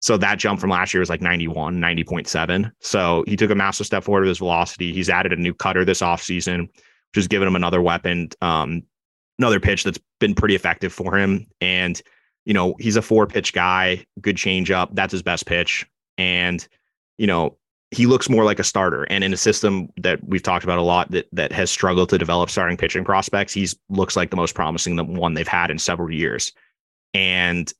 [0.00, 2.70] So that jump from last year was like 91, 90.7.
[2.80, 4.92] So he took a massive step forward with his velocity.
[4.92, 8.82] He's added a new cutter this offseason, which has given him another weapon, um,
[9.38, 11.46] another pitch that's been pretty effective for him.
[11.62, 12.00] And,
[12.44, 14.90] you know, he's a four pitch guy, good changeup.
[14.92, 15.86] That's his best pitch.
[16.18, 16.66] And,
[17.16, 17.56] you know,
[17.94, 19.04] he looks more like a starter.
[19.04, 22.18] And in a system that we've talked about a lot that that has struggled to
[22.18, 25.78] develop starting pitching prospects, he's looks like the most promising the one they've had in
[25.78, 26.52] several years.
[27.14, 27.72] And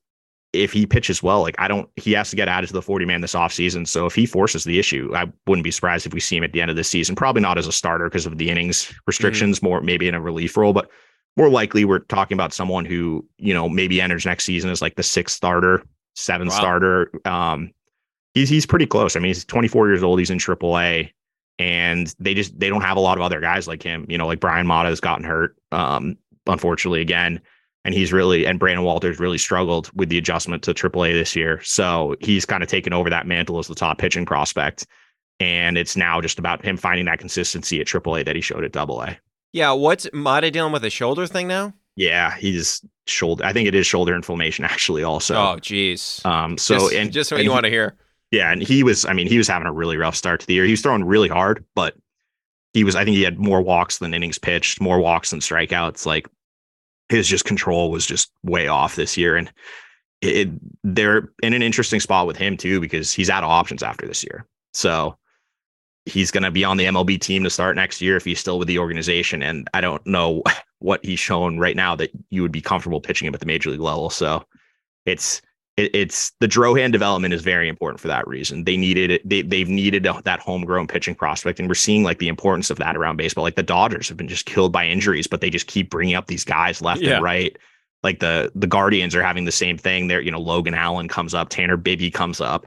[0.53, 3.05] if he pitches well, like I don't, he has to get added to the 40
[3.05, 3.85] man this offseason.
[3.85, 6.53] So if he forces the issue, I wouldn't be surprised if we see him at
[6.53, 7.15] the end of the season.
[7.15, 9.67] Probably not as a starter because of the innings restrictions, mm-hmm.
[9.67, 10.89] more maybe in a relief role, but
[11.35, 14.95] more likely we're talking about someone who, you know, maybe enters next season as like
[14.95, 15.83] the sixth starter,
[16.15, 16.57] seventh wow.
[16.57, 17.11] starter.
[17.25, 17.71] Um,
[18.35, 19.15] he's he's pretty close.
[19.15, 20.19] I mean, he's 24 years old.
[20.19, 21.11] He's in AAA,
[21.57, 24.05] and they just they don't have a lot of other guys like him.
[24.07, 27.41] You know, like Bryan Mata has gotten hurt, um, unfortunately again
[27.85, 31.61] and he's really and Brandon Walters really struggled with the adjustment to AAA this year.
[31.63, 34.87] So he's kind of taken over that mantle as the top pitching prospect,
[35.39, 38.75] and it's now just about him finding that consistency at AAA that he showed at
[38.75, 39.13] AA.
[39.53, 41.73] Yeah, what's Mata dealing with a shoulder thing now?
[41.95, 43.45] Yeah, he's shoulder.
[43.45, 45.03] I think it is shoulder inflammation actually.
[45.03, 46.21] Also, oh, geez.
[46.25, 47.95] Um, so just, and just what and you want to hear.
[48.31, 49.05] Yeah, and he was.
[49.05, 50.65] I mean, he was having a really rough start to the year.
[50.65, 51.95] He was throwing really hard, but
[52.73, 52.95] he was.
[52.95, 56.05] I think he had more walks than innings pitched, more walks than strikeouts.
[56.05, 56.27] Like
[57.09, 59.35] his just control was just way off this year.
[59.35, 59.51] And
[60.21, 60.49] it,
[60.83, 64.23] they're in an interesting spot with him too, because he's out of options after this
[64.23, 64.47] year.
[64.73, 65.17] So
[66.05, 68.59] he's going to be on the MLB team to start next year if he's still
[68.59, 69.41] with the organization.
[69.41, 70.43] And I don't know
[70.79, 73.69] what he's shown right now that you would be comfortable pitching him at the major
[73.69, 74.09] league level.
[74.09, 74.43] So
[75.05, 75.41] it's
[75.77, 78.63] it, it's the Drohan development is very important for that reason.
[78.63, 79.27] They needed it.
[79.27, 82.95] They they've needed that homegrown pitching prospect, and we're seeing like the importance of that
[82.95, 83.43] around baseball.
[83.43, 86.27] Like the Dodgers have been just killed by injuries, but they just keep bringing up
[86.27, 87.15] these guys left yeah.
[87.15, 87.55] and right.
[88.03, 90.07] Like the the Guardians are having the same thing.
[90.07, 92.65] There, you know, Logan Allen comes up, Tanner Bibee comes up.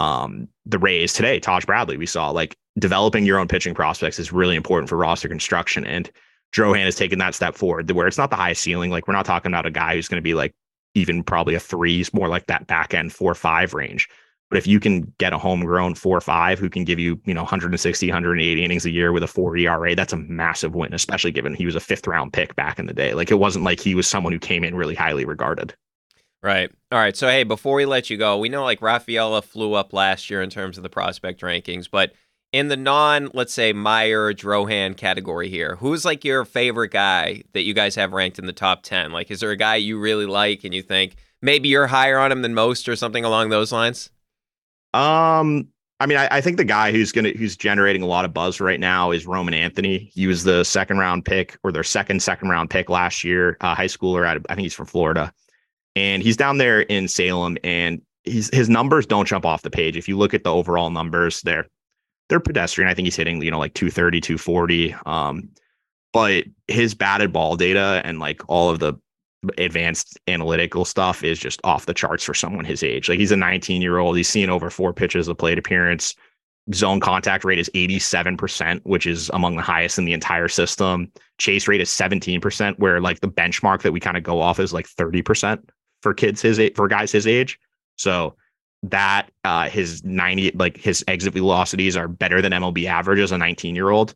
[0.00, 4.32] Um, the Rays today, Taj Bradley, we saw like developing your own pitching prospects is
[4.32, 5.84] really important for roster construction.
[5.84, 6.10] And
[6.52, 8.90] Drohan has taken that step forward where it's not the highest ceiling.
[8.90, 10.54] Like we're not talking about a guy who's going to be like
[10.94, 14.08] even probably a threes, more like that back end four five range.
[14.50, 17.42] But if you can get a homegrown four five who can give you, you know,
[17.42, 21.54] 160, 180 innings a year with a four ERA, that's a massive win, especially given
[21.54, 23.12] he was a fifth round pick back in the day.
[23.12, 25.74] Like it wasn't like he was someone who came in really highly regarded.
[26.42, 26.70] Right.
[26.92, 27.16] All right.
[27.16, 30.40] So hey, before we let you go, we know like Rafaela flew up last year
[30.40, 32.12] in terms of the prospect rankings, but
[32.52, 37.62] in the non, let's say Mayer Drohan category here, who's like your favorite guy that
[37.62, 39.12] you guys have ranked in the top 10?
[39.12, 42.32] Like, is there a guy you really like and you think maybe you're higher on
[42.32, 44.10] him than most or something along those lines?
[44.94, 45.68] Um,
[46.00, 48.60] I mean, I, I, think the guy who's gonna who's generating a lot of buzz
[48.60, 50.10] right now is Roman Anthony.
[50.14, 53.74] He was the second round pick or their second second round pick last year, uh,
[53.74, 54.26] high schooler.
[54.26, 55.32] I think he's from Florida,
[55.94, 57.58] and he's down there in Salem.
[57.64, 59.96] And he's his numbers don't jump off the page.
[59.96, 61.68] If you look at the overall numbers, they're
[62.28, 62.90] they're pedestrian.
[62.90, 64.94] I think he's hitting, you know, like 230, 240.
[65.06, 65.48] Um,
[66.12, 68.94] but his batted ball data and like all of the
[69.56, 73.08] advanced analytical stuff is just off the charts for someone his age.
[73.08, 74.16] Like he's a 19 year old.
[74.16, 76.14] He's seen over four pitches of plate appearance.
[76.74, 81.10] Zone contact rate is 87%, which is among the highest in the entire system.
[81.38, 84.72] Chase rate is 17%, where like the benchmark that we kind of go off is
[84.72, 85.62] like 30%
[86.02, 87.58] for kids his age, for guys his age.
[87.96, 88.36] So
[88.84, 93.38] that uh, his 90 like his exit velocities are better than MLB average as a
[93.38, 94.14] 19 year old.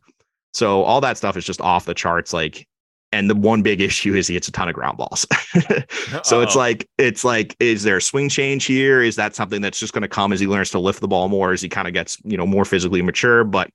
[0.53, 2.31] So all that stuff is just off the charts.
[2.31, 2.67] Like,
[3.11, 5.25] and the one big issue is he hits a ton of ground balls.
[6.23, 9.01] so it's like it's like is there a swing change here?
[9.01, 11.27] Is that something that's just going to come as he learns to lift the ball
[11.29, 13.43] more as he kind of gets you know more physically mature?
[13.43, 13.69] But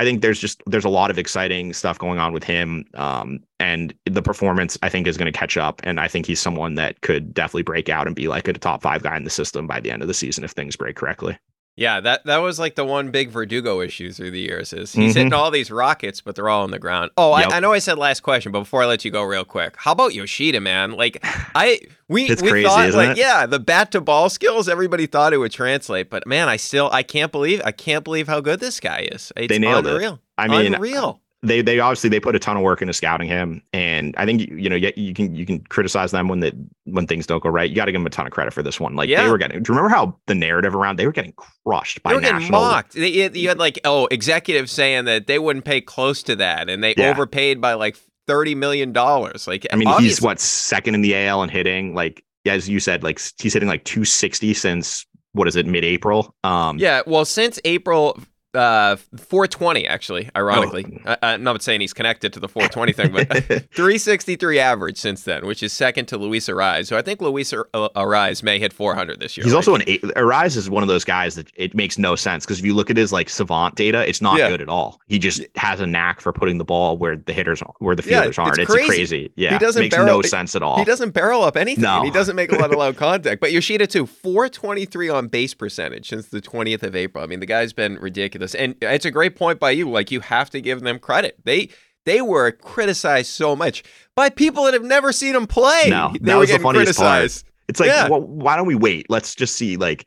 [0.00, 3.40] I think there's just there's a lot of exciting stuff going on with him, um,
[3.58, 5.80] and the performance I think is going to catch up.
[5.82, 8.82] And I think he's someone that could definitely break out and be like a top
[8.82, 11.36] five guy in the system by the end of the season if things break correctly.
[11.78, 15.10] Yeah, that that was like the one big Verdugo issue through the years is he's
[15.12, 15.16] mm-hmm.
[15.16, 17.12] hitting all these rockets, but they're all on the ground.
[17.16, 17.52] Oh, yep.
[17.52, 19.76] I, I, know I said last question, but before I let you go, real quick,
[19.76, 20.90] how about Yoshida, man?
[20.96, 21.78] Like I
[22.08, 23.18] we it's we crazy, thought like it?
[23.18, 26.90] yeah, the bat to ball skills, everybody thought it would translate, but man, I still
[26.90, 29.32] I can't believe I can't believe how good this guy is.
[29.36, 30.14] It's they nailed unreal.
[30.14, 30.20] it.
[30.36, 33.62] I mean, unreal they they obviously they put a ton of work into scouting him,
[33.72, 36.52] and I think you know you can you can criticize them when they
[36.84, 37.70] when things don't go right.
[37.70, 38.96] You got to give them a ton of credit for this one.
[38.96, 39.22] Like yeah.
[39.22, 39.62] they were getting.
[39.62, 41.34] Do you remember how the narrative around they were getting
[41.64, 42.40] crushed by they were national?
[42.40, 42.92] Getting mocked.
[42.94, 46.82] They, you had like oh executives saying that they wouldn't pay close to that, and
[46.82, 47.10] they yeah.
[47.10, 47.96] overpaid by like
[48.26, 49.46] thirty million dollars.
[49.46, 50.08] Like I mean, obviously.
[50.08, 51.94] he's what second in the AL and hitting.
[51.94, 55.84] Like as you said, like he's hitting like two sixty since what is it mid
[55.84, 56.34] April?
[56.42, 57.02] Um, yeah.
[57.06, 58.18] Well, since April
[58.54, 60.28] uh, 420 actually.
[60.36, 61.16] Ironically, Oh.
[61.22, 63.28] I, I'm not saying he's connected to the 420 thing, but
[63.74, 66.86] 363 average since then, which is second to Luis Arraez.
[66.86, 69.44] So I think Luis uh, Arraez may hit 400 this year.
[69.44, 69.58] He's right?
[69.58, 70.02] also an eight.
[70.02, 72.90] Arraez is one of those guys that it makes no sense because if you look
[72.90, 74.48] at his like savant data, it's not Yeah.
[74.48, 75.00] good at all.
[75.08, 78.20] He just has a knack for putting the ball where the hitters where the Yeah,
[78.22, 78.58] fielders aren't.
[78.58, 78.86] it's It's, crazy.
[78.88, 79.32] crazy.
[79.36, 80.78] Yeah, He doesn't makes barrel- no sense at all.
[80.78, 81.82] He doesn't barrel up anything.
[81.82, 82.02] No.
[82.02, 83.40] He doesn't make a lot of loud contact.
[83.40, 87.22] But Yoshida too, 423 on base percentage since the 20th of April.
[87.22, 88.37] I mean, the guy's been ridiculous.
[88.38, 89.90] This and it's a great point by you.
[89.90, 91.36] Like you have to give them credit.
[91.44, 91.68] They
[92.04, 93.82] they were criticized so much
[94.14, 95.84] by people that have never seen him play.
[95.88, 97.24] No, they that were was the funniest part.
[97.68, 98.08] It's like, Yeah.
[98.08, 99.06] well, why don't we wait?
[99.10, 99.76] Let's just see.
[99.76, 100.06] Like,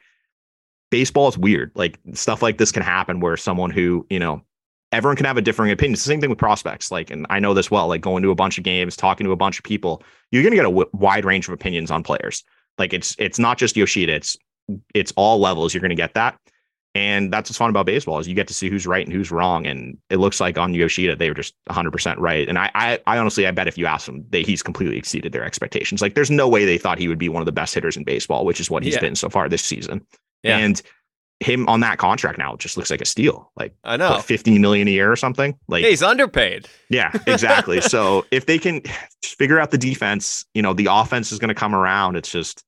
[0.89, 1.71] baseball is weird.
[1.75, 4.41] Like, stuff like this can happen where someone who, you know,
[4.91, 5.93] everyone can have a differing opinion.
[5.93, 6.91] It's the same thing with prospects.
[6.91, 9.31] Like, and I know this well, like going to a bunch of games, talking to
[9.31, 10.01] a bunch of people,
[10.31, 12.43] you're going to get a w- wide range of opinions on players.
[12.79, 14.35] Like, it's, it's not just Yoshida, it's,
[14.95, 15.73] it's all levels.
[15.73, 16.37] You're going to get that.
[16.93, 19.31] And that's what's fun about baseball is you get to see who's right and who's
[19.31, 19.65] wrong.
[19.65, 22.49] And it looks like on Yoshida, they were just 100% right.
[22.49, 25.31] And I, I, I honestly, I bet if you ask him, that he's completely exceeded
[25.31, 26.01] their expectations.
[26.01, 28.03] Like there's no way they thought he would be one of the best hitters in
[28.03, 28.99] baseball, which is what he's Yeah.
[29.01, 30.05] been so far this season.
[30.43, 30.57] Yeah.
[30.57, 30.81] And
[31.39, 33.51] him on that contract now just looks like a steal.
[33.55, 34.11] Like I know.
[34.11, 35.57] what, 15 million a year or something.
[35.69, 36.67] Like Hey, he's underpaid.
[36.89, 37.79] yeah, exactly.
[37.81, 38.81] so if they can
[39.25, 42.17] figure out the defense, you know, the offense is going to come around.
[42.17, 42.63] It's just,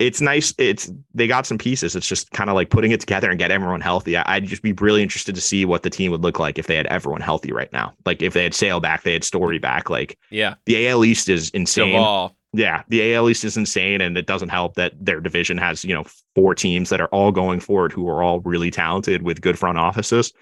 [0.00, 0.52] it's nice.
[0.58, 1.94] It's they got some pieces.
[1.94, 4.16] It's just kind of like putting it together and get everyone healthy.
[4.16, 6.66] I, I'd just be really interested to see what the team would look like if
[6.66, 7.92] they had everyone healthy right now.
[8.06, 9.90] Like if they had Sale back, they had Story back.
[9.90, 10.54] Like Yeah.
[10.66, 11.92] the AL East is insane.
[11.92, 12.34] Duvall.
[12.52, 15.94] Yeah, the AL East is insane, and it doesn't help that their division has you
[15.94, 16.04] know
[16.34, 19.78] four teams that are all going forward who are all really talented with good front
[19.78, 20.32] offices.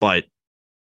[0.00, 0.24] But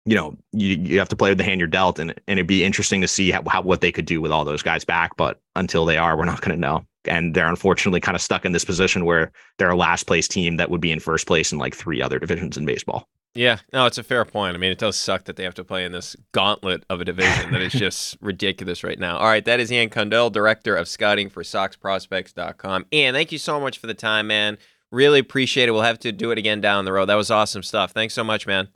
[0.06, 2.48] you know you you have to play with the hand you're dealt, and and it'd
[2.48, 5.16] be interesting to see how, how what they could do with all those guys back.
[5.16, 6.84] But until they are, we're not going to know.
[7.10, 10.58] And they're unfortunately kind of stuck in this position where they're a last place team
[10.58, 13.08] that would be in first place in like three other divisions in baseball.
[13.36, 14.56] Yeah, no, it's a fair point.
[14.56, 17.06] I mean, it does suck that they have to play in this gauntlet of a
[17.06, 19.18] division that is just ridiculous right now.
[19.18, 22.86] All right, that is Ian Cundall, director of scouting for SoxProspects.com.
[22.92, 24.58] Ian, thank you so much for the time, man.
[24.92, 25.74] Really appreciate it.
[25.74, 27.06] We'll have to do it again down the road.
[27.06, 27.92] That was awesome stuff.
[27.92, 28.68] Thanks so much, man.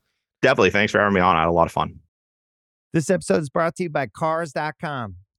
[0.44, 1.36] Definitely, thanks for having me on.
[1.36, 2.00] I had a lot of fun.
[2.92, 5.16] This episode is brought to you by Cars.com.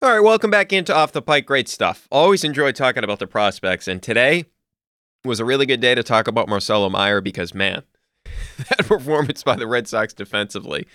[0.00, 1.44] All right, welcome back into Off the Pike.
[1.44, 2.06] Great stuff.
[2.12, 3.88] Always enjoy talking about the prospects.
[3.88, 4.44] And today
[5.24, 7.82] was a really good day to talk about Marcelo Mayer because, man,
[8.24, 10.86] that performance by the Red Sox defensively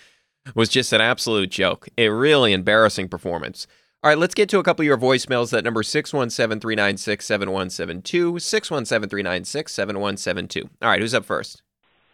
[0.54, 1.86] was just an absolute joke.
[1.98, 3.66] A really embarrassing performance.
[4.02, 5.50] All right, let's get to a couple of your voicemails.
[5.50, 8.38] That number 617 396 7172.
[8.38, 10.70] 617 396 7172.
[10.80, 11.60] All right, who's up first?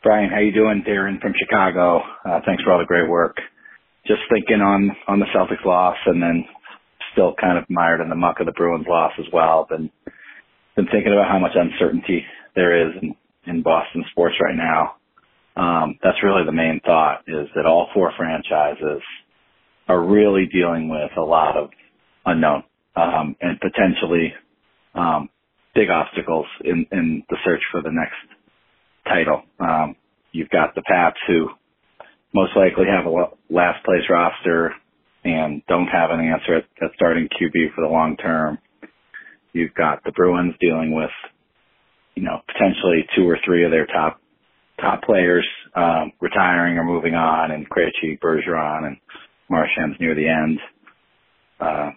[0.02, 0.82] Brian, how you doing?
[0.84, 2.00] Darren from Chicago.
[2.24, 3.36] Uh, thanks for all the great work.
[4.08, 6.46] Just thinking on on the Celtics loss, and then
[7.12, 9.66] still kind of mired in the muck of the Bruins loss as well.
[9.68, 9.90] Been
[10.76, 12.24] been thinking about how much uncertainty
[12.54, 13.14] there is in,
[13.46, 14.96] in Boston sports right now.
[15.56, 19.02] Um, that's really the main thought: is that all four franchises
[19.88, 21.70] are really dealing with a lot of
[22.24, 22.62] unknown
[22.96, 24.32] um, and potentially
[24.94, 25.28] um,
[25.74, 28.14] big obstacles in, in the search for the next
[29.04, 29.42] title.
[29.58, 29.96] Um,
[30.32, 31.48] you've got the Pats who
[32.34, 34.72] most likely have a last place roster
[35.24, 38.58] and don't have an answer at, at starting QB for the long term.
[39.52, 41.10] You've got the Bruins dealing with,
[42.14, 44.20] you know, potentially two or three of their top
[44.80, 48.96] top players um, retiring or moving on, and Krejci, Bergeron, and
[49.50, 50.58] Marchand's near the end.
[51.60, 51.90] Uh,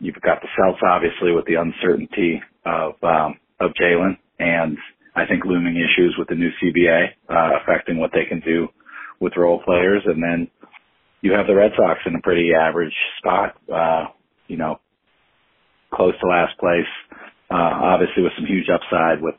[0.00, 4.78] you've got the Celts obviously with the uncertainty of um, of Jaylen and
[5.14, 8.68] I think looming issues with the new CBA uh, affecting what they can do
[9.20, 10.48] with role players, and then
[11.24, 13.56] you have the Red Sox in a pretty average spot.
[13.72, 14.12] Uh,
[14.46, 14.78] you know,
[15.92, 16.90] close to last place,
[17.50, 19.36] uh, obviously with some huge upside with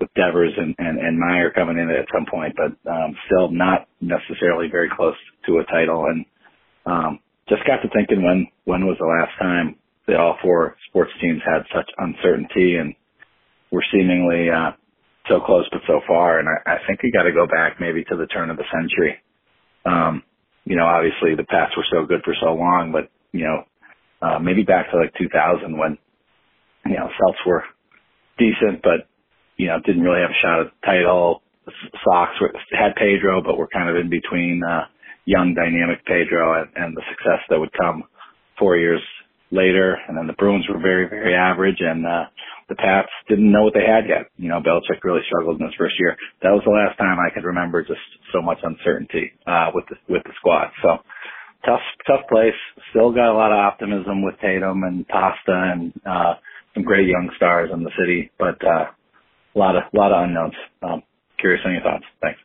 [0.00, 3.86] with Devers and, and, and Mayer coming in at some point, but um, still not
[4.00, 5.14] necessarily very close
[5.46, 6.06] to a title.
[6.06, 6.26] And
[6.86, 9.76] um, just got to thinking when when was the last time
[10.08, 12.96] that all four sports teams had such uncertainty and
[13.70, 14.72] were seemingly uh,
[15.28, 16.40] so close but so far.
[16.40, 18.66] And I, I think we got to go back maybe to the turn of the
[18.74, 19.22] century.
[19.86, 20.24] Um,
[20.64, 23.64] you know, obviously the Pats were so good for so long, but you know,
[24.20, 25.98] uh, maybe back to like 2000 when
[26.86, 27.64] you know Celts were
[28.38, 29.08] decent, but
[29.56, 31.42] you know didn't really have a shot at the title.
[32.04, 32.32] Sox
[32.72, 34.86] had Pedro, but were kind of in between uh,
[35.24, 38.04] young, dynamic Pedro and, and the success that would come
[38.58, 39.00] four years
[39.50, 39.96] later.
[40.08, 42.24] And then the Bruins were very, very average, and uh,
[42.72, 44.32] the Pats didn't know what they had yet.
[44.40, 46.16] You know, Belichick really struggled in his first year.
[46.40, 48.00] That was the last time I could remember just
[48.32, 50.72] so much uncertainty uh, with the with the squad.
[50.80, 51.04] So
[51.68, 52.56] tough, tough place.
[52.90, 56.40] Still got a lot of optimism with Tatum and Pasta and uh,
[56.72, 60.24] some great young stars in the city, but uh, a lot of a lot of
[60.24, 60.56] unknowns.
[60.82, 61.02] Um,
[61.38, 62.04] curious on your thoughts.
[62.22, 62.40] Thanks.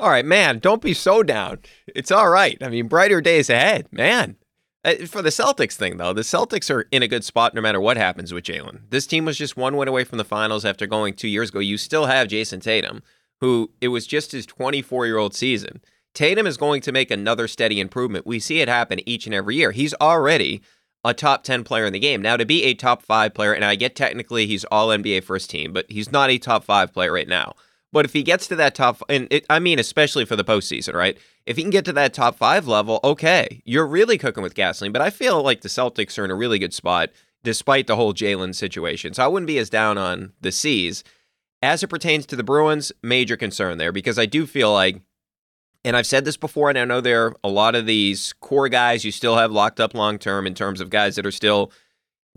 [0.00, 1.58] All right, man, don't be so down.
[1.86, 2.58] It's all right.
[2.62, 4.36] I mean, brighter days ahead, man.
[4.84, 7.80] Uh, for the Celtics thing, though, the Celtics are in a good spot no matter
[7.80, 8.82] what happens with Jaylen.
[8.90, 11.58] This team was just one win away from the finals after going two years ago.
[11.58, 13.02] You still have Jayson Tatum,
[13.40, 15.80] who it was just his 24 year old season.
[16.14, 18.26] Tatum is going to make another steady improvement.
[18.26, 19.72] We see it happen each and every year.
[19.72, 20.62] He's already
[21.04, 22.22] a top 10 player in the game.
[22.22, 25.50] Now, to be a top five player, and I get technically he's all NBA first
[25.50, 27.54] team, but he's not a top five player right now.
[27.92, 30.94] But if he gets to that top, and it, I mean, especially for the postseason,
[30.94, 31.16] right?
[31.46, 34.92] If he can get to that top five level, okay, you're really cooking with gasoline.
[34.92, 37.10] But I feel like the Celtics are in a really good spot
[37.44, 39.14] despite the whole Jaylen situation.
[39.14, 41.04] So I wouldn't be as down on the C's.
[41.62, 45.00] As it pertains to the Bruins, major concern there because I do feel like,
[45.84, 48.68] and I've said this before, and I know there are a lot of these core
[48.68, 51.72] guys you still have locked up long term in terms of guys that are still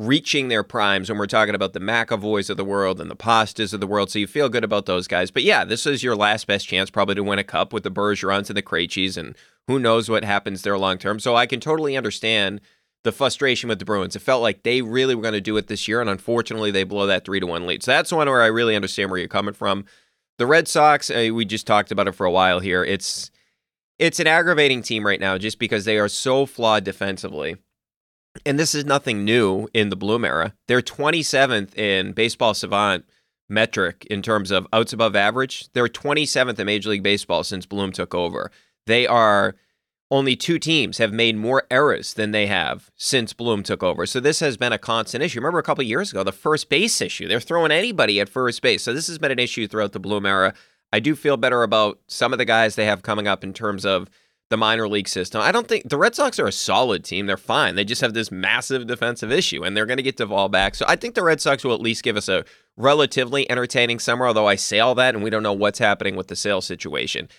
[0.02, 3.74] reaching their primes when we're talking about the McAvoys of the world and the Pastas
[3.74, 4.10] of the world.
[4.10, 5.30] So you feel good about those guys.
[5.30, 7.92] But yeah, this is your last best chance probably to win a cup with the
[7.92, 9.36] Bergerons and the Krejcis, and
[9.68, 11.20] who knows what happens there long term.
[11.20, 12.62] So I can totally understand
[13.04, 14.16] the frustration with the Bruins.
[14.16, 16.84] It felt like they really were going to do it this year, and unfortunately, they
[16.84, 17.84] blow that three to one lead.
[17.84, 19.86] So that's one where I really understand where you're coming from.
[20.38, 22.84] The Red Sox, uh, we just talked about it for a while here.
[22.84, 23.30] It's
[24.00, 27.58] it's an aggravating team right now just because they are so flawed defensively
[28.46, 30.54] and this is nothing new in the Bloom era.
[30.68, 33.06] They're 27th in Baseball Savant
[33.50, 35.72] metric in terms of outs above average.
[35.74, 38.52] They're 27th in Major League Baseball since Bloom took over.
[38.88, 39.56] They are
[40.10, 44.06] only two teams have made more errors than they have since Bloom took over.
[44.06, 45.40] So this has been a constant issue.
[45.40, 47.28] Remember a couple years ago, the first base issue.
[47.28, 48.84] They're throwing anybody at first base.
[48.84, 50.54] So this has been an issue throughout the Bloom era.
[50.92, 53.86] I do feel better about some of the guys they have coming up in terms
[53.86, 54.10] of
[54.52, 55.42] the minor league system.
[55.42, 57.26] I don't think the Red Sox are a solid team.
[57.26, 57.74] They're fine.
[57.74, 60.76] They just have this massive defensive issue, and they're going to get Duvall back.
[60.76, 62.46] So I think the Red Sox will at least give us a
[62.78, 66.28] relatively entertaining summer, although I say all that, and we don't know what's happening with
[66.28, 67.30] the sales situation.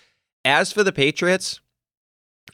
[0.43, 1.61] As for the Patriots,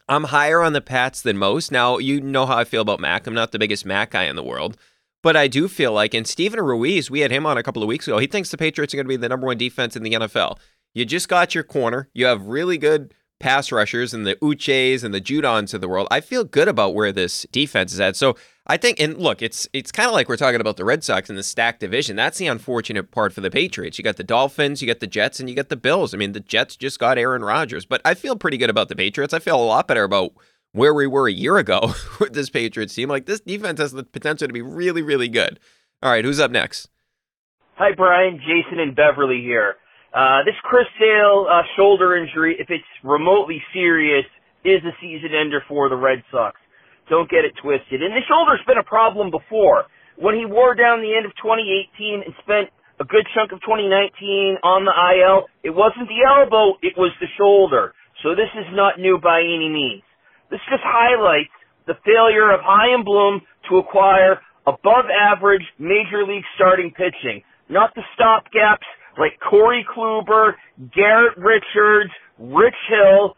[0.08, 1.72] I'm higher on the Pats than most.
[1.72, 3.26] Now, you know how I feel about Mac.
[3.26, 4.78] I'm not the biggest Mac guy in the world.
[5.22, 7.90] But I do feel like, and Steven Ruiz, we had him on a couple of
[7.90, 8.20] weeks ago.
[8.20, 10.58] He thinks the Patriots are going to be the number one defense in the NFL.
[10.94, 12.10] You just got your corner.
[12.14, 16.08] You have really good pass rushers and the Uches and the Judons of the world.
[16.12, 18.16] I feel good about where this defense is at.
[18.16, 18.36] So
[18.68, 21.30] I think, and look, it's it's kind of like we're talking about the Red Sox
[21.30, 22.16] in the stacked division.
[22.16, 23.98] That's the unfortunate part for the Patriots.
[23.98, 26.14] You got the Dolphins, you got the Jets, and you got the Bills.
[26.14, 28.96] I mean, the Jets just got Aaron Rodgers, but I feel pretty good about the
[28.96, 29.34] Patriots.
[29.34, 30.34] I feel a lot better about
[30.72, 33.10] where we were a year ago with this Patriots team.
[33.10, 35.60] Like this defense has the potential to be really, really good.
[36.04, 36.90] All right, who's up next?
[37.76, 39.76] Hi, Brian, Jason, and Beverly here.
[40.14, 44.26] Uh, this Chris Sale uh, shoulder injury, if it's remotely serious,
[44.66, 46.58] is a season ender for the Red Sox.
[47.10, 48.02] Don't get it twisted.
[48.02, 49.86] And the shoulder's been a problem before.
[50.18, 54.60] When he wore down the end of 2018 and spent a good chunk of 2019
[54.66, 57.94] on the IL, it wasn't the elbow, it was the shoulder.
[58.22, 60.04] So this is not new by any means.
[60.52, 61.54] This just highlights
[61.88, 67.42] the failure of High and Bloom to acquire above average major league starting pitching.
[67.70, 68.86] Not the stopgaps,
[69.20, 70.54] like Corey Kluber,
[70.96, 73.36] Garrett Richards, Rich Hill.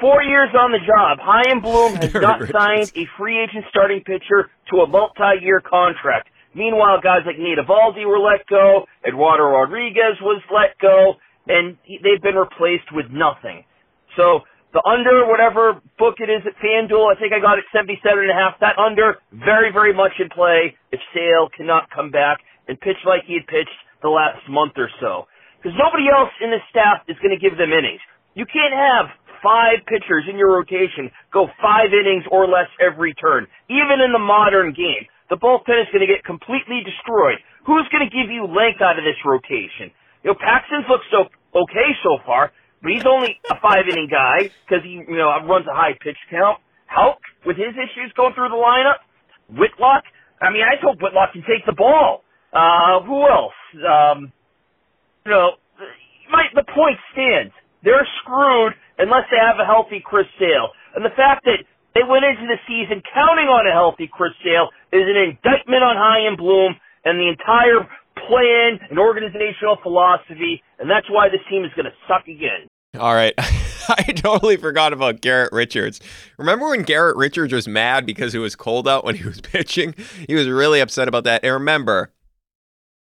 [0.00, 4.48] Four years on the job, Chaim Bloom has not signed a free agent starting pitcher
[4.70, 6.30] to a multi-year contract.
[6.54, 11.14] Meanwhile, guys like Nate Eovaldi were let go, Eduardo Rodriguez was let go,
[11.46, 13.64] and they've been replaced with nothing.
[14.16, 14.40] So
[14.72, 18.30] the under, whatever book it is at FanDuel, I think I got it 77 and
[18.30, 18.54] a half.
[18.62, 22.38] That under, very, very much in play if Sale cannot come back
[22.70, 25.26] and pitch like he had pitched the last month or so.
[25.58, 28.00] Because nobody else in the staff is going to give them innings.
[28.38, 29.10] You can't have
[29.42, 33.50] five pitchers in your rotation go five innings or less every turn.
[33.68, 37.42] Even in the modern game, the bullpen is going to get completely destroyed.
[37.66, 39.90] Who's going to give you length out of this rotation?
[40.22, 44.50] You know, Paxton's looks so okay so far, but he's only a five inning guy
[44.64, 46.58] because he, you know, runs a high pitch count.
[46.86, 48.98] Houck, with his issues going through the lineup.
[49.48, 50.04] Whitlock.
[50.40, 52.22] I mean, I hope Whitlock can take the ball.
[52.52, 53.54] Uh, who else?
[53.78, 54.32] Um,
[55.24, 55.50] you know,
[56.30, 57.52] my, the point stands.
[57.84, 60.70] They're screwed unless they have a healthy Chris Sale.
[60.94, 64.70] And the fact that they went into the season counting on a healthy Chris Sale
[64.92, 67.88] is an indictment on Chaim Bloom and the entire
[68.26, 72.68] plan and organizational philosophy, and that's why this team is going to suck again.
[72.98, 73.34] All right.
[73.38, 76.00] I totally forgot about Garrett Richards.
[76.38, 79.94] Remember when Garrett Richards was mad because it was cold out when he was pitching?
[80.28, 81.44] He was really upset about that.
[81.44, 82.12] And remember,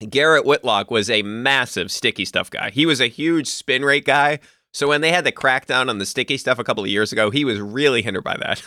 [0.09, 2.70] Garrett Whitlock was a massive sticky stuff guy.
[2.70, 4.41] He was a huge spin rate guy.
[4.74, 7.30] So when they had the crackdown on the sticky stuff a couple of years ago,
[7.30, 8.60] he was really hindered by that.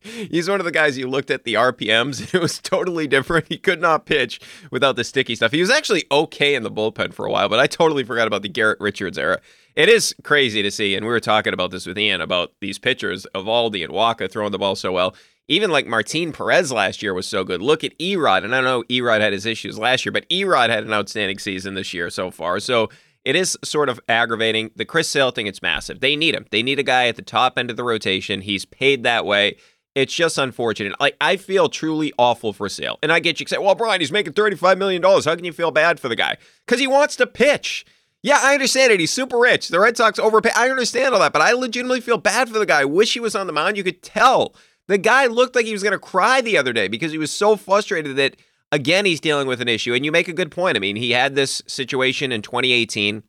[0.00, 3.46] He's one of the guys you looked at the RPMs, and it was totally different.
[3.50, 5.52] He could not pitch without the sticky stuff.
[5.52, 8.40] He was actually okay in the bullpen for a while, but I totally forgot about
[8.40, 9.38] the Garrett Richards era.
[9.76, 12.78] It is crazy to see, and we were talking about this with Ian about these
[12.78, 15.14] pitchers, Eovaldi and Wacha throwing the ball so well.
[15.46, 17.60] Even like Martin Perez last year was so good.
[17.60, 20.84] Look at Erod, and I know Erod had his issues last year, but Erod had
[20.84, 22.60] an outstanding season this year so far.
[22.60, 22.88] So
[23.30, 24.72] it is sort of aggravating.
[24.74, 26.00] The Chris Sale thing, it's massive.
[26.00, 26.46] They need him.
[26.50, 28.40] They need a guy at the top end of the rotation.
[28.40, 29.56] He's paid that way.
[29.94, 30.98] It's just unfortunate.
[30.98, 32.98] Like I feel truly awful for Sale.
[33.04, 35.00] And I get you say, well, Brian, he's making $35 million.
[35.00, 36.38] How can you feel bad for the guy?
[36.66, 37.86] Because he wants to pitch.
[38.20, 38.98] Yeah, I understand it.
[38.98, 39.68] He's super rich.
[39.68, 40.50] The Red Sox overpay.
[40.56, 42.80] I understand all that, but I legitimately feel bad for the guy.
[42.80, 43.76] I wish he was on the mound.
[43.76, 44.56] You could tell.
[44.88, 47.30] The guy looked like he was going to cry the other day because he was
[47.30, 48.36] so frustrated that
[48.72, 49.94] again, he's dealing with an issue.
[49.94, 50.76] And you make a good point.
[50.76, 53.22] I mean, he had this situation in 2018.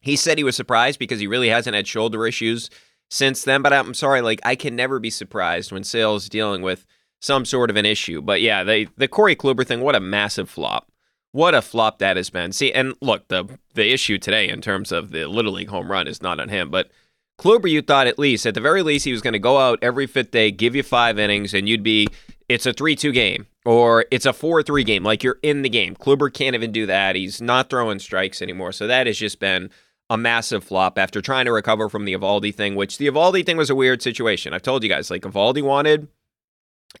[0.00, 2.70] He said he was surprised because he really hasn't had shoulder issues
[3.10, 3.62] since then.
[3.62, 6.84] But I'm sorry, like I can never be surprised when Sale's dealing with
[7.20, 8.20] some sort of an issue.
[8.20, 10.90] But yeah, they, the Corey Kluber thing, what a massive flop.
[11.32, 12.52] What a flop that has been.
[12.52, 16.06] See, and look, the the issue today in terms of the Little League home run
[16.06, 16.92] is not on him, but
[17.38, 19.78] Kluber, you thought at least, at the very least, he was going to go out
[19.82, 22.06] every fifth day, give you five innings, and you'd be,
[22.48, 25.02] it's a 3 2 game or it's a 4 3 game.
[25.02, 25.94] Like you're in the game.
[25.94, 27.16] Kluber can't even do that.
[27.16, 28.72] He's not throwing strikes anymore.
[28.72, 29.70] So that has just been
[30.10, 33.56] a massive flop after trying to recover from the Eovaldi thing, which the Eovaldi thing
[33.56, 34.52] was a weird situation.
[34.52, 36.08] I've told you guys, like Eovaldi wanted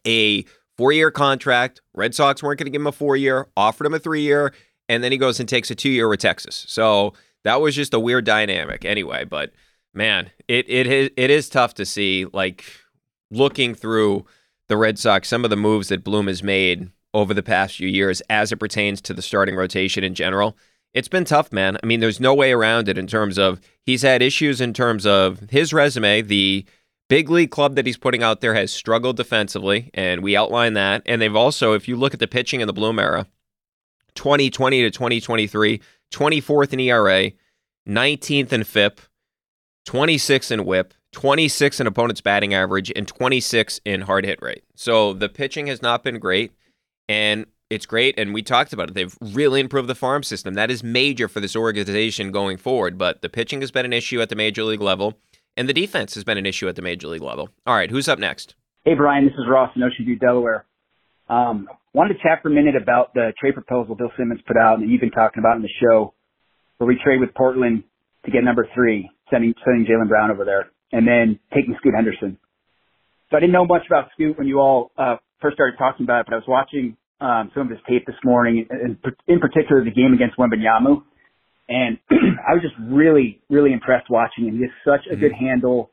[0.06, 0.44] a
[0.76, 1.80] four year contract.
[1.92, 4.52] Red Sox weren't going to give him a four year, offered him a three year,
[4.88, 6.64] and then he goes and takes a two year with Texas.
[6.68, 7.12] So
[7.44, 9.24] that was just a weird dynamic anyway.
[9.24, 9.52] But
[9.92, 12.64] man, it it is, it is tough to see like
[13.30, 14.24] looking through
[14.74, 17.86] the Red Sox some of the moves that Bloom has made over the past few
[17.86, 20.56] years as it pertains to the starting rotation in general.
[20.92, 21.78] It's been tough, man.
[21.80, 25.06] I mean, there's no way around it in terms of he's had issues in terms
[25.06, 26.22] of his resume.
[26.22, 26.66] The
[27.08, 31.02] big league club that he's putting out there has struggled defensively, and we outline that.
[31.06, 33.28] And they've also, if you look at the pitching in the Bloom era,
[34.16, 35.80] 2020 to 2023,
[36.12, 37.30] 24th in ERA,
[37.88, 39.00] 19th in FIP,
[39.86, 44.64] 26 in whip, 26 in opponent's batting average, and 26 in hard hit rate.
[44.74, 46.52] So the pitching has not been great,
[47.08, 48.18] and it's great.
[48.18, 48.94] And we talked about it.
[48.94, 50.54] They've really improved the farm system.
[50.54, 52.98] That is major for this organization going forward.
[52.98, 55.18] But the pitching has been an issue at the major league level,
[55.56, 57.48] and the defense has been an issue at the major league level.
[57.66, 58.54] All right, who's up next?
[58.84, 60.66] Hey, Brian, this is Ross in Ocean View, Delaware.
[61.28, 64.78] Um, wanted to chat for a minute about the trade proposal Bill Simmons put out
[64.78, 66.12] and you've been talking about in the show,
[66.76, 67.84] where we trade with Portland
[68.26, 72.38] to get number three sending sending Jaylen Brown over there, and then taking Scoot Henderson.
[73.30, 76.20] So I didn't know much about Scoot when you all uh, first started talking about
[76.20, 79.82] it, but I was watching um, some of his tape this morning, and in particular
[79.84, 81.02] the game against Wembanyama,
[81.68, 84.56] and I was just really, really impressed watching him.
[84.56, 85.20] He has such a mm-hmm.
[85.20, 85.90] good handle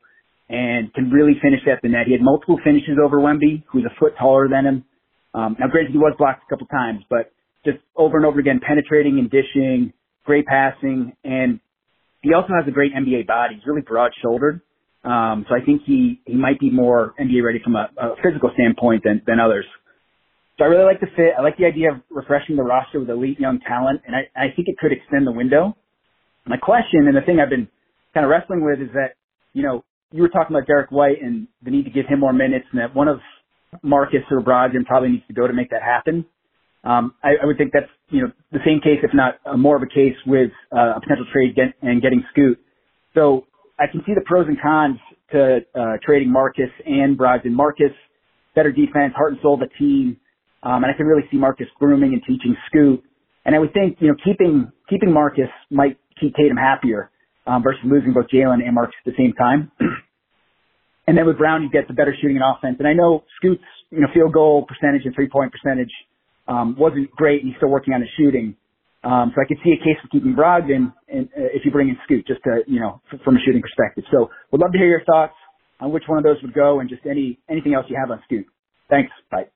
[0.48, 2.06] and can really finish at the net.
[2.06, 4.84] He had multiple finishes over Wemby, who's a foot taller than him.
[5.32, 7.32] Um, now, granted, he was blocked a couple times, but
[7.64, 9.94] just over and over again, penetrating and dishing,
[10.24, 11.60] great passing, and
[12.20, 13.54] he also has a great NBA body.
[13.54, 14.60] He's really broad shouldered.
[15.04, 18.50] Um, so I think he, he might be more NBA ready from a, a physical
[18.54, 19.64] standpoint than, than others.
[20.58, 21.34] So I really like the fit.
[21.36, 24.54] I like the idea of refreshing the roster with elite young talent, and I, I
[24.54, 25.76] think it could extend the window.
[26.46, 27.68] My question and the thing I've been
[28.14, 29.14] kind of wrestling with is that,
[29.54, 32.32] you know, you were talking about Derrick White and the need to give him more
[32.32, 33.20] minutes, and that one of
[33.82, 36.26] Marcus or Brogdon probably needs to go to make that happen.
[36.84, 39.76] Um, I, I would think that's you know the same case, if not uh, more
[39.76, 42.60] of a case, with uh, a potential trade get, and getting Scoot.
[43.14, 43.46] So
[43.82, 44.98] I can see the pros and cons
[45.32, 47.50] to uh, trading Marcus and Brogdon.
[47.50, 47.90] Marcus,
[48.54, 50.18] better defense, heart and soul of the team,
[50.62, 53.02] um, and I can really see Marcus grooming and teaching Scoot.
[53.44, 57.10] And I would think you know keeping keeping Marcus might keep Tatum happier
[57.46, 59.72] um, versus losing both Jaylen and Marcus at the same time.
[61.08, 62.76] and then with Brown, you get the better shooting and offense.
[62.78, 65.90] And I know Scoot's you know field goal percentage and three point percentage
[66.46, 68.54] um, wasn't great, and he's still working on his shooting.
[69.04, 71.88] Um, so I could see a case for keeping Brogdon and, uh, if you bring
[71.88, 74.04] in Scoot, just to, you know, f- from a shooting perspective.
[74.12, 75.34] So would love to hear your thoughts.
[75.80, 78.22] on which one of those would go, and just any anything else you have on
[78.24, 78.46] Scoot.
[78.88, 79.10] Thanks.
[79.30, 79.46] Bye.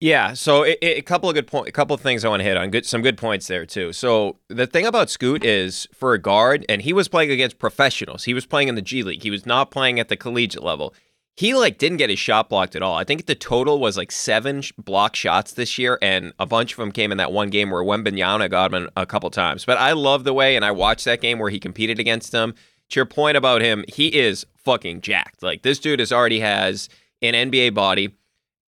[0.00, 2.58] Yeah, so a couple of good point, a couple of things I want to hit
[2.58, 2.68] on.
[2.70, 3.92] Good, some good points there too.
[3.94, 8.24] So the thing about Scoot is for a guard, and he was playing against professionals.
[8.24, 9.22] He was playing in the G League.
[9.22, 10.92] He was not playing at the collegiate level.
[11.36, 12.94] He like didn't get his shot blocked at all.
[12.94, 16.78] I think the total was like seven block shots this year, and a bunch of
[16.78, 19.64] them came in that one game where Wembanyama got him a couple times.
[19.64, 22.54] But I love the way, and I watched that game where he competed against him.
[22.90, 25.42] To your point about him, he is fucking jacked.
[25.42, 26.88] Like this dude has already has
[27.22, 28.14] an NBA body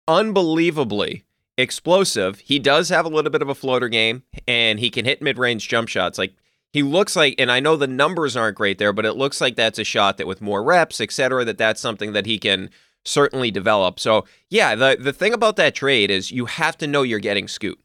[0.06, 1.24] unbelievably
[1.56, 2.40] explosive.
[2.40, 5.38] He does have a little bit of a floater game and he can hit mid
[5.38, 6.18] range jump shots.
[6.18, 6.34] Like
[6.74, 9.54] he looks like, and I know the numbers aren't great there, but it looks like
[9.54, 12.68] that's a shot that with more reps, et cetera, that that's something that he can
[13.04, 14.00] certainly develop.
[14.00, 17.46] So yeah, the, the thing about that trade is you have to know you're getting
[17.46, 17.78] Scoot.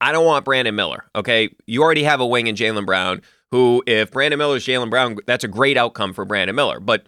[0.00, 1.04] I don't want Brandon Miller.
[1.14, 1.54] Okay.
[1.66, 3.22] You already have a wing in Jaylen Brown,
[3.52, 6.80] who, if Brandon Miller is Jaylen Brown, that's a great outcome for Brandon Miller.
[6.80, 7.06] But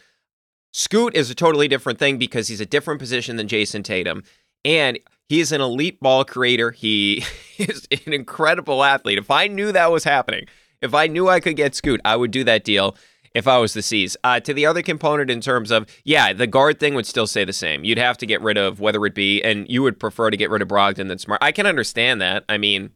[0.73, 4.23] Scoot is a totally different thing because he's a different position than Jayson Tatum.
[4.65, 6.71] And he's an elite ball creator.
[6.71, 7.25] He
[7.59, 9.19] is an incredible athlete.
[9.19, 10.47] If I knew that was happening,
[10.85, 12.97] if I knew I could get Scoot, I would do that deal
[13.35, 14.17] if I was the C's.
[14.23, 17.45] Uh, to the other component in terms of, yeah, the guard thing would still stay
[17.45, 17.83] the same.
[17.83, 20.51] You'd have to get rid of whether it be, and you would prefer to get
[20.51, 21.43] rid of Brogdon than Smart.
[21.43, 22.45] I can understand that.
[22.49, 22.91] I mean,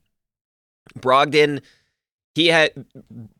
[0.98, 1.60] Brogdon
[2.34, 2.70] he had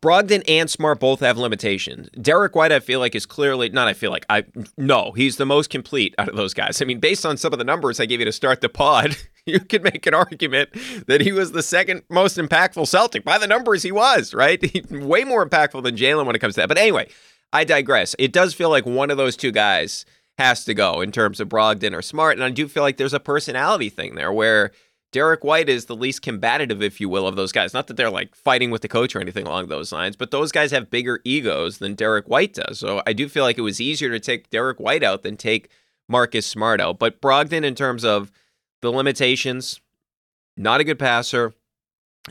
[0.01, 2.09] Brogdon and Smart both have limitations.
[2.21, 3.87] Derrick White, I feel like, is clearly not.
[3.87, 4.43] I feel like I
[4.77, 6.81] no, he's the most complete out of those guys.
[6.81, 9.15] I mean, based on some of the numbers I gave you to start the pod,
[9.45, 10.69] you could make an argument
[11.07, 14.33] that he was the second most impactful Celtic by the numbers he was.
[14.33, 14.61] Right,
[14.91, 16.67] way more impactful than Jaylen when it comes to that.
[16.67, 17.07] But anyway,
[17.53, 18.15] I digress.
[18.19, 20.05] It does feel like one of those two guys
[20.37, 23.13] has to go in terms of Brogdon or Smart, and I do feel like there's
[23.13, 24.71] a personality thing there where
[25.11, 27.73] Derrick White is the least combative, if you will, of those guys.
[27.73, 30.51] Not that they're like fighting with the coach or anything along those lines, but those
[30.51, 32.79] guys have bigger egos than Derrick White does.
[32.79, 35.69] So I do feel like it was easier to take Derrick White out than take
[36.07, 36.99] Marcus Smart out.
[36.99, 38.31] But Brogdon, in terms of
[38.81, 39.81] the limitations,
[40.55, 41.53] not a good passer,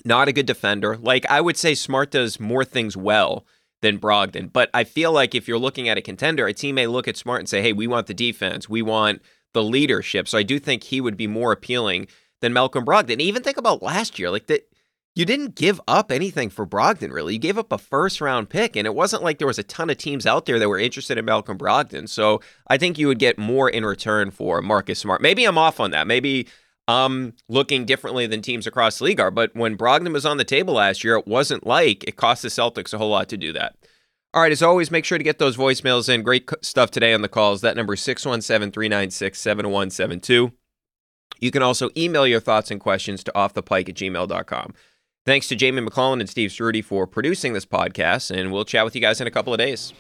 [0.05, 0.97] not a good defender.
[0.97, 3.45] Like I would say, Smart does more things well
[3.81, 4.53] than Brogdon.
[4.53, 7.17] But I feel like if you're looking at a contender, a team may look at
[7.17, 9.23] Smart and say, hey, we want the defense, we want
[9.53, 10.29] the leadership.
[10.29, 12.07] So I do think he would be more appealing
[12.41, 13.21] than Malcolm Brogdon.
[13.21, 14.69] Even think about last year, like that
[15.15, 17.33] you didn't give up anything for Brogdon, really.
[17.33, 19.91] You gave up a first round pick, and it wasn't like there was a ton
[19.91, 22.09] of teams out there that were interested in Malcolm Brogdon.
[22.09, 25.21] So I think you would get more in return for Marcus Smart.
[25.21, 26.07] Maybe I'm off on that.
[26.07, 26.47] Maybe
[26.87, 29.33] I'm looking differently than teams across the league are.
[29.33, 32.49] But when Brogdon was on the table last year, it wasn't like it cost the
[32.49, 33.75] Celtics a whole lot to do that.
[34.35, 36.23] All right, as always, make sure to get those voicemails in.
[36.23, 37.61] Great stuff today on the calls.
[37.63, 40.53] That number is 617 396 7172.
[41.39, 44.75] You can also email your thoughts and questions to offthepike at gmail.com.
[45.27, 48.95] Thanks to Jamie McClellan and Steve Ceruti for producing this podcast, and we'll chat with
[48.95, 49.93] you guys in a couple of days.